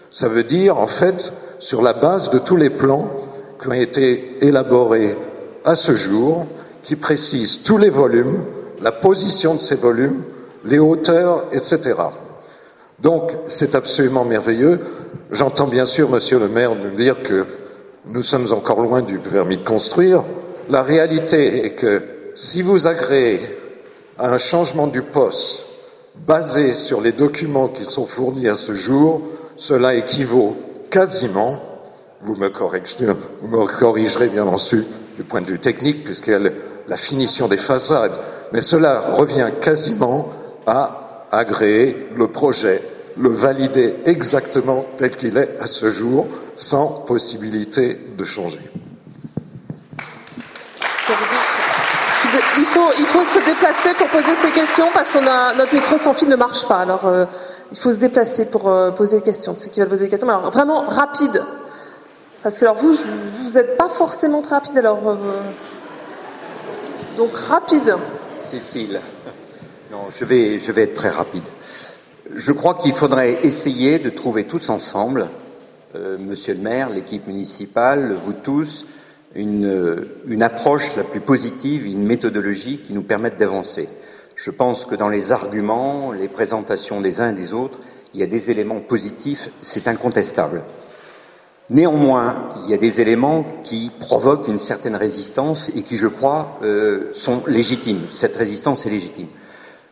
[0.10, 3.10] Ça veut dire, en fait, sur la base de tous les plans
[3.62, 5.16] qui ont été élaborés
[5.64, 6.48] à ce jour,
[6.84, 8.44] qui précisent tous les volumes,
[8.82, 10.24] la position de ces volumes,
[10.66, 11.94] les hauteurs, etc.
[13.00, 14.80] Donc, c'est absolument merveilleux.
[15.32, 17.46] J'entends bien sûr, monsieur le maire, nous dire que
[18.06, 20.24] nous sommes encore loin du permis de construire.
[20.70, 22.02] La réalité est que
[22.36, 23.42] si vous agréez
[24.18, 25.66] à un changement du poste
[26.16, 29.22] basé sur les documents qui sont fournis à ce jour,
[29.56, 30.56] cela équivaut
[30.90, 31.60] quasiment,
[32.24, 32.50] vous me,
[33.68, 36.52] corrigerez, bien ensuite du point de vue technique, puisqu'il y a
[36.88, 38.14] la finition des façades,
[38.54, 40.30] mais cela revient quasiment
[40.66, 42.82] à agréer le projet,
[43.18, 46.28] le valider exactement tel qu'il est à ce jour,
[46.62, 48.62] sans possibilité de changer.
[52.58, 55.98] Il faut, il faut se déplacer pour poser ces questions parce qu'on a notre micro
[55.98, 56.80] sans fil ne marche pas.
[56.80, 57.26] Alors euh,
[57.72, 59.56] il faut se déplacer pour euh, poser des questions.
[59.56, 61.44] Ceux qui veulent poser des questions, alors vraiment rapide.
[62.44, 64.78] Parce que alors vous, vous n'êtes pas forcément très rapide.
[64.78, 65.16] Alors euh,
[67.18, 67.96] donc rapide.
[68.38, 69.02] Cécile.
[69.92, 71.44] Non, je vais, je vais être très rapide.
[72.36, 75.51] Je crois qu'il faudrait essayer de trouver tous ensemble, euh,
[76.20, 78.86] Monsieur le maire, l'équipe municipale, vous tous,
[79.36, 83.90] une, une approche la plus positive, une méthodologie qui nous permette d'avancer.
[84.36, 87.80] Je pense que dans les arguments, les présentations des uns et des autres,
[88.14, 90.64] il y a des éléments positifs, c'est incontestable.
[91.70, 96.60] Néanmoins, il y a des éléments qui provoquent une certaine résistance et qui, je crois,
[96.64, 98.08] euh, sont légitimes.
[98.12, 99.28] Cette résistance est légitime.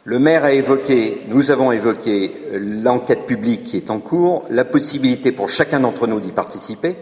[0.09, 4.65] Le maire a évoqué, nous avons évoqué euh, l'enquête publique qui est en cours, la
[4.65, 6.95] possibilité pour chacun d'entre nous d'y participer,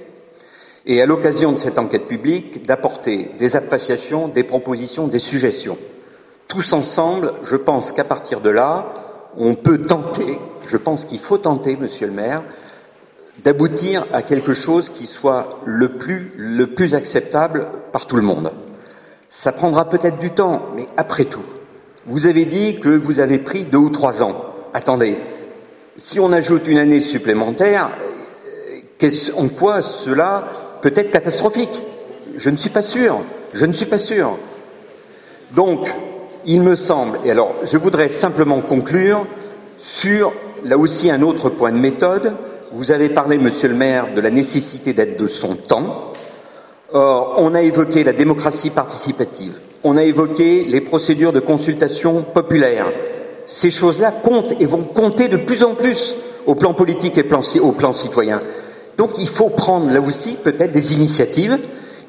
[0.85, 5.77] et à l'occasion de cette enquête publique, d'apporter des appréciations, des propositions, des suggestions
[6.49, 8.87] tous ensemble, je pense qu'à partir de là,
[9.37, 12.43] on peut tenter, je pense qu'il faut tenter, monsieur le maire,
[13.41, 18.51] d'aboutir à quelque chose qui soit le plus, le plus acceptable par tout le monde.
[19.29, 21.45] Ça prendra peut-être du temps, mais après tout,
[22.07, 24.45] vous avez dit que vous avez pris deux ou trois ans.
[24.73, 25.17] Attendez,
[25.95, 27.89] si on ajoute une année supplémentaire,
[29.35, 30.47] en quoi cela
[30.81, 31.83] peut être catastrophique?
[32.35, 33.21] Je ne suis pas sûr.
[33.53, 34.37] Je ne suis pas sûr.
[35.51, 35.87] Donc,
[36.45, 39.25] il me semble, et alors je voudrais simplement conclure
[39.77, 42.33] sur là aussi un autre point de méthode.
[42.71, 46.11] Vous avez parlé, monsieur le maire, de la nécessité d'être de son temps.
[46.91, 52.85] Or, on a évoqué la démocratie participative, on a évoqué les procédures de consultation populaire.
[53.45, 57.71] Ces choses-là comptent et vont compter de plus en plus au plan politique et au
[57.71, 58.41] plan citoyen.
[58.97, 61.57] Donc il faut prendre là aussi peut-être des initiatives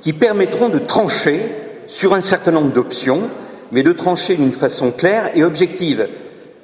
[0.02, 1.40] qui permettront de trancher
[1.86, 3.22] sur un certain nombre d'options
[3.72, 6.08] mais de trancher d'une façon claire et objective.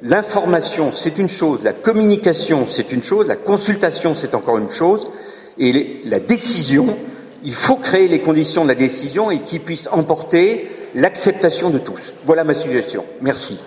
[0.03, 5.11] L'information, c'est une chose, la communication, c'est une chose, la consultation, c'est encore une chose,
[5.59, 6.97] et la décision,
[7.45, 12.13] il faut créer les conditions de la décision et qui puisse emporter l'acceptation de tous.
[12.25, 13.05] Voilà ma suggestion.
[13.21, 13.61] Merci.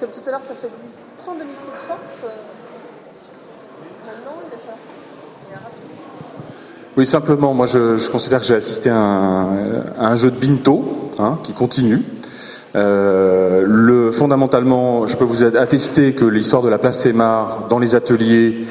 [0.00, 0.70] comme tout à l'heure, ça fait
[1.18, 2.32] prendre le micro de force.
[6.96, 11.52] Oui, simplement, moi je, considère que j'ai assisté à un, jeu de binto hein, qui
[11.52, 12.02] continue.
[12.76, 17.94] Euh, le, fondamentalement, je peux vous attester que l'histoire de la place Sémar dans les
[17.94, 18.66] ateliers,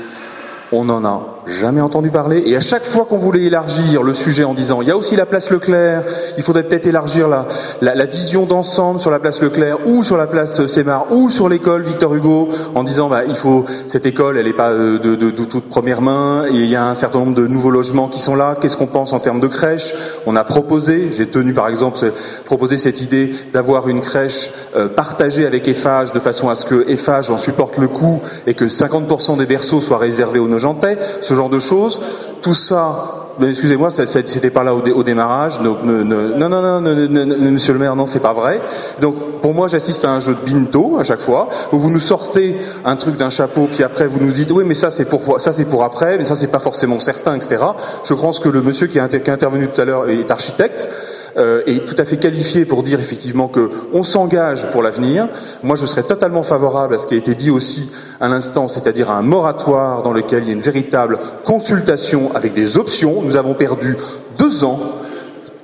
[0.71, 2.43] On n'en a jamais entendu parler.
[2.45, 5.15] Et à chaque fois qu'on voulait élargir le sujet en disant il y a aussi
[5.15, 6.03] la place Leclerc,
[6.37, 7.45] il faudrait peut-être élargir la,
[7.81, 11.83] la, vision d'ensemble sur la place Leclerc ou sur la place Sémar ou sur l'école
[11.83, 15.31] Victor Hugo, en disant bah, il faut cette école, elle n'est pas euh, de, de,
[15.31, 18.19] de, toute première main et il y a un certain nombre de nouveaux logements qui
[18.19, 18.55] sont là.
[18.59, 19.93] Qu'est-ce qu'on pense en termes de crèche?
[20.25, 21.97] On a proposé, j'ai tenu par exemple
[22.45, 26.89] proposer cette idée d'avoir une crèche euh, partagée avec EFAGE de façon à ce que
[26.89, 30.97] EFAGE en supporte le coût et que 50% des berceaux soient réservés aux Nogentais,
[31.35, 31.99] genre de choses.
[32.41, 35.59] Tout ça excusez-moi, c'était pas là au, démarrage.
[35.59, 38.61] Donc, non, non, non, non, Monsieur le Maire, non, c'est pas vrai.
[39.01, 41.99] Donc, pour moi, j'assiste à un jeu de binto à chaque fois, où vous nous
[41.99, 45.39] sortez un truc d'un chapeau, puis après vous nous dites, oui, mais ça c'est pour
[45.39, 47.63] ça c'est pour après, mais ça c'est pas forcément certain, etc.
[48.03, 50.89] Je pense que le monsieur qui a intervenu tout à l'heure est architecte
[51.37, 55.27] euh, est tout à fait qualifié pour dire effectivement que on s'engage pour l'avenir.
[55.63, 59.09] Moi, je serais totalement favorable à ce qui a été dit aussi à l'instant, c'est-à-dire
[59.09, 63.21] à un moratoire dans lequel il y a une véritable consultation avec des options.
[63.21, 63.97] Nous avons perdu
[64.37, 64.79] deux ans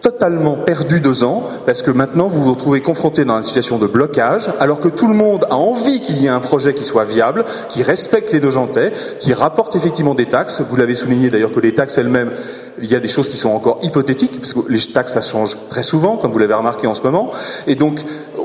[0.02, 3.88] totalement perdu deux ans, parce que maintenant vous vous retrouvez confronté dans une situation de
[3.88, 7.06] blocage, alors que tout le monde a envie qu'il y ait un projet qui soit
[7.06, 10.62] viable, qui respecte les Nogentais, qui rapporte effectivement des taxes.
[10.68, 12.32] Vous l'avez souligné d'ailleurs que les taxes elles-mêmes,
[12.82, 15.56] il y a des choses qui sont encore hypothétiques, parce que les taxes, ça change
[15.70, 17.32] très souvent, comme vous l'avez remarqué en ce moment.
[17.68, 18.00] Et donc,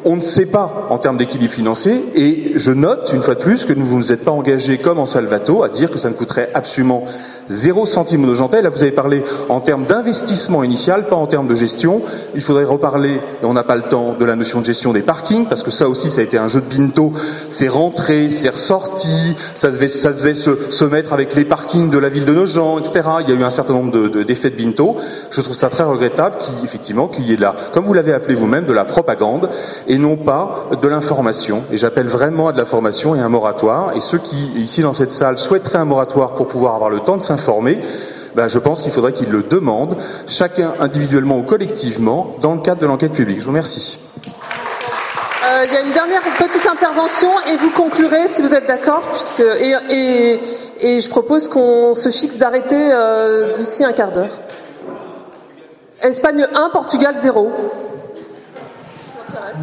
[0.04, 2.04] on ne sait pas en termes d'équilibre financier.
[2.14, 4.98] Et je note, une fois de plus, que nous ne vous êtes pas engagés, comme
[4.98, 7.06] en Salvato, à dire que ça ne coûterait absolument
[7.48, 8.62] zéro centime aux Nogentais.
[8.62, 12.02] Là, vous avez parlé en termes d'investissement initial, pas en termes de gestion.
[12.34, 15.02] Il faudrait reparler, et on n'a pas le temps, de la notion de gestion des
[15.02, 17.12] parkings, parce que ça aussi, ça a été un jeu de binto.
[17.48, 21.98] C'est rentré, c'est ressorti, ça devait, ça devait se, se, mettre avec les parkings de
[21.98, 23.08] la ville de Nogent, etc.
[23.20, 24.96] Il y a eu un certain nombre d'effets de, de, binto.
[25.30, 28.66] Je trouve ça très regrettable qu'effectivement, qu'il y ait là, comme vous l'avez appelé vous-même,
[28.66, 29.48] de la propagande,
[29.88, 31.64] et non pas de l'information.
[31.70, 33.96] Et j'appelle vraiment à de la formation et un moratoire.
[33.96, 37.16] Et ceux qui, ici dans cette salle, souhaiteraient un moratoire pour pouvoir avoir le temps
[37.16, 37.22] de
[38.36, 39.96] ben, je pense qu'il faudrait qu'ils le demandent,
[40.26, 43.38] chacun individuellement ou collectivement, dans le cadre de l'enquête publique.
[43.38, 43.98] Je vous remercie.
[45.46, 49.02] Euh, il y a une dernière petite intervention et vous conclurez si vous êtes d'accord,
[49.12, 50.40] puisque et,
[50.80, 54.32] et, je propose qu'on se fixe d'arrêter euh, d'ici un quart d'heure.
[56.02, 57.50] Espagne 1, Portugal 0.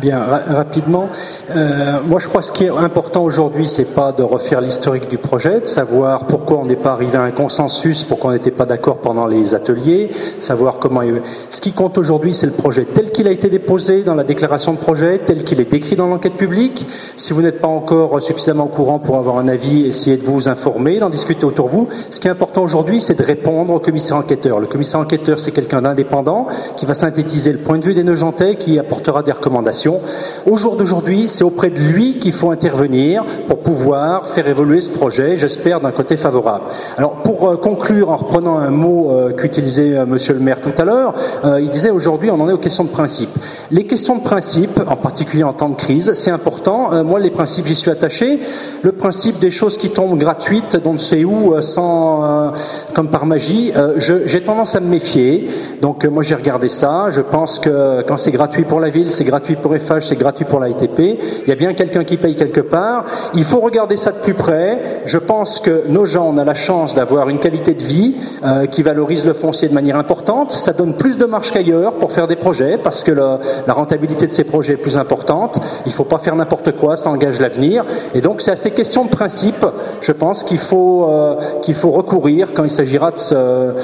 [0.01, 1.09] Bien, rapidement.
[1.55, 5.07] Euh, moi, je crois que ce qui est important aujourd'hui, c'est pas de refaire l'historique
[5.07, 8.51] du projet, de savoir pourquoi on n'est pas arrivé à un consensus, pourquoi on n'était
[8.51, 10.09] pas d'accord pendant les ateliers,
[10.39, 11.01] savoir comment.
[11.49, 14.73] Ce qui compte aujourd'hui, c'est le projet tel qu'il a été déposé dans la déclaration
[14.73, 16.87] de projet, tel qu'il est décrit dans l'enquête publique.
[17.15, 20.49] Si vous n'êtes pas encore suffisamment au courant pour avoir un avis, essayez de vous
[20.49, 21.89] informer, d'en discuter autour de vous.
[22.09, 24.59] Ce qui est important aujourd'hui, c'est de répondre au commissaire enquêteur.
[24.59, 26.47] Le commissaire enquêteur, c'est quelqu'un d'indépendant
[26.77, 29.82] qui va synthétiser le point de vue des Neugentais, qui apportera des recommandations.
[29.89, 34.89] Au jour d'aujourd'hui, c'est auprès de lui qu'il faut intervenir pour pouvoir faire évoluer ce
[34.89, 36.65] projet, j'espère, d'un côté favorable.
[36.97, 40.73] Alors, pour euh, conclure, en reprenant un mot euh, qu'utilisait euh, Monsieur le maire tout
[40.77, 41.13] à l'heure,
[41.59, 43.29] il disait aujourd'hui, on en est aux questions de principe.
[43.71, 47.03] Les questions de principe, en particulier en temps de crise, c'est important.
[47.03, 48.39] moi, les principes, j'y suis attaché.
[48.81, 52.53] Le principe des choses qui tombent gratuites, dont ne sait où, sans,
[52.93, 55.49] comme par magie, j'ai tendance à me méfier.
[55.81, 57.09] Donc, moi, j'ai regardé ça.
[57.09, 60.59] Je pense que quand c'est gratuit pour la ville, c'est gratuit pour C'est gratuit pour
[60.59, 60.99] la ITP.
[60.99, 63.05] Il y a bien quelqu'un qui paye quelque part.
[63.33, 65.01] Il faut regarder ça de plus près.
[65.05, 68.65] Je pense que nos gens, on a la chance d'avoir une qualité de vie euh,
[68.65, 70.51] qui valorise le foncier de manière importante.
[70.51, 73.39] Ça donne plus de marge qu'ailleurs pour faire des projets parce que la,
[73.73, 75.59] rentabilité de ces projets est plus importante.
[75.85, 77.85] Il ne faut pas faire n'importe quoi, ça engage l'avenir.
[78.13, 79.65] Et donc c'est à ces questions de principe,
[80.01, 83.75] je pense qu'il faut, euh, qu'il faut recourir quand il s'agira de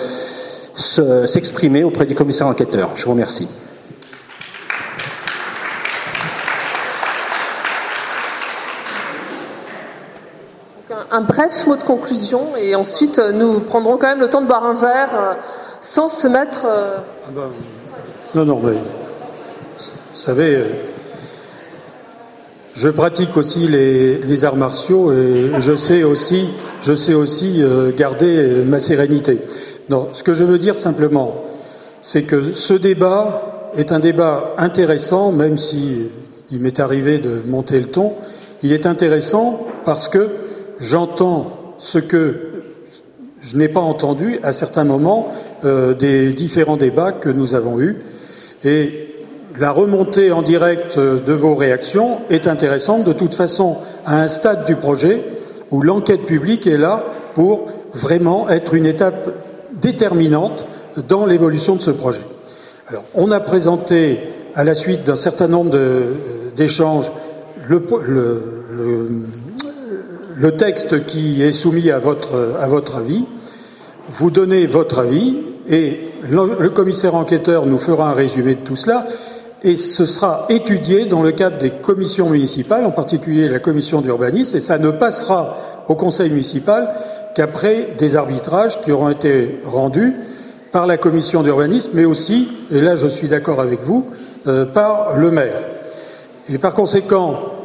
[0.76, 2.92] s'exprimer auprès du commissaire enquêteur.
[2.96, 3.48] Je vous remercie.
[11.12, 14.48] Un bref mot de conclusion et ensuite euh, nous prendrons quand même le temps de
[14.48, 15.34] boire un verre euh,
[15.82, 16.66] sans se mettre.
[16.66, 17.50] Euh, ah ben,
[18.36, 20.66] non, non, mais vous savez,
[22.76, 26.50] je pratique aussi les, arts martiaux et je sais aussi,
[26.82, 27.64] je sais aussi
[27.98, 29.42] garder ma sérénité.
[29.90, 31.44] Non, ce que je veux dire simplement,
[32.02, 36.10] c'est que ce débat est un débat intéressant, même si
[36.52, 38.14] il m'est arrivé de monter le ton.
[38.62, 40.30] Il est intéressant parce que
[40.80, 42.62] j'entends ce que
[43.42, 45.32] je n'ai pas entendu à certains moments
[45.64, 48.04] euh, des différents débats que nous avons eus.
[48.64, 49.08] Et
[49.58, 54.66] la remontée en direct de vos réactions est intéressante de toute façon à un stade
[54.66, 55.24] du projet
[55.72, 57.04] où l'enquête publique est là
[57.34, 59.30] pour vraiment être une étape
[59.82, 60.66] déterminante
[61.08, 62.24] dans l'évolution de ce projet.
[62.88, 64.20] Alors, on a présenté,
[64.56, 65.78] à la suite d'un certain nombre
[66.56, 67.12] d'échanges,
[67.68, 68.42] le, le,
[68.76, 69.10] le
[70.52, 73.26] texte qui est soumis à votre, à votre avis,
[74.12, 75.38] vous donnez votre avis
[75.68, 76.00] et
[76.30, 79.06] le commissaire enquêteur nous fera un résumé de tout cela
[79.64, 84.58] et ce sera étudié dans le cadre des commissions municipales, en particulier la commission d'urbanisme,
[84.58, 85.58] et ça ne passera
[85.88, 86.94] au conseil municipal
[87.36, 90.16] qu'après des arbitrages qui auront été rendus
[90.72, 94.08] par la commission d'urbanisme, mais aussi, et là je suis d'accord avec vous,
[94.48, 95.68] euh, par le maire.
[96.52, 97.59] Et par conséquent,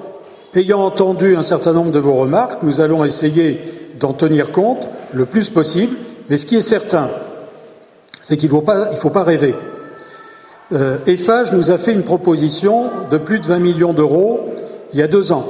[0.56, 3.60] ayant entendu un certain nombre de vos remarques, nous allons essayer
[3.98, 5.96] d'en tenir compte le plus possible,
[6.28, 7.10] mais ce qui est certain,
[8.22, 9.54] c'est qu'il ne faut, pas rêver.
[10.72, 14.48] Euh, EFAGE nous a fait une proposition de plus de 20 millions d'euros
[14.92, 15.46] il y a deux ans.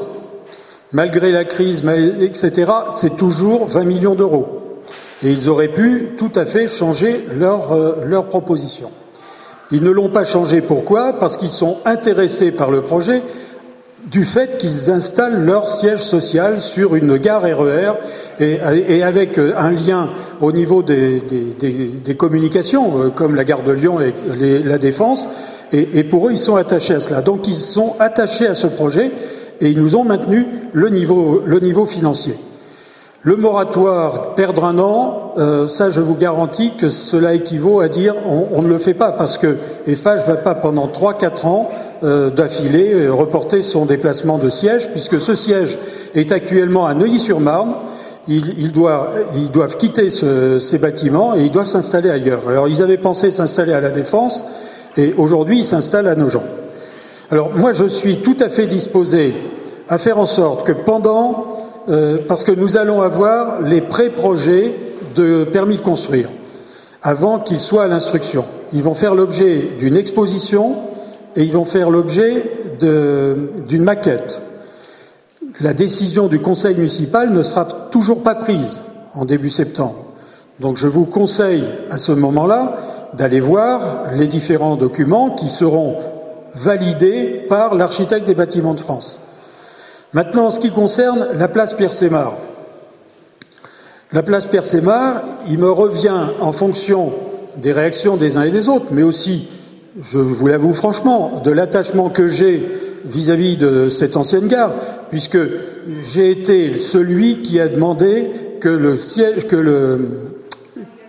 [0.93, 1.83] Malgré la crise,
[2.21, 4.81] etc., c'est toujours 20 millions d'euros.
[5.23, 8.91] Et ils auraient pu tout à fait changer leur, euh, proposition.
[9.71, 10.61] Ils ne l'ont pas changé.
[10.61, 11.15] Pourquoi?
[11.15, 13.23] Parce qu'ils sont intéressés par le projet
[14.11, 17.93] du fait qu'ils installent leur siège social sur une gare RER
[18.41, 18.59] e
[18.89, 20.11] et, avec euh, un lien
[20.41, 21.23] au niveau des,
[22.17, 24.13] communications, euh, comme la gare de Lyon et
[24.63, 25.29] la Défense,
[25.73, 27.21] et, pour eux, ils sont attachés à cela.
[27.21, 29.11] Donc ils sont attachés à ce projet
[29.61, 32.35] et ils nous ont maintenu le niveau, le niveau financier.
[33.27, 38.15] Le moratoire, perdre un an, euh, ça je vous garantis que cela équivaut à dire
[38.27, 39.57] on, ne le fait pas parce que
[39.87, 41.71] EFAGE ne va pas pendant trois quatre ans
[42.03, 45.79] euh, d'affilée reporter son déplacement de siège puisque ce siège
[46.15, 47.73] est actuellement à Neuilly-sur-Marne.
[48.29, 52.43] Ils, doivent, quitter ces bâtiments et ils doivent s'installer ailleurs.
[52.47, 54.45] Alors ils avaient pensé s'installer à la Défense
[54.99, 56.43] et aujourd'hui ils s'installent à Nogent.
[57.31, 59.35] Alors moi je suis tout à fait disposé
[59.89, 61.54] à faire en sorte que pendant
[61.89, 64.75] euh, parce que nous allons avoir les pré-projets
[65.15, 66.29] de permis de construire
[67.03, 68.45] avant qu'ils soient à l'instruction.
[68.73, 70.77] Ils vont faire l'objet d'une exposition
[71.37, 72.51] et ils vont faire l'objet
[72.81, 74.41] d'une maquette.
[75.61, 78.81] La décision du conseil municipal ne sera toujours pas prise
[79.15, 80.07] en début septembre.
[80.61, 82.77] Donc je vous conseille à ce moment-là
[83.13, 85.97] d'aller voir les différents documents qui seront
[86.55, 89.21] validés par l'architecte des bâtiments de France.
[90.15, 92.39] Maintenant, en ce qui concerne la place Pierre-Sémar,
[94.13, 97.13] la place Pierre-Sémar, il me revient en fonction
[97.57, 99.49] des réactions des uns et des autres, mais aussi,
[100.01, 102.65] je vous l'avoue franchement, de l'attachement que j'ai
[103.07, 104.73] vis-à-vis de cette ancienne gare,
[105.11, 105.39] puisque
[106.05, 108.31] j'ai été celui qui a demandé
[108.61, 108.97] que le,
[109.41, 110.09] que le,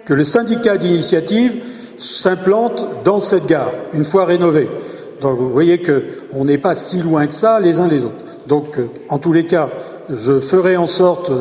[0.04, 1.62] que le syndicat d'initiative
[2.00, 4.68] s'implante dans cette gare, une fois rénovée.
[5.22, 8.25] Donc vous voyez qu'on n'est pas si loin que ça les uns les autres.
[8.48, 9.70] Donc, euh, en tous les cas,
[10.10, 11.32] je ferai en sorte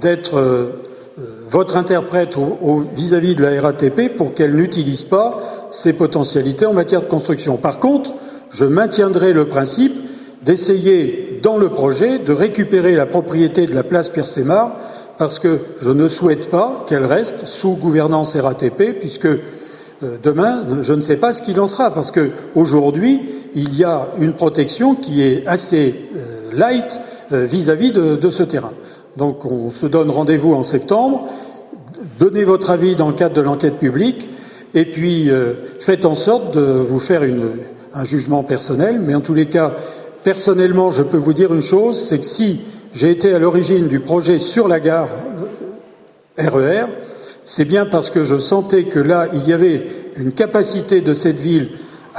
[0.00, 0.80] d'être euh,
[1.50, 2.36] votre interprète
[2.94, 7.56] vis-à-vis de la RATP pour qu'elle n'utilise pas ses potentialités en matière de construction.
[7.56, 8.14] Par contre,
[8.50, 9.94] je maintiendrai le principe
[10.42, 14.76] d'essayer, dans le projet, de récupérer la propriété de la place Pierre-Sémar,
[15.18, 19.38] parce que je ne souhaite pas qu'elle reste sous gouvernance RATP, puisque euh,
[20.22, 24.32] demain, je ne sais pas ce qu'il en sera, parce qu'aujourd'hui, il y a une
[24.32, 25.94] protection qui est assez
[26.56, 27.00] light
[27.32, 28.72] euh, vis-à-vis de, ce terrain.
[29.16, 31.28] Donc on se donne rendez-vous en septembre,
[32.18, 34.28] donnez votre avis dans le cadre de l'enquête publique,
[34.74, 37.22] et puis euh, faites en sorte de vous faire
[37.92, 39.74] un jugement personnel, mais en tous les cas,
[40.22, 42.60] personnellement, je peux vous dire une chose, c'est que si
[42.92, 45.08] j'ai été à l'origine du projet sur la gare
[46.38, 46.86] RER, e
[47.44, 49.86] c'est bien parce que je sentais que là, il y avait
[50.16, 51.70] une capacité de cette ville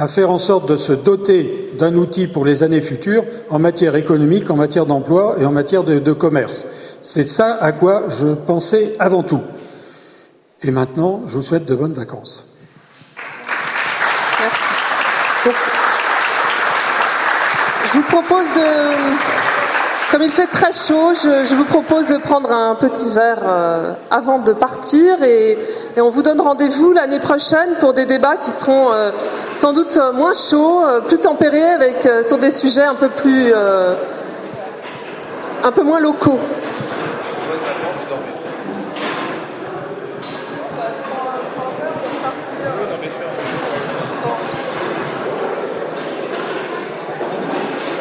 [0.02, 3.96] à faire en sorte de se doter d'un outil pour les années futures en matière
[3.96, 6.66] économique, en matière d'emploi et en matière de, commerce.
[7.02, 9.42] C'est ça à quoi je pensais avant tout.
[10.64, 12.48] Et maintenant, je vous souhaite de bonnes vacances.
[14.40, 15.60] Merci.
[17.86, 19.41] je vous propose de
[20.12, 24.40] comme il fait très chaud, je, vous propose de prendre un petit verre euh, avant
[24.40, 25.58] de partir et,
[25.98, 29.12] on vous donne rendez-vous l'année prochaine pour des débats qui seront euh,
[29.56, 33.54] sans doute moins chauds, euh, plus tempérés, avec sur des sujets un peu plus,
[35.64, 36.40] un peu moins locaux.